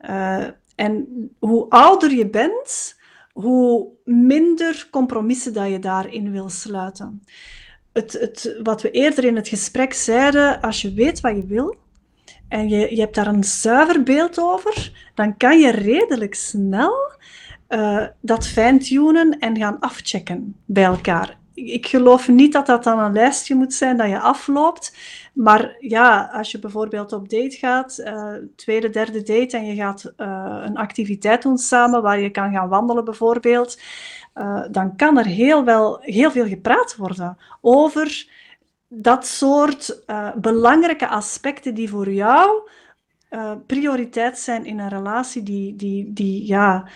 Uh, 0.00 0.44
en 0.74 1.06
hoe 1.38 1.68
ouder 1.68 2.12
je 2.12 2.30
bent, 2.30 2.96
hoe 3.32 3.88
minder 4.04 4.88
compromissen 4.90 5.52
dat 5.52 5.70
je 5.70 5.78
daarin 5.78 6.32
wil 6.32 6.48
sluiten. 6.48 7.22
Het, 7.92 8.12
het, 8.12 8.56
wat 8.62 8.82
we 8.82 8.90
eerder 8.90 9.24
in 9.24 9.36
het 9.36 9.48
gesprek 9.48 9.92
zeiden, 9.92 10.60
als 10.60 10.82
je 10.82 10.92
weet 10.92 11.20
wat 11.20 11.36
je 11.36 11.46
wil 11.46 11.76
en 12.48 12.68
je, 12.68 12.94
je 12.94 13.00
hebt 13.00 13.14
daar 13.14 13.26
een 13.26 13.44
zuiver 13.44 14.02
beeld 14.02 14.38
over, 14.38 14.92
dan 15.14 15.36
kan 15.36 15.58
je 15.58 15.70
redelijk 15.70 16.34
snel 16.34 17.12
uh, 17.68 18.06
dat 18.20 18.46
fine-tunen 18.46 19.38
en 19.38 19.56
gaan 19.56 19.80
afchecken 19.80 20.56
bij 20.64 20.84
elkaar. 20.84 21.38
Ik 21.54 21.86
geloof 21.86 22.28
niet 22.28 22.52
dat 22.52 22.66
dat 22.66 22.84
dan 22.84 22.98
een 22.98 23.12
lijstje 23.12 23.54
moet 23.54 23.74
zijn 23.74 23.96
dat 23.96 24.08
je 24.08 24.20
afloopt. 24.20 24.96
Maar 25.34 25.76
ja, 25.78 26.30
als 26.32 26.50
je 26.50 26.58
bijvoorbeeld 26.58 27.12
op 27.12 27.28
date 27.28 27.56
gaat, 27.56 27.98
uh, 27.98 28.32
tweede, 28.56 28.90
derde 28.90 29.22
date, 29.22 29.56
en 29.56 29.66
je 29.66 29.74
gaat 29.74 30.12
uh, 30.16 30.62
een 30.64 30.76
activiteit 30.76 31.42
doen 31.42 31.58
samen 31.58 32.02
waar 32.02 32.20
je 32.20 32.30
kan 32.30 32.52
gaan 32.52 32.68
wandelen 32.68 33.04
bijvoorbeeld, 33.04 33.80
uh, 34.34 34.64
dan 34.70 34.96
kan 34.96 35.18
er 35.18 35.26
heel, 35.26 35.64
wel, 35.64 35.98
heel 36.00 36.30
veel 36.30 36.46
gepraat 36.46 36.96
worden 36.96 37.38
over 37.60 38.26
dat 38.88 39.26
soort 39.26 40.02
belangrijke 40.36 41.08
aspecten 41.08 41.74
die 41.74 41.88
voor 41.88 42.10
jou 42.10 42.70
prioriteit 43.66 44.38
zijn 44.38 44.64
in 44.64 44.78
een 44.78 44.88
relatie, 44.88 45.42
die, 45.42 45.76
die, 45.76 46.12
die 46.12 46.46
ja, 46.46 46.88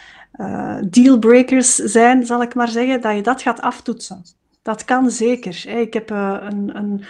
dealbreakers 0.90 1.74
zijn, 1.74 2.26
zal 2.26 2.42
ik 2.42 2.54
maar 2.54 2.68
zeggen, 2.68 3.00
dat 3.00 3.14
je 3.14 3.22
dat 3.22 3.42
gaat 3.42 3.60
aftoetsen. 3.60 4.37
Dat 4.68 4.84
kan 4.84 5.10
zeker. 5.10 5.68
Ik 5.68 5.92
heb 5.92 6.10
een, 6.10 6.76
een, 6.76 7.04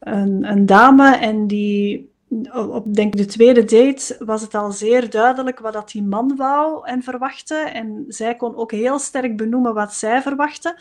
een, 0.00 0.50
een 0.50 0.66
dame 0.66 1.16
en 1.16 1.46
die 1.46 2.10
op 2.52 2.94
denk 2.94 3.16
de 3.16 3.24
tweede 3.24 3.64
date 3.64 4.16
was 4.24 4.42
het 4.42 4.54
al 4.54 4.72
zeer 4.72 5.10
duidelijk 5.10 5.58
wat 5.58 5.72
dat 5.72 5.90
die 5.90 6.02
man 6.02 6.36
wou 6.36 6.86
en 6.86 7.02
verwachtte. 7.02 7.54
En 7.54 8.04
zij 8.08 8.36
kon 8.36 8.56
ook 8.56 8.70
heel 8.70 8.98
sterk 8.98 9.36
benoemen 9.36 9.74
wat 9.74 9.94
zij 9.94 10.22
verwachtte. 10.22 10.78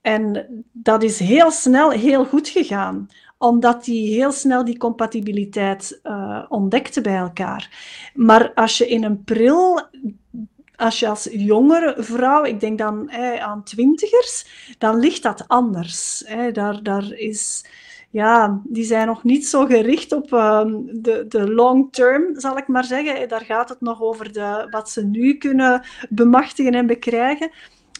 En 0.00 0.46
dat 0.72 1.02
is 1.02 1.18
heel 1.18 1.50
snel 1.50 1.90
heel 1.90 2.24
goed 2.24 2.48
gegaan, 2.48 3.08
omdat 3.38 3.84
die 3.84 4.14
heel 4.14 4.32
snel 4.32 4.64
die 4.64 4.78
compatibiliteit 4.78 6.00
uh, 6.02 6.44
ontdekte 6.48 7.00
bij 7.00 7.16
elkaar. 7.16 7.70
Maar 8.14 8.52
als 8.54 8.78
je 8.78 8.88
in 8.88 9.04
een 9.04 9.24
pril 9.24 9.80
als 10.78 10.98
je 10.98 11.08
als 11.08 11.28
jongere 11.30 11.94
vrouw, 12.02 12.44
ik 12.44 12.60
denk 12.60 12.78
dan 12.78 13.12
aan 13.40 13.64
twintigers, 13.64 14.46
dan 14.78 14.98
ligt 14.98 15.22
dat 15.22 15.44
anders. 15.46 16.24
Daar, 16.52 16.82
daar 16.82 17.12
is 17.12 17.64
ja, 18.10 18.60
die 18.64 18.84
zijn 18.84 19.06
nog 19.06 19.24
niet 19.24 19.46
zo 19.46 19.66
gericht 19.66 20.12
op 20.12 20.32
ehm, 20.32 20.72
de, 20.86 21.24
de 21.28 21.52
long 21.52 21.92
term, 21.92 22.40
zal 22.40 22.56
ik 22.56 22.68
maar 22.68 22.84
zeggen. 22.84 23.28
Daar 23.28 23.44
gaat 23.44 23.68
het 23.68 23.80
nog 23.80 24.02
over 24.02 24.32
de, 24.32 24.66
wat 24.70 24.90
ze 24.90 25.04
nu 25.04 25.34
kunnen 25.34 25.82
bemachtigen 26.08 26.74
en 26.74 26.86
bekrijgen. 26.86 27.50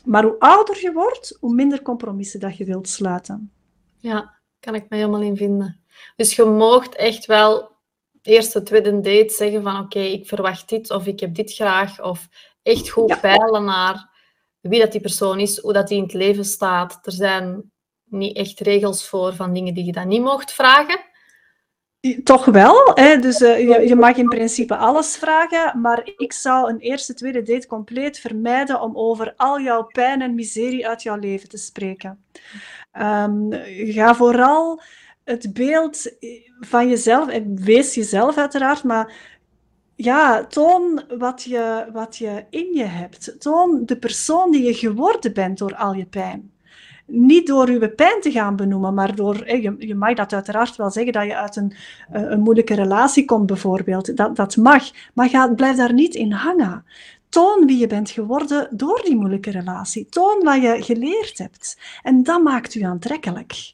Maar 0.05 0.23
hoe 0.23 0.39
ouder 0.39 0.81
je 0.81 0.93
wordt, 0.93 1.37
hoe 1.41 1.55
minder 1.55 1.83
compromissen 1.83 2.41
dat 2.41 2.57
je 2.57 2.65
wilt 2.65 2.89
sluiten. 2.89 3.53
Ja, 3.99 4.39
kan 4.61 4.75
ik 4.75 4.87
me 4.89 4.97
helemaal 4.97 5.23
in 5.23 5.37
vinden. 5.37 5.81
Dus 6.17 6.37
je 6.37 6.45
moogt 6.45 6.95
echt 6.95 7.27
wel 7.27 7.71
eerste, 8.23 8.63
tweede 8.63 9.01
date 9.01 9.35
zeggen 9.35 9.63
van 9.63 9.81
oké, 9.81 10.01
ik 10.01 10.27
verwacht 10.27 10.69
dit 10.69 10.91
of 10.91 11.07
ik 11.07 11.21
heb 11.21 11.35
dit 11.35 11.53
graag. 11.53 12.03
Of 12.03 12.29
echt 12.69 12.89
goed 12.89 13.09
ja. 13.09 13.17
peilen 13.17 13.65
naar 13.65 14.17
wie 14.61 14.81
dat 14.81 14.93
die 14.93 15.01
persoon 15.01 15.39
is, 15.41 15.59
hoe 15.59 15.73
dat 15.73 15.89
die 15.89 15.97
in 15.97 16.03
het 16.03 16.13
leven 16.13 16.45
staat. 16.45 16.99
Er 17.03 17.13
zijn 17.13 17.71
niet 18.05 18.37
echt 18.37 18.61
regels 18.61 19.09
voor 19.09 19.35
van 19.35 19.53
dingen 19.53 19.75
die 19.75 19.85
je 19.85 19.93
dan 19.93 20.09
niet 20.09 20.23
mocht 20.23 20.53
vragen? 20.53 21.01
Toch 22.25 22.45
wel. 22.45 22.91
Hè? 22.95 23.17
Dus 23.17 23.41
uh, 23.41 23.59
je, 23.59 23.89
je, 23.89 23.97
mag 23.97 24.17
in 24.17 24.29
principe 24.29 24.77
alles 24.77 25.17
vragen, 25.17 25.81
maar 25.81 26.11
ik 26.17 26.33
zou 26.33 26.71
een 26.71 26.79
eerste, 26.79 27.15
tweede 27.15 27.43
date 27.43 27.67
compleet 27.67 28.19
vermijden 28.19 28.81
om 28.81 28.97
over 28.97 29.33
al 29.37 29.61
jouw 29.61 29.83
pijn 29.83 30.23
en 30.23 30.35
miserie 30.35 30.89
uit 30.89 31.03
jouw 31.03 31.17
leven 31.17 31.49
te 31.49 31.57
spreken. 31.57 32.25
Um, 32.93 33.49
ga 33.71 34.15
vooral 34.15 34.81
het 35.25 35.53
beeld 35.53 36.13
van 36.61 36.89
jezelf, 36.89 37.29
en 37.29 37.65
wees 37.65 37.95
jezelf 37.95 38.37
uiteraard, 38.37 38.85
maar 38.85 39.13
ja, 40.01 40.45
toon 40.45 41.03
wat 41.19 41.43
je, 41.43 41.87
wat 41.93 42.17
je 42.17 42.45
in 42.51 42.73
je 42.75 42.85
hebt. 42.85 43.41
Toon 43.41 43.83
de 43.87 43.99
persoon 43.99 44.51
die 44.51 44.63
je 44.63 44.75
geworden 44.75 45.33
bent 45.33 45.59
door 45.59 45.75
al 45.75 45.93
je 45.93 46.07
pijn 46.07 46.53
niet 47.09 47.47
door 47.47 47.71
je 47.71 47.91
pijn 47.91 48.21
te 48.21 48.31
gaan 48.31 48.57
benoemen, 48.57 48.95
maar 48.95 49.15
door, 49.15 49.51
je, 49.61 49.75
je 49.79 49.95
mag 49.95 50.15
dat 50.15 50.33
uiteraard 50.33 50.77
wel 50.77 50.91
zeggen 50.91 51.13
dat 51.13 51.25
je 51.25 51.37
uit 51.37 51.57
een, 51.57 51.73
eh, 52.11 52.23
een 52.23 52.41
moeilijke 52.41 52.75
relatie 52.75 53.25
komt, 53.25 53.47
bijvoorbeeld. 53.47 54.17
Dat, 54.17 54.37
dat 54.37 54.57
mag, 54.57 54.91
maar 55.15 55.29
ga, 55.29 55.49
blijf 55.55 55.77
daar 55.77 55.93
niet 55.93 56.15
in 56.15 56.33
hangen. 56.33 56.85
Toon 57.29 57.67
wie 57.67 57.79
je 57.79 57.87
bent 57.87 58.11
geworden 58.11 58.69
door 58.71 59.01
die 59.05 59.17
moeilijke 59.17 59.51
relatie. 59.51 60.07
Toon 60.09 60.41
wat 60.43 60.63
je 60.63 60.77
geleerd 60.81 61.39
hebt. 61.39 61.79
En 62.03 62.23
dat 62.23 62.43
maakt 62.43 62.75
u 62.75 62.83
aantrekkelijk. 62.83 63.73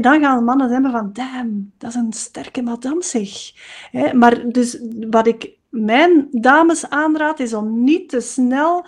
dan 0.00 0.20
gaan 0.20 0.44
mannen 0.44 0.70
hebben 0.70 0.90
van, 0.90 1.10
damn, 1.12 1.72
dat 1.78 1.90
is 1.90 1.96
een 1.96 2.12
sterke 2.12 2.62
madame 2.62 3.02
zeg. 3.02 3.52
maar 4.12 4.50
dus 4.50 4.78
wat 5.10 5.26
ik 5.26 5.50
mijn 5.72 6.28
dames 6.30 6.88
aanraad, 6.88 7.40
is 7.40 7.54
om 7.54 7.84
niet 7.84 8.08
te 8.08 8.20
snel 8.20 8.86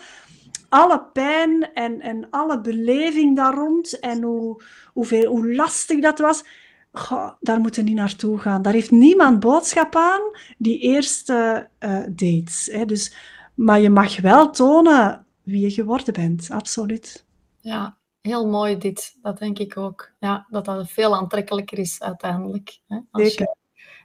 alle 0.69 1.05
pijn 1.13 1.73
en, 1.75 2.01
en 2.01 2.31
alle 2.31 2.61
beleving 2.61 3.37
daar 3.37 3.55
rond 3.55 3.99
en 3.99 4.23
hoe, 4.23 4.63
hoeveel, 4.93 5.31
hoe 5.31 5.55
lastig 5.55 6.01
dat 6.01 6.19
was, 6.19 6.45
goh, 6.93 7.31
daar 7.41 7.61
moeten 7.61 7.83
we 7.83 7.89
niet 7.89 7.99
naartoe 7.99 8.39
gaan. 8.39 8.63
Daar 8.63 8.73
heeft 8.73 8.91
niemand 8.91 9.41
boodschap 9.41 9.97
aan, 9.97 10.21
die 10.59 10.79
eerste 10.79 11.69
uh, 11.81 12.03
dates. 12.09 12.69
Hè. 12.73 12.85
Dus, 12.85 13.15
maar 13.55 13.81
je 13.81 13.91
mag 13.91 14.21
wel 14.21 14.51
tonen 14.51 15.27
wie 15.43 15.61
je 15.61 15.71
geworden 15.71 16.15
bent, 16.15 16.49
absoluut. 16.51 17.25
Ja, 17.61 17.97
heel 18.21 18.49
mooi 18.49 18.79
dit. 18.79 19.17
Dat 19.23 19.39
denk 19.39 19.59
ik 19.59 19.77
ook. 19.77 20.13
Ja, 20.19 20.47
dat 20.51 20.65
dat 20.65 20.91
veel 20.91 21.17
aantrekkelijker 21.17 21.79
is 21.79 22.03
uiteindelijk. 22.03 22.81
Hè? 22.89 22.99
Als 23.11 23.29
Zeker. 23.29 23.47
Je, 23.47 23.57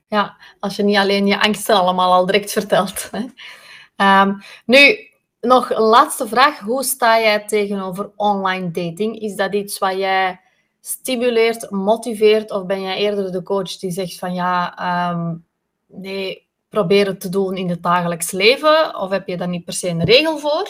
ja, 0.09 0.37
als 0.59 0.75
je 0.75 0.83
niet 0.83 0.97
alleen 0.97 1.27
je 1.27 1.41
angsten 1.41 1.75
allemaal 1.75 2.13
al 2.13 2.25
direct 2.25 2.51
vertelt. 2.51 3.09
Hè? 3.11 3.25
Um, 4.21 4.41
nu, 4.65 5.09
nog 5.41 5.69
een 5.69 5.81
laatste 5.81 6.27
vraag. 6.27 6.59
Hoe 6.59 6.83
sta 6.83 7.19
jij 7.19 7.45
tegenover 7.45 8.11
online 8.15 8.71
dating? 8.71 9.19
Is 9.19 9.35
dat 9.35 9.53
iets 9.53 9.77
wat 9.77 9.97
jij 9.97 10.39
stimuleert, 10.81 11.69
motiveert? 11.69 12.51
Of 12.51 12.65
ben 12.65 12.81
jij 12.81 12.97
eerder 12.97 13.31
de 13.31 13.43
coach 13.43 13.77
die 13.77 13.91
zegt 13.91 14.19
van 14.19 14.33
ja, 14.33 15.11
um, 15.11 15.45
nee, 15.85 16.47
probeer 16.69 17.05
het 17.05 17.21
te 17.21 17.29
doen 17.29 17.55
in 17.55 17.69
het 17.69 17.83
dagelijks 17.83 18.31
leven? 18.31 18.95
Of 18.95 19.09
heb 19.09 19.27
je 19.27 19.37
daar 19.37 19.47
niet 19.47 19.65
per 19.65 19.73
se 19.73 19.87
een 19.87 20.03
regel 20.03 20.37
voor? 20.37 20.67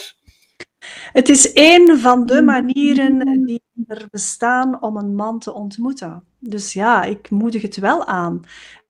Het 1.12 1.28
is 1.28 1.50
een 1.54 1.98
van 1.98 2.26
de 2.26 2.42
manieren 2.42 3.46
die 3.46 3.62
er 3.86 4.08
bestaan 4.10 4.82
om 4.82 4.96
een 4.96 5.14
man 5.14 5.38
te 5.38 5.52
ontmoeten. 5.52 6.24
Dus 6.38 6.72
ja, 6.72 7.02
ik 7.02 7.30
moedig 7.30 7.62
het 7.62 7.76
wel 7.76 8.06
aan. 8.06 8.42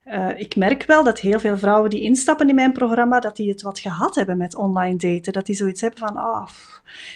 Uh, 0.07 0.39
ik 0.39 0.57
merk 0.57 0.85
wel 0.87 1.05
dat 1.05 1.21
heel 1.21 1.41
veel 1.41 1.59
vrouwen 1.59 1.91
die 1.91 2.01
instappen 2.01 2.49
in 2.49 2.55
mijn 2.55 2.73
programma, 2.73 3.21
dat 3.21 3.37
die 3.37 3.49
het 3.49 3.63
wat 3.63 3.79
gehad 3.79 4.15
hebben 4.15 4.37
met 4.37 4.55
online 4.55 4.97
daten. 4.97 5.33
Dat 5.33 5.47
die 5.47 5.55
zoiets 5.55 5.81
hebben 5.81 5.99
van, 5.99 6.17
ah, 6.17 6.49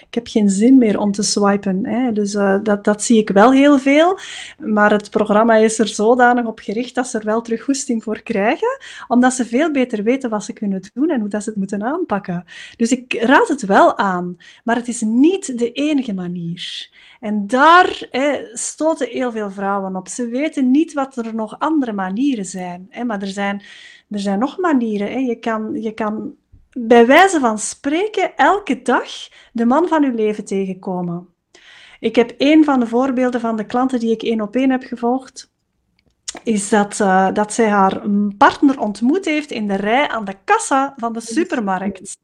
ik 0.07 0.15
heb 0.15 0.27
geen 0.27 0.51
zin 0.51 0.79
meer 0.79 0.99
om 0.99 1.13
te 1.13 1.23
swipen. 1.23 1.87
Hè. 1.87 2.13
Dus 2.13 2.35
uh, 2.35 2.57
dat, 2.63 2.85
dat 2.85 3.03
zie 3.03 3.19
ik 3.19 3.31
wel 3.31 3.53
heel 3.53 3.79
veel. 3.79 4.19
Maar 4.59 4.91
het 4.91 5.11
programma 5.11 5.55
is 5.55 5.79
er 5.79 5.89
zodanig 5.89 6.47
op 6.47 6.59
gericht 6.59 6.95
dat 6.95 7.07
ze 7.07 7.19
er 7.19 7.25
wel 7.25 7.41
terug 7.41 7.63
goesting 7.63 8.03
voor 8.03 8.23
krijgen, 8.23 8.79
omdat 9.09 9.33
ze 9.33 9.45
veel 9.47 9.71
beter 9.71 10.03
weten 10.03 10.31
wat 10.31 10.45
ze 10.45 10.53
kunnen 10.53 10.91
doen 10.95 11.11
en 11.11 11.21
hoe 11.21 11.29
dat 11.29 11.43
ze 11.43 11.49
het 11.49 11.59
moeten 11.59 11.85
aanpakken. 11.85 12.45
Dus 12.77 12.91
ik 12.91 13.13
raad 13.13 13.49
het 13.49 13.63
wel 13.63 13.99
aan, 13.99 14.37
maar 14.65 14.77
het 14.77 14.89
is 14.89 15.01
niet 15.01 15.59
de 15.59 15.73
enige 15.73 16.15
manier. 16.15 16.93
En 17.21 17.47
daar 17.47 18.09
stoten 18.53 19.09
heel 19.09 19.33
veel 19.33 19.51
vrouwen 19.51 19.97
op. 19.97 20.09
Ze 20.09 20.29
weten 20.29 20.71
niet 20.71 20.93
wat 20.93 21.17
er 21.17 21.35
nog 21.35 21.59
andere 21.59 21.93
manieren 21.93 22.45
zijn. 22.45 22.84
Maar 23.07 23.23
er 23.23 23.27
zijn, 23.27 23.63
er 24.11 24.19
zijn 24.19 24.39
nog 24.39 24.59
manieren. 24.59 25.13
Hè. 25.13 25.19
Je, 25.19 25.39
kan, 25.39 25.83
je 25.83 25.93
kan 25.93 26.35
bij 26.73 27.07
wijze 27.07 27.41
van 27.41 27.59
spreken 27.59 28.37
elke 28.37 28.83
dag 28.83 29.09
de 29.53 29.65
man 29.65 29.89
van 29.89 30.05
uw 30.05 30.15
leven 30.15 30.45
tegenkomen. 30.45 31.29
Ik 32.01 32.17
heb 32.17 32.35
een 32.39 32.65
van 32.65 32.81
de 32.81 32.87
voorbeelden 32.87 33.41
van 33.41 33.57
de 33.57 33.67
klanten 33.67 34.01
die 34.01 34.13
ik 34.13 34.23
één 34.23 34.41
op 34.41 34.57
één 34.57 34.71
heb 34.71 34.83
gevolgd, 34.83 35.53
is 36.43 36.69
dat, 36.69 36.99
uh, 36.99 37.33
dat 37.33 37.53
zij 37.53 37.69
haar 37.69 38.03
partner 38.39 38.81
ontmoet 38.81 39.25
heeft 39.25 39.51
in 39.51 39.69
de 39.69 39.75
rij 39.77 40.09
aan 40.09 40.25
de 40.25 40.37
kassa 40.45 40.95
van 40.97 41.13
de 41.13 41.21
supermarkt. 41.21 42.17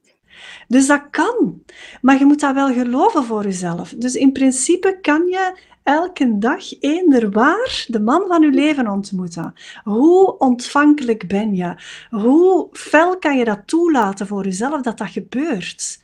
Dus 0.69 0.87
dat 0.87 1.03
kan. 1.11 1.63
Maar 2.01 2.19
je 2.19 2.25
moet 2.25 2.41
dat 2.41 2.55
wel 2.55 2.73
geloven 2.73 3.25
voor 3.25 3.43
jezelf. 3.43 3.95
Dus 3.97 4.15
in 4.15 4.33
principe 4.33 4.99
kan 5.01 5.27
je 5.27 5.59
elke 5.91 6.39
dag 6.39 6.81
eender 6.81 7.31
waar 7.31 7.85
de 7.87 8.01
man 8.01 8.25
van 8.29 8.43
je 8.43 8.51
leven 8.51 8.89
ontmoeten. 8.89 9.55
Hoe 9.85 10.39
ontvankelijk 10.39 11.29
ben 11.29 11.55
je? 11.55 11.75
Hoe 12.11 12.69
fel 12.73 13.19
kan 13.19 13.37
je 13.39 13.45
dat 13.45 13.67
toelaten 13.67 14.27
voor 14.27 14.45
jezelf 14.45 14.81
dat 14.81 14.99
dat 14.99 15.11
gebeurt? 15.11 16.03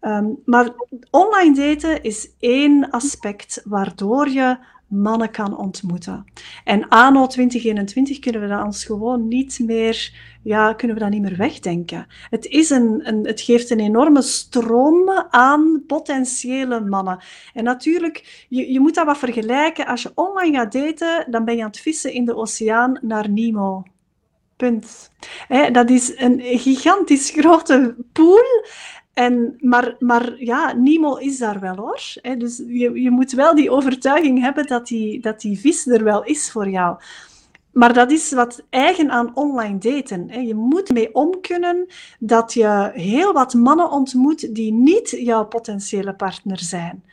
Um, 0.00 0.38
maar 0.44 0.68
online 1.10 1.54
daten 1.54 2.02
is 2.02 2.30
één 2.38 2.90
aspect 2.90 3.62
waardoor 3.64 4.28
je 4.28 4.58
mannen 4.90 5.30
kan 5.30 5.56
ontmoeten. 5.56 6.24
En 6.64 6.88
anno 6.88 7.26
2021 7.26 8.18
kunnen 8.18 8.40
we 8.40 8.46
dat 8.46 8.64
ons 8.64 8.84
gewoon 8.84 9.28
niet 9.28 9.58
meer, 9.62 10.14
ja, 10.42 10.72
kunnen 10.72 10.96
we 10.96 11.02
dat 11.02 11.12
niet 11.12 11.22
meer 11.22 11.36
wegdenken. 11.36 12.06
Het, 12.30 12.46
is 12.46 12.70
een, 12.70 13.08
een, 13.08 13.26
het 13.26 13.40
geeft 13.40 13.70
een 13.70 13.80
enorme 13.80 14.22
stroom 14.22 15.10
aan 15.30 15.82
potentiële 15.86 16.80
mannen. 16.80 17.22
En 17.54 17.64
natuurlijk, 17.64 18.46
je, 18.48 18.72
je 18.72 18.80
moet 18.80 18.94
dat 18.94 19.06
wat 19.06 19.18
vergelijken. 19.18 19.86
Als 19.86 20.02
je 20.02 20.12
online 20.14 20.56
gaat 20.56 20.72
daten, 20.72 21.26
dan 21.30 21.44
ben 21.44 21.56
je 21.56 21.62
aan 21.62 21.68
het 21.68 21.80
vissen 21.80 22.12
in 22.12 22.24
de 22.24 22.36
oceaan 22.36 22.98
naar 23.02 23.30
Nemo. 23.30 23.82
Punt. 24.56 25.10
dat 25.72 25.90
is 25.90 26.12
een 26.16 26.40
gigantisch 26.40 27.30
grote 27.30 27.96
pool. 28.12 28.44
En, 29.20 29.56
maar, 29.58 29.96
maar 29.98 30.34
ja, 30.38 30.72
Nemo 30.72 31.16
is 31.16 31.38
daar 31.38 31.60
wel 31.60 31.76
hoor. 31.76 32.00
dus 32.38 32.56
je, 32.66 33.00
je 33.00 33.10
moet 33.10 33.32
wel 33.32 33.54
die 33.54 33.70
overtuiging 33.70 34.40
hebben 34.40 34.66
dat 34.66 34.86
die, 34.86 35.20
dat 35.20 35.40
die 35.40 35.58
vis 35.58 35.86
er 35.86 36.04
wel 36.04 36.24
is 36.24 36.50
voor 36.50 36.68
jou. 36.68 36.96
Maar 37.72 37.92
dat 37.92 38.10
is 38.10 38.32
wat 38.32 38.62
eigen 38.70 39.10
aan 39.10 39.34
online 39.34 39.78
daten. 39.78 40.46
Je 40.46 40.54
moet 40.54 40.90
mee 40.90 41.14
om 41.14 41.40
kunnen 41.40 41.86
dat 42.18 42.52
je 42.52 42.90
heel 42.92 43.32
wat 43.32 43.54
mannen 43.54 43.90
ontmoet 43.90 44.54
die 44.54 44.72
niet 44.72 45.10
jouw 45.10 45.44
potentiële 45.44 46.14
partner 46.14 46.58
zijn. 46.58 47.04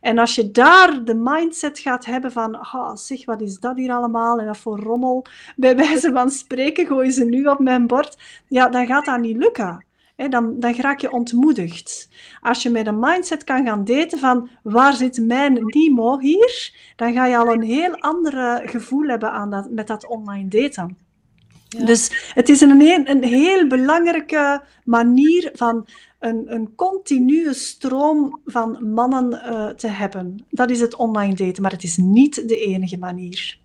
En 0.00 0.18
als 0.18 0.34
je 0.34 0.50
daar 0.50 1.04
de 1.04 1.14
mindset 1.14 1.78
gaat 1.78 2.04
hebben 2.04 2.32
van, 2.32 2.60
ah, 2.60 2.96
zeg, 2.96 3.24
wat 3.24 3.40
is 3.40 3.58
dat 3.58 3.76
hier 3.76 3.92
allemaal 3.92 4.38
en 4.38 4.46
wat 4.46 4.58
voor 4.58 4.78
rommel, 4.78 5.24
bij 5.56 5.76
wijze 5.76 6.12
van 6.12 6.30
spreken, 6.30 6.86
gooien 6.86 7.12
ze 7.12 7.24
nu 7.24 7.46
op 7.46 7.58
mijn 7.58 7.86
bord, 7.86 8.18
ja, 8.48 8.68
dan 8.68 8.86
gaat 8.86 9.04
dat 9.04 9.20
niet 9.20 9.36
lukken. 9.36 9.85
Dan, 10.16 10.60
dan 10.60 10.74
raak 10.74 11.00
je 11.00 11.12
ontmoedigd. 11.12 12.08
Als 12.40 12.62
je 12.62 12.70
met 12.70 12.86
een 12.86 12.98
mindset 12.98 13.44
kan 13.44 13.66
gaan 13.66 13.84
daten 13.84 14.18
van 14.18 14.48
waar 14.62 14.94
zit 14.94 15.18
mijn 15.18 15.52
Nemo 15.52 16.18
hier, 16.18 16.72
dan 16.96 17.12
ga 17.12 17.26
je 17.26 17.36
al 17.36 17.52
een 17.52 17.62
heel 17.62 17.96
ander 17.96 18.68
gevoel 18.68 19.06
hebben 19.08 19.32
aan 19.32 19.50
dat, 19.50 19.70
met 19.70 19.86
dat 19.86 20.06
online 20.06 20.48
daten. 20.48 20.96
Dus 21.68 22.30
het 22.34 22.48
is 22.48 22.60
een, 22.60 22.80
een 23.10 23.24
heel 23.24 23.66
belangrijke 23.66 24.62
manier 24.84 25.50
van 25.54 25.86
een, 26.18 26.52
een 26.54 26.74
continue 26.74 27.54
stroom 27.54 28.40
van 28.44 28.92
mannen 28.92 29.32
uh, 29.32 29.68
te 29.68 29.88
hebben. 29.88 30.44
Dat 30.50 30.70
is 30.70 30.80
het 30.80 30.94
online 30.94 31.34
daten, 31.34 31.62
maar 31.62 31.72
het 31.72 31.82
is 31.82 31.96
niet 31.96 32.48
de 32.48 32.56
enige 32.56 32.98
manier. 32.98 33.58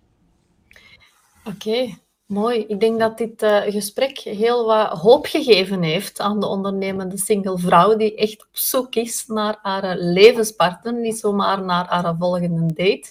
Oké, 1.44 1.98
mooi. 2.32 2.64
Ik 2.68 2.80
denk 2.80 3.00
dat 3.00 3.18
dit 3.18 3.42
uh, 3.42 3.60
gesprek 3.60 4.18
heel 4.18 4.66
wat 4.66 4.98
hoop 4.98 5.26
gegeven 5.26 5.82
heeft 5.82 6.20
aan 6.20 6.40
de 6.40 6.46
ondernemende 6.46 7.18
single 7.18 7.58
vrouw 7.58 7.96
die 7.96 8.14
echt 8.14 8.42
op 8.42 8.48
zoek 8.52 8.94
is 8.94 9.26
naar 9.26 9.58
haar 9.62 9.96
levenspartner, 9.96 10.92
niet 10.94 11.18
zomaar 11.18 11.62
naar 11.62 11.86
haar 11.88 12.14
volgende 12.18 12.74
date. 12.74 13.10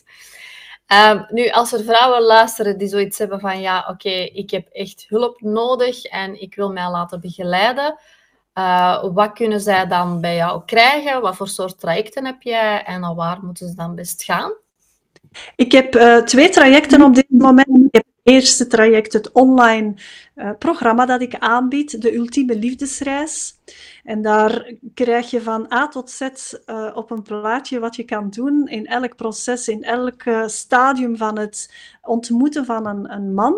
Um, 1.11 1.25
nu, 1.29 1.49
als 1.49 1.73
er 1.73 1.83
vrouwen 1.83 2.21
luisteren 2.21 2.77
die 2.77 2.87
zoiets 2.87 3.17
hebben 3.17 3.39
van 3.39 3.61
ja, 3.61 3.87
oké, 3.89 4.09
ik 4.09 4.51
heb 4.51 4.67
echt 4.71 5.05
hulp 5.07 5.41
nodig 5.41 6.03
en 6.03 6.41
ik 6.41 6.55
wil 6.55 6.71
mij 6.71 6.89
laten 6.89 7.21
begeleiden, 7.21 7.99
uh, 8.53 9.03
wat 9.13 9.33
kunnen 9.33 9.61
zij 9.61 9.87
dan 9.87 10.21
bij 10.21 10.35
jou 10.35 10.61
krijgen? 10.65 11.21
Wat 11.21 11.35
voor 11.35 11.47
soort 11.47 11.79
trajecten 11.79 12.25
heb 12.25 12.41
jij 12.41 12.83
en 12.83 12.99
naar 12.99 13.15
waar 13.15 13.39
moeten 13.41 13.67
ze 13.67 13.75
dan 13.75 13.95
best 13.95 14.23
gaan? 14.23 14.53
Ik 15.55 15.71
heb 15.71 15.95
uh, 15.95 16.17
twee 16.17 16.49
trajecten 16.49 17.01
op 17.01 17.15
dit 17.15 17.29
moment. 17.29 17.87
Ik 17.91 18.03
eerste 18.23 18.67
traject, 18.67 19.13
het 19.13 19.31
online 19.31 19.93
uh, 20.35 20.49
programma 20.59 21.05
dat 21.05 21.21
ik 21.21 21.35
aanbied, 21.35 22.01
de 22.01 22.15
ultieme 22.15 22.55
liefdesreis. 22.55 23.60
En 24.03 24.21
daar 24.21 24.73
krijg 24.93 25.29
je 25.29 25.41
van 25.41 25.73
A 25.73 25.87
tot 25.87 26.09
Z 26.09 26.21
uh, 26.21 26.91
op 26.93 27.11
een 27.11 27.21
plaatje 27.21 27.79
wat 27.79 27.95
je 27.95 28.03
kan 28.03 28.29
doen 28.29 28.67
in 28.67 28.85
elk 28.85 29.15
proces, 29.15 29.67
in 29.67 29.83
elk 29.83 30.25
uh, 30.25 30.47
stadium 30.47 31.17
van 31.17 31.37
het 31.37 31.73
ontmoeten 32.01 32.65
van 32.65 32.85
een, 32.85 33.13
een 33.13 33.33
man, 33.33 33.55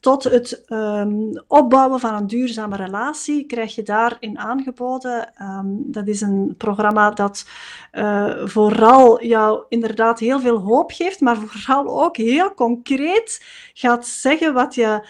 tot 0.00 0.24
het 0.24 0.64
um, 0.68 1.42
opbouwen 1.46 2.00
van 2.00 2.14
een 2.14 2.26
duurzame 2.26 2.76
relatie, 2.76 3.46
krijg 3.46 3.74
je 3.74 3.82
daarin 3.82 4.38
aangeboden. 4.38 5.32
Um, 5.42 5.84
dat 5.86 6.06
is 6.06 6.20
een 6.20 6.54
programma 6.58 7.10
dat 7.10 7.48
uh, 7.92 8.46
vooral 8.46 9.24
jou 9.24 9.64
inderdaad 9.68 10.18
heel 10.18 10.40
veel 10.40 10.58
hoop 10.58 10.90
geeft, 10.90 11.20
maar 11.20 11.36
vooral 11.36 12.04
ook 12.04 12.16
heel 12.16 12.54
concreet 12.54 13.44
gaat 13.74 14.06
zeggen 14.06 14.54
wat 14.54 14.74
je 14.74 15.08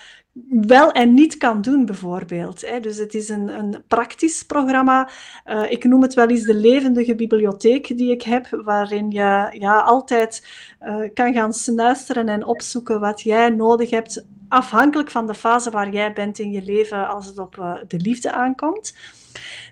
wel 0.51 0.93
en 0.93 1.15
niet 1.15 1.37
kan 1.37 1.63
doen, 1.63 1.85
bijvoorbeeld. 1.85 2.65
Dus 2.81 2.97
het 2.97 3.15
is 3.15 3.29
een, 3.29 3.49
een 3.49 3.83
praktisch 3.89 4.43
programma. 4.43 5.09
Uh, 5.47 5.71
ik 5.71 5.85
noem 5.85 6.03
het 6.03 6.15
wel 6.15 6.29
eens 6.29 6.43
de 6.43 6.55
levendige 6.55 7.15
bibliotheek 7.15 7.97
die 7.97 8.11
ik 8.11 8.23
heb, 8.23 8.47
waarin 8.65 9.11
je 9.11 9.49
ja, 9.59 9.81
altijd 9.81 10.47
uh, 10.83 10.97
kan 11.15 11.33
gaan 11.33 11.53
snuisteren 11.53 12.29
en 12.29 12.45
opzoeken 12.45 13.01
wat 13.01 13.21
jij 13.21 13.49
nodig 13.49 13.91
hebt, 13.91 14.25
afhankelijk 14.49 15.11
van 15.11 15.27
de 15.27 15.35
fase 15.35 15.71
waar 15.71 15.91
jij 15.91 16.13
bent 16.13 16.39
in 16.39 16.51
je 16.51 16.63
leven 16.63 17.09
als 17.09 17.27
het 17.27 17.39
op 17.39 17.57
uh, 17.57 17.75
de 17.89 17.99
liefde 17.99 18.33
aankomt. 18.33 18.95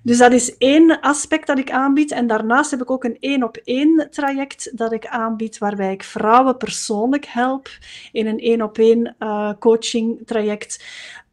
Dus 0.04 0.18
dat 0.18 0.32
is 0.32 0.56
één 0.56 1.00
aspect 1.00 1.46
dat 1.46 1.58
ik 1.58 1.70
aanbied. 1.70 2.10
En 2.10 2.26
daarnaast 2.26 2.70
heb 2.70 2.80
ik 2.80 2.90
ook 2.90 3.04
een 3.04 3.16
één-op-één 3.20 4.08
traject 4.10 4.76
dat 4.76 4.92
ik 4.92 5.06
aanbied, 5.06 5.58
waarbij 5.58 5.92
ik 5.92 6.02
vrouwen 6.02 6.56
persoonlijk 6.56 7.24
help 7.24 7.68
in 8.12 8.26
een 8.26 8.38
één-op-één 8.38 9.16
uh, 9.18 9.52
coaching 9.58 10.26
traject 10.26 10.84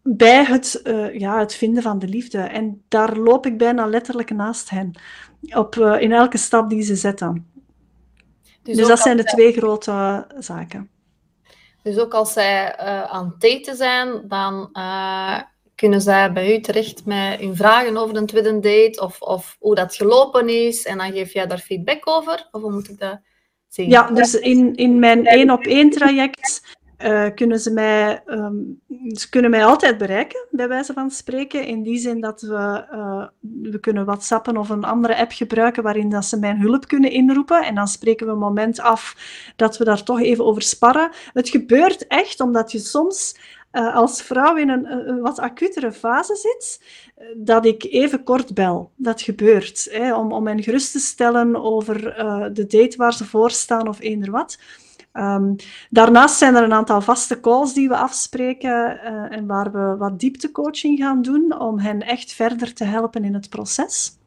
bij 0.03 0.43
het, 0.43 0.81
uh, 0.83 1.19
ja, 1.19 1.39
het 1.39 1.53
vinden 1.53 1.83
van 1.83 1.99
de 1.99 2.07
liefde. 2.07 2.37
En 2.37 2.83
daar 2.87 3.17
loop 3.17 3.45
ik 3.45 3.57
bijna 3.57 3.85
letterlijk 3.85 4.29
naast 4.29 4.69
hen, 4.69 4.91
op, 5.55 5.75
uh, 5.75 6.01
in 6.01 6.11
elke 6.11 6.37
stap 6.37 6.69
die 6.69 6.81
ze 6.81 6.95
zetten. 6.95 7.51
Dus, 8.63 8.77
dus 8.77 8.87
dat 8.87 8.99
zijn 8.99 9.17
de 9.17 9.23
twee 9.23 9.53
grote 9.53 10.25
zaken. 10.39 10.89
Dus 11.83 11.97
ook 11.97 12.13
als 12.13 12.33
zij 12.33 12.77
aan 13.07 13.25
het 13.25 13.41
daten 13.41 13.75
zijn, 13.75 14.27
dan 14.27 14.69
kunnen 15.81 16.01
zij 16.01 16.33
bij 16.33 16.55
u 16.57 16.59
terecht 16.59 17.05
met 17.05 17.39
hun 17.39 17.55
vragen 17.55 17.97
over 17.97 18.15
een 18.15 18.25
tweede 18.25 18.59
date 18.59 19.01
of, 19.01 19.21
of 19.21 19.55
hoe 19.59 19.75
dat 19.75 19.95
gelopen 19.95 20.49
is 20.49 20.85
en 20.85 20.97
dan 20.97 21.11
geef 21.11 21.33
jij 21.33 21.47
daar 21.47 21.59
feedback 21.59 22.09
over? 22.09 22.47
Of 22.51 22.61
hoe 22.61 22.71
moet 22.71 22.89
ik 22.89 22.99
dat 22.99 23.19
zien? 23.67 23.89
Ja, 23.89 24.11
dus 24.11 24.39
in, 24.39 24.75
in 24.75 24.99
mijn 24.99 25.25
één 25.25 25.49
op 25.49 25.63
één 25.63 25.89
traject 25.89 26.61
uh, 27.03 27.27
kunnen 27.35 27.59
ze 27.59 27.71
mij, 27.71 28.23
ze 29.11 29.29
kunnen 29.29 29.51
mij 29.51 29.65
altijd 29.65 29.97
bereiken, 29.97 30.45
bij 30.51 30.67
wijze 30.67 30.93
van 30.93 31.11
spreken. 31.11 31.65
In 31.65 31.83
die 31.83 31.97
zin 31.97 32.21
dat 32.21 32.41
we, 32.41 32.87
uh, 32.91 33.27
we 33.71 33.79
kunnen 33.79 34.05
WhatsAppen 34.05 34.57
of 34.57 34.69
een 34.69 34.83
andere 34.83 35.17
app 35.17 35.31
gebruiken 35.31 35.83
waarin 35.83 36.09
dat 36.09 36.25
ze 36.25 36.39
mijn 36.39 36.59
hulp 36.59 36.87
kunnen 36.87 37.11
inroepen. 37.11 37.65
En 37.65 37.75
dan 37.75 37.87
spreken 37.87 38.25
we 38.25 38.31
een 38.31 38.37
moment 38.37 38.79
af 38.79 39.15
dat 39.55 39.77
we 39.77 39.83
daar 39.83 40.03
toch 40.03 40.21
even 40.21 40.45
over 40.45 40.61
sparren. 40.61 41.11
Het 41.33 41.49
gebeurt 41.49 42.07
echt 42.07 42.39
omdat 42.39 42.71
je 42.71 42.79
soms 42.79 43.35
uh, 43.71 43.95
als 43.95 44.21
vrouw 44.21 44.55
in 44.55 44.69
een, 44.69 44.91
een, 45.09 45.21
wat 45.21 45.39
acutere 45.39 45.91
fase 45.91 46.35
zit, 46.35 46.81
uh, 47.17 47.25
dat 47.37 47.65
ik 47.65 47.83
even 47.83 48.23
kort 48.23 48.53
bel. 48.53 48.91
Dat 48.95 49.21
gebeurt. 49.21 49.87
Hè, 49.91 50.15
om, 50.15 50.31
om 50.31 50.47
hen 50.47 50.63
gerust 50.63 50.91
te 50.91 50.99
stellen 50.99 51.63
over 51.63 52.01
de 52.53 52.65
date 52.67 52.97
waar 52.97 53.13
ze 53.13 53.25
voor 53.25 53.51
staan 53.51 53.87
of 53.87 53.99
eender 53.99 54.31
wat. 54.31 54.59
Um, 55.13 55.55
daarnaast 55.89 56.37
zijn 56.37 56.55
er 56.55 56.63
een 56.63 56.73
aantal 56.73 57.01
vaste 57.01 57.39
calls 57.39 57.73
die 57.73 57.87
we 57.87 57.95
afspreken 57.95 59.01
en 59.29 59.47
waar 59.47 59.71
we 59.71 59.95
wat 59.97 60.19
dieptecoaching 60.19 60.99
gaan 60.99 61.21
doen 61.21 61.59
om 61.59 61.79
hen 61.79 62.01
echt 62.01 62.33
verder 62.33 62.73
te 62.73 62.83
helpen 62.83 63.23
in 63.23 63.33
het 63.33 63.49
proces. 63.49 64.19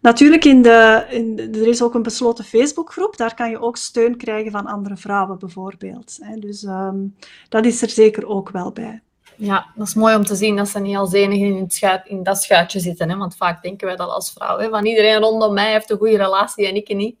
Natuurlijk, 0.00 0.44
in 0.44 0.62
de, 0.62 1.06
in 1.10 1.38
er 1.38 1.68
is 1.68 1.82
ook 1.82 1.94
een 1.94 2.02
besloten 2.02 2.44
Facebookgroep. 2.44 3.16
Daar 3.16 3.34
kan 3.34 3.50
je 3.50 3.60
ook 3.60 3.76
steun 3.76 4.16
krijgen 4.16 4.52
van 4.52 4.66
andere 4.66 4.96
vrouwen, 4.96 5.38
bijvoorbeeld. 5.38 6.18
Dus 6.38 6.62
um, 6.62 7.16
dat 7.48 7.64
is 7.64 7.82
er 7.82 7.90
zeker 7.90 8.26
ook 8.26 8.50
wel 8.50 8.72
bij. 8.72 9.02
Ja, 9.36 9.66
dat 9.74 9.86
is 9.86 9.94
mooi 9.94 10.16
om 10.16 10.24
te 10.24 10.34
zien 10.34 10.56
dat 10.56 10.68
ze 10.68 10.80
niet 10.80 10.96
als 10.96 11.12
enige 11.12 11.44
in, 11.44 11.70
schuit, 11.70 12.06
in 12.06 12.22
dat 12.22 12.42
schuitje 12.42 12.80
zitten. 12.80 13.10
Hè? 13.10 13.16
Want 13.16 13.36
vaak 13.36 13.62
denken 13.62 13.86
wij 13.86 13.96
dat 13.96 14.08
als 14.08 14.32
vrouw. 14.32 14.58
Hè? 14.58 14.68
Van 14.68 14.86
iedereen 14.86 15.20
rondom 15.20 15.54
mij 15.54 15.72
heeft 15.72 15.90
een 15.90 15.98
goede 15.98 16.16
relatie 16.16 16.66
en 16.66 16.74
ik 16.74 16.94
niet. 16.94 17.16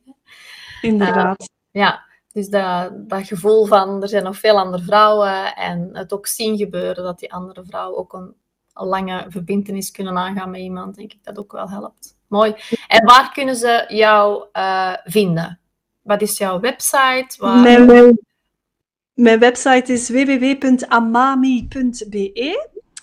Inderdaad. 0.80 1.40
Uh, 1.40 1.46
ja, 1.82 2.04
dus 2.32 2.48
dat, 2.48 3.08
dat 3.08 3.26
gevoel 3.26 3.66
van 3.66 4.02
er 4.02 4.08
zijn 4.08 4.24
nog 4.24 4.36
veel 4.36 4.58
andere 4.58 4.82
vrouwen 4.82 5.54
en 5.54 5.88
het 5.92 6.12
ook 6.12 6.26
zien 6.26 6.56
gebeuren 6.56 7.04
dat 7.04 7.18
die 7.18 7.32
andere 7.32 7.64
vrouwen 7.64 7.98
ook 7.98 8.12
een, 8.12 8.34
een 8.72 8.86
lange 8.86 9.26
verbindenis 9.28 9.90
kunnen 9.90 10.18
aangaan 10.18 10.50
met 10.50 10.60
iemand, 10.60 10.94
denk 10.94 11.12
ik 11.12 11.24
dat 11.24 11.38
ook 11.38 11.52
wel 11.52 11.68
helpt. 11.68 12.13
Mooi. 12.34 12.54
En 12.88 13.04
waar 13.04 13.32
kunnen 13.32 13.56
ze 13.56 13.84
jou 13.88 14.46
uh, 14.52 14.92
vinden? 15.04 15.60
Wat 16.02 16.22
is 16.22 16.38
jouw 16.38 16.60
website? 16.60 17.34
Waar... 17.38 17.58
Mijn, 17.58 18.18
mijn, 19.14 19.38
website 19.38 19.92
is 19.92 20.08
www.amami.be. 20.08 20.72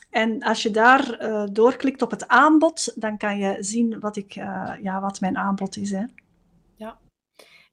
En 0.10 0.44
als 0.44 0.64
je 0.64 0.72
daar 0.72 1.18
uh, 1.22 1.44
doorklikt 1.52 2.02
op 2.02 2.12
het 2.12 2.28
aanbod, 2.28 2.94
dan 2.96 3.18
kan 3.18 3.38
je 3.38 3.58
zien 3.60 4.00
wat, 4.00 4.16
ik, 4.16 4.36
uh, 4.36 4.72
ja, 4.82 5.02
wat 5.02 5.20
mijn 5.20 5.38
aanbod 5.38 5.78
is. 5.78 5.92
Hè. 5.92 6.04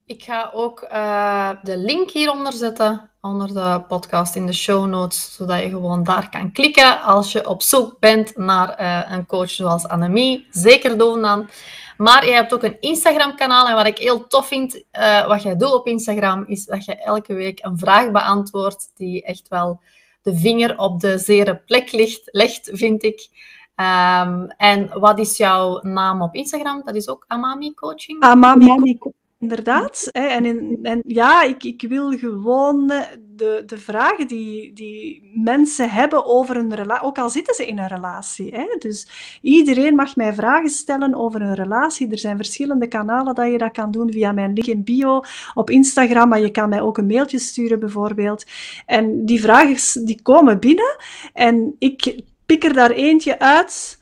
Ik 0.09 0.23
ga 0.23 0.51
ook 0.55 0.87
uh, 0.93 1.51
de 1.63 1.77
link 1.77 2.11
hieronder 2.11 2.53
zetten, 2.53 3.11
onder 3.21 3.55
de 3.55 3.85
podcast 3.89 4.37
in 4.37 4.47
de 4.47 4.53
show 4.53 4.87
notes, 4.87 5.35
zodat 5.35 5.63
je 5.63 5.69
gewoon 5.69 6.05
daar 6.05 6.31
kan 6.31 6.53
klikken 6.53 7.03
als 7.03 7.33
je 7.33 7.49
op 7.49 7.63
zoek 7.63 7.99
bent 8.01 8.37
naar 8.37 8.81
uh, 8.81 9.13
een 9.17 9.27
coach 9.27 9.51
zoals 9.51 9.89
Annemie. 9.89 10.47
Zeker 10.51 10.99
doen 10.99 11.23
dan. 11.23 11.49
Maar 11.97 12.27
je 12.27 12.33
hebt 12.33 12.55
ook 12.55 12.63
een 12.63 12.77
Instagram-kanaal. 12.81 13.69
En 13.69 13.75
wat 13.75 13.87
ik 13.87 13.99
heel 13.99 14.27
tof 14.27 14.47
vind, 14.47 14.85
uh, 14.93 15.27
wat 15.27 15.43
jij 15.43 15.57
doet 15.57 15.75
op 15.75 15.87
Instagram, 15.87 16.45
is 16.47 16.65
dat 16.65 16.85
je 16.85 16.97
elke 16.97 17.35
week 17.35 17.65
een 17.65 17.79
vraag 17.79 18.11
beantwoordt 18.11 18.91
die 18.95 19.23
echt 19.23 19.49
wel 19.49 19.81
de 20.23 20.37
vinger 20.37 20.79
op 20.79 21.01
de 21.01 21.19
zere 21.19 21.57
plek 21.57 21.93
ligt, 21.93 22.23
legt, 22.25 22.71
vind 22.73 23.03
ik. 23.03 23.29
Um, 23.77 24.47
en 24.57 25.01
wat 25.01 25.19
is 25.19 25.37
jouw 25.37 25.81
naam 25.83 26.23
op 26.23 26.35
Instagram? 26.35 26.83
Dat 26.85 26.95
is 26.95 27.09
ook 27.09 27.25
Amami 27.27 27.75
Coaching? 27.75 28.23
Amami 28.23 28.67
Coaching. 28.67 29.18
Inderdaad. 29.41 30.09
Hè, 30.13 30.27
en, 30.27 30.79
en 30.83 31.01
ja, 31.07 31.43
ik, 31.43 31.65
ik 31.65 31.85
wil 31.89 32.19
gewoon 32.19 32.93
de, 33.39 33.63
de 33.67 33.79
vragen 33.79 34.27
die, 34.27 34.73
die 34.73 35.31
mensen 35.35 35.91
hebben 35.91 36.25
over 36.25 36.57
een 36.57 36.75
relatie, 36.75 37.07
ook 37.07 37.19
al 37.19 37.31
zitten 37.31 37.55
ze 37.55 37.67
in 37.67 37.79
een 37.79 37.89
relatie. 37.89 38.55
Hè, 38.55 38.77
dus 38.79 39.09
iedereen 39.43 39.95
mag 39.95 40.17
mij 40.17 40.35
vragen 40.35 40.71
stellen 40.71 41.15
over 41.15 41.43
een 41.43 41.55
relatie. 41.55 42.11
Er 42.11 42.19
zijn 42.19 42.37
verschillende 42.37 42.89
kanalen 42.89 43.35
dat 43.35 43.51
je 43.51 43.59
dat 43.59 43.73
kan 43.73 43.91
doen 43.91 44.13
via 44.13 44.33
mijn 44.33 44.53
link 44.53 44.67
in 44.67 44.85
bio 44.85 45.21
op 45.55 45.71
Instagram, 45.71 46.29
maar 46.29 46.41
je 46.41 46.51
kan 46.51 46.69
mij 46.69 46.81
ook 46.81 46.99
een 46.99 47.07
mailtje 47.07 47.39
sturen 47.39 47.81
bijvoorbeeld. 47.81 48.45
En 48.87 49.25
die 49.25 49.41
vragen 49.41 50.05
die 50.05 50.23
komen 50.23 50.61
binnen 50.61 50.97
en 51.33 51.75
ik 51.79 52.23
pik 52.47 52.65
er 52.65 52.73
daar 52.73 52.91
eentje 52.91 53.39
uit 53.39 53.99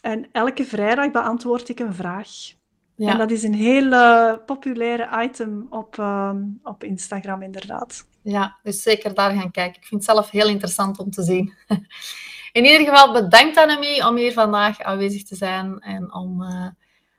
en 0.00 0.28
elke 0.32 0.64
vrijdag 0.64 1.10
beantwoord 1.10 1.68
ik 1.68 1.78
een 1.80 1.94
vraag. 1.94 2.28
Ja. 3.00 3.12
En 3.12 3.18
dat 3.18 3.30
is 3.30 3.42
een 3.42 3.54
heel 3.54 3.90
populaire 4.38 5.22
item 5.24 5.66
op, 5.70 5.98
ehm, 5.98 6.42
op 6.62 6.84
Instagram, 6.84 7.42
inderdaad. 7.42 8.06
Ja, 8.22 8.58
dus 8.62 8.82
zeker 8.82 9.14
daar 9.14 9.30
gaan 9.30 9.50
kijken. 9.50 9.80
Ik 9.80 9.86
vind 9.86 10.06
het 10.06 10.10
zelf 10.10 10.30
heel 10.30 10.48
interessant 10.48 10.98
om 10.98 11.10
te 11.10 11.22
zien. 11.22 11.54
In 12.52 12.64
ieder 12.64 12.86
geval 12.86 13.12
bedankt 13.12 13.56
Annemie 13.56 14.06
om 14.06 14.16
hier 14.16 14.32
vandaag 14.32 14.80
aanwezig 14.80 15.24
te 15.24 15.36
zijn 15.36 15.78
en 15.78 16.14
om 16.14 16.42
uh, 16.42 16.66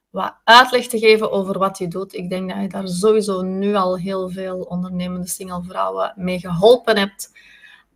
wat 0.09 0.35
uitleg 0.43 0.87
te 0.87 0.99
geven 0.99 1.31
over 1.31 1.59
wat 1.59 1.77
je 1.77 1.87
doet. 1.87 2.13
Ik 2.13 2.29
denk 2.29 2.49
dat 2.49 2.61
je 2.61 2.67
daar 2.67 2.87
sowieso 2.87 3.41
nu 3.41 3.75
al 3.75 3.97
heel 3.97 4.29
veel 4.29 4.59
ondernemende 4.59 5.27
single 5.27 5.63
vrouwen 5.63 6.13
mee 6.15 6.39
geholpen 6.39 6.97
hebt. 6.97 7.31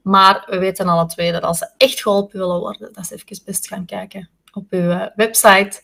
Maar 0.02 0.44
we 0.50 0.58
weten 0.58 0.88
alle 0.88 1.06
twee 1.06 1.32
dat 1.32 1.44
als 1.44 1.58
ze 1.58 1.70
echt 1.78 2.02
geholpen 2.02 2.40
willen 2.40 2.60
worden, 2.60 2.94
dat 2.94 3.06
ze 3.06 3.14
even 3.14 3.46
best 3.46 3.68
gaan 3.68 3.86
kijken 3.86 4.30
op 4.54 4.66
uw 4.70 4.90
eh, 4.90 5.08
website. 5.16 5.82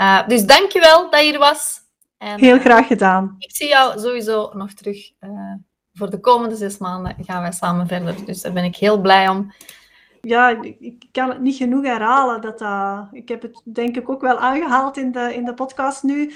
Uh, 0.00 0.28
dus 0.28 0.46
dankjewel 0.46 1.10
dat 1.10 1.24
je 1.24 1.32
er 1.32 1.38
was. 1.38 1.80
En, 2.18 2.40
Heel 2.40 2.58
graag 2.58 2.86
gedaan. 2.86 3.34
ik 3.38 3.56
zie 3.56 3.68
jou 3.68 3.98
sowieso 3.98 4.50
nog 4.54 4.72
terug. 4.72 5.10
Uh, 5.20 5.54
voor 5.92 6.10
de 6.10 6.20
komende 6.20 6.56
zes 6.56 6.78
maanden 6.78 7.16
gaan 7.20 7.42
wij 7.42 7.52
samen 7.52 7.86
verder. 7.86 8.24
Dus 8.24 8.42
daar 8.42 8.52
ben 8.52 8.64
ik 8.64 8.76
heel 8.76 9.00
blij 9.00 9.28
om. 9.28 9.52
Ja, 10.20 10.62
ik 10.78 11.04
kan 11.12 11.28
het 11.28 11.40
niet 11.40 11.56
genoeg 11.56 11.84
herhalen. 11.84 12.40
Dat, 12.40 12.60
uh, 12.60 13.02
ik 13.12 13.28
heb 13.28 13.42
het 13.42 13.60
denk 13.64 13.96
ik 13.96 14.10
ook 14.10 14.20
wel 14.20 14.38
aangehaald 14.38 14.96
in 14.96 15.12
de, 15.12 15.34
in 15.34 15.44
de 15.44 15.54
podcast 15.54 16.02
nu. 16.02 16.32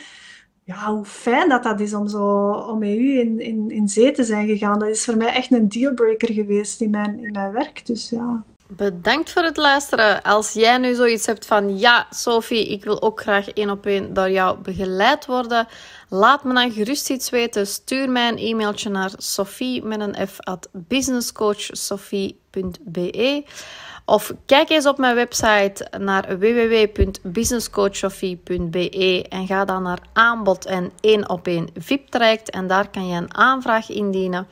Ja, 0.64 0.92
hoe 0.94 1.04
fijn 1.04 1.48
dat 1.48 1.62
dat 1.62 1.80
is 1.80 1.94
om, 1.94 2.08
zo, 2.08 2.50
om 2.50 2.78
met 2.78 2.88
u 2.88 3.18
in, 3.18 3.40
in, 3.40 3.70
in 3.70 3.88
zee 3.88 4.12
te 4.12 4.24
zijn 4.24 4.46
gegaan. 4.46 4.78
Dat 4.78 4.88
is 4.88 5.04
voor 5.04 5.16
mij 5.16 5.32
echt 5.32 5.52
een 5.52 5.68
dealbreaker 5.68 6.32
geweest 6.32 6.80
in 6.80 6.90
mijn, 6.90 7.24
in 7.24 7.32
mijn 7.32 7.52
werk. 7.52 7.86
Dus 7.86 8.10
ja, 8.10 8.44
Bedankt 8.72 9.32
voor 9.32 9.42
het 9.42 9.56
luisteren. 9.56 10.22
Als 10.22 10.52
jij 10.52 10.78
nu 10.78 10.94
zoiets 10.94 11.26
hebt 11.26 11.46
van 11.46 11.78
ja, 11.78 12.06
Sophie, 12.10 12.68
ik 12.68 12.84
wil 12.84 13.02
ook 13.02 13.20
graag 13.20 13.48
één 13.48 13.70
op 13.70 13.86
één 13.86 14.14
door 14.14 14.30
jou 14.30 14.58
begeleid 14.58 15.26
worden, 15.26 15.68
laat 16.08 16.44
me 16.44 16.54
dan 16.54 16.72
gerust 16.72 17.10
iets 17.10 17.30
weten. 17.30 17.66
Stuur 17.66 18.10
mij 18.10 18.28
een 18.28 18.38
e-mailtje 18.38 18.90
naar 18.90 19.10
sophie 19.16 19.84
met 19.84 20.00
een 20.00 20.28
f 20.28 20.40
at 20.40 20.68
businesscoachsophie.be 20.72 23.44
of 24.04 24.32
kijk 24.46 24.70
eens 24.70 24.86
op 24.86 24.98
mijn 24.98 25.14
website 25.14 25.86
naar 25.98 26.38
www.businesscoachsophie.be 26.38 29.26
en 29.28 29.46
ga 29.46 29.64
dan 29.64 29.82
naar 29.82 30.02
aanbod 30.12 30.66
en 30.66 30.92
één 31.00 31.28
op 31.28 31.46
één 31.46 31.68
VIP-traject 31.76 32.50
en 32.50 32.66
daar 32.66 32.90
kan 32.90 33.08
je 33.08 33.16
een 33.16 33.34
aanvraag 33.34 33.90
indienen 33.90 34.46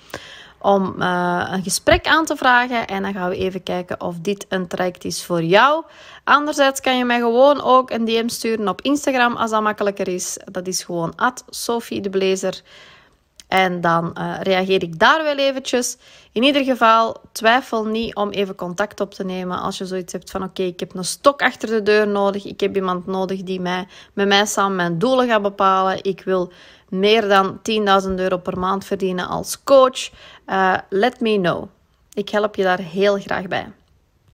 om 0.58 0.94
uh, 0.98 1.48
een 1.50 1.62
gesprek 1.62 2.06
aan 2.06 2.24
te 2.24 2.36
vragen. 2.36 2.86
En 2.86 3.02
dan 3.02 3.12
gaan 3.12 3.28
we 3.28 3.36
even 3.36 3.62
kijken 3.62 4.00
of 4.00 4.16
dit 4.18 4.46
een 4.48 4.66
traject 4.66 5.04
is 5.04 5.24
voor 5.24 5.42
jou. 5.42 5.84
Anderzijds 6.24 6.80
kan 6.80 6.98
je 6.98 7.04
mij 7.04 7.18
gewoon 7.18 7.62
ook 7.62 7.90
een 7.90 8.04
DM 8.04 8.28
sturen 8.28 8.68
op 8.68 8.82
Instagram 8.82 9.36
als 9.36 9.50
dat 9.50 9.62
makkelijker 9.62 10.08
is. 10.08 10.38
Dat 10.44 10.66
is 10.66 10.82
gewoon 10.82 11.14
Sophie 11.48 12.00
de 12.00 12.10
Blazer. 12.10 12.62
En 13.48 13.80
dan 13.80 14.16
uh, 14.18 14.34
reageer 14.40 14.82
ik 14.82 14.98
daar 14.98 15.22
wel 15.22 15.36
eventjes. 15.36 15.96
In 16.32 16.42
ieder 16.42 16.64
geval, 16.64 17.16
twijfel 17.32 17.84
niet 17.84 18.14
om 18.14 18.30
even 18.30 18.54
contact 18.54 19.00
op 19.00 19.14
te 19.14 19.24
nemen 19.24 19.58
als 19.58 19.78
je 19.78 19.86
zoiets 19.86 20.12
hebt 20.12 20.30
van 20.30 20.42
oké, 20.42 20.62
ik 20.62 20.80
heb 20.80 20.94
een 20.94 21.04
stok 21.04 21.42
achter 21.42 21.68
de 21.68 21.82
deur 21.82 22.08
nodig. 22.08 22.44
Ik 22.44 22.60
heb 22.60 22.76
iemand 22.76 23.06
nodig 23.06 23.42
die 23.42 23.60
mij, 23.60 23.86
met 24.12 24.28
mij 24.28 24.46
samen 24.46 24.76
mijn 24.76 24.98
doelen 24.98 25.28
gaat 25.28 25.42
bepalen. 25.42 26.04
Ik 26.04 26.22
wil 26.24 26.52
meer 26.88 27.28
dan 27.28 27.58
10.000 28.06 28.14
euro 28.14 28.36
per 28.36 28.58
maand 28.58 28.84
verdienen 28.84 29.28
als 29.28 29.62
coach. 29.64 30.10
Uh, 30.46 30.74
let 30.88 31.20
me 31.20 31.40
know. 31.40 31.68
Ik 32.12 32.28
help 32.28 32.54
je 32.56 32.62
daar 32.62 32.80
heel 32.80 33.18
graag 33.18 33.48
bij. 33.48 33.72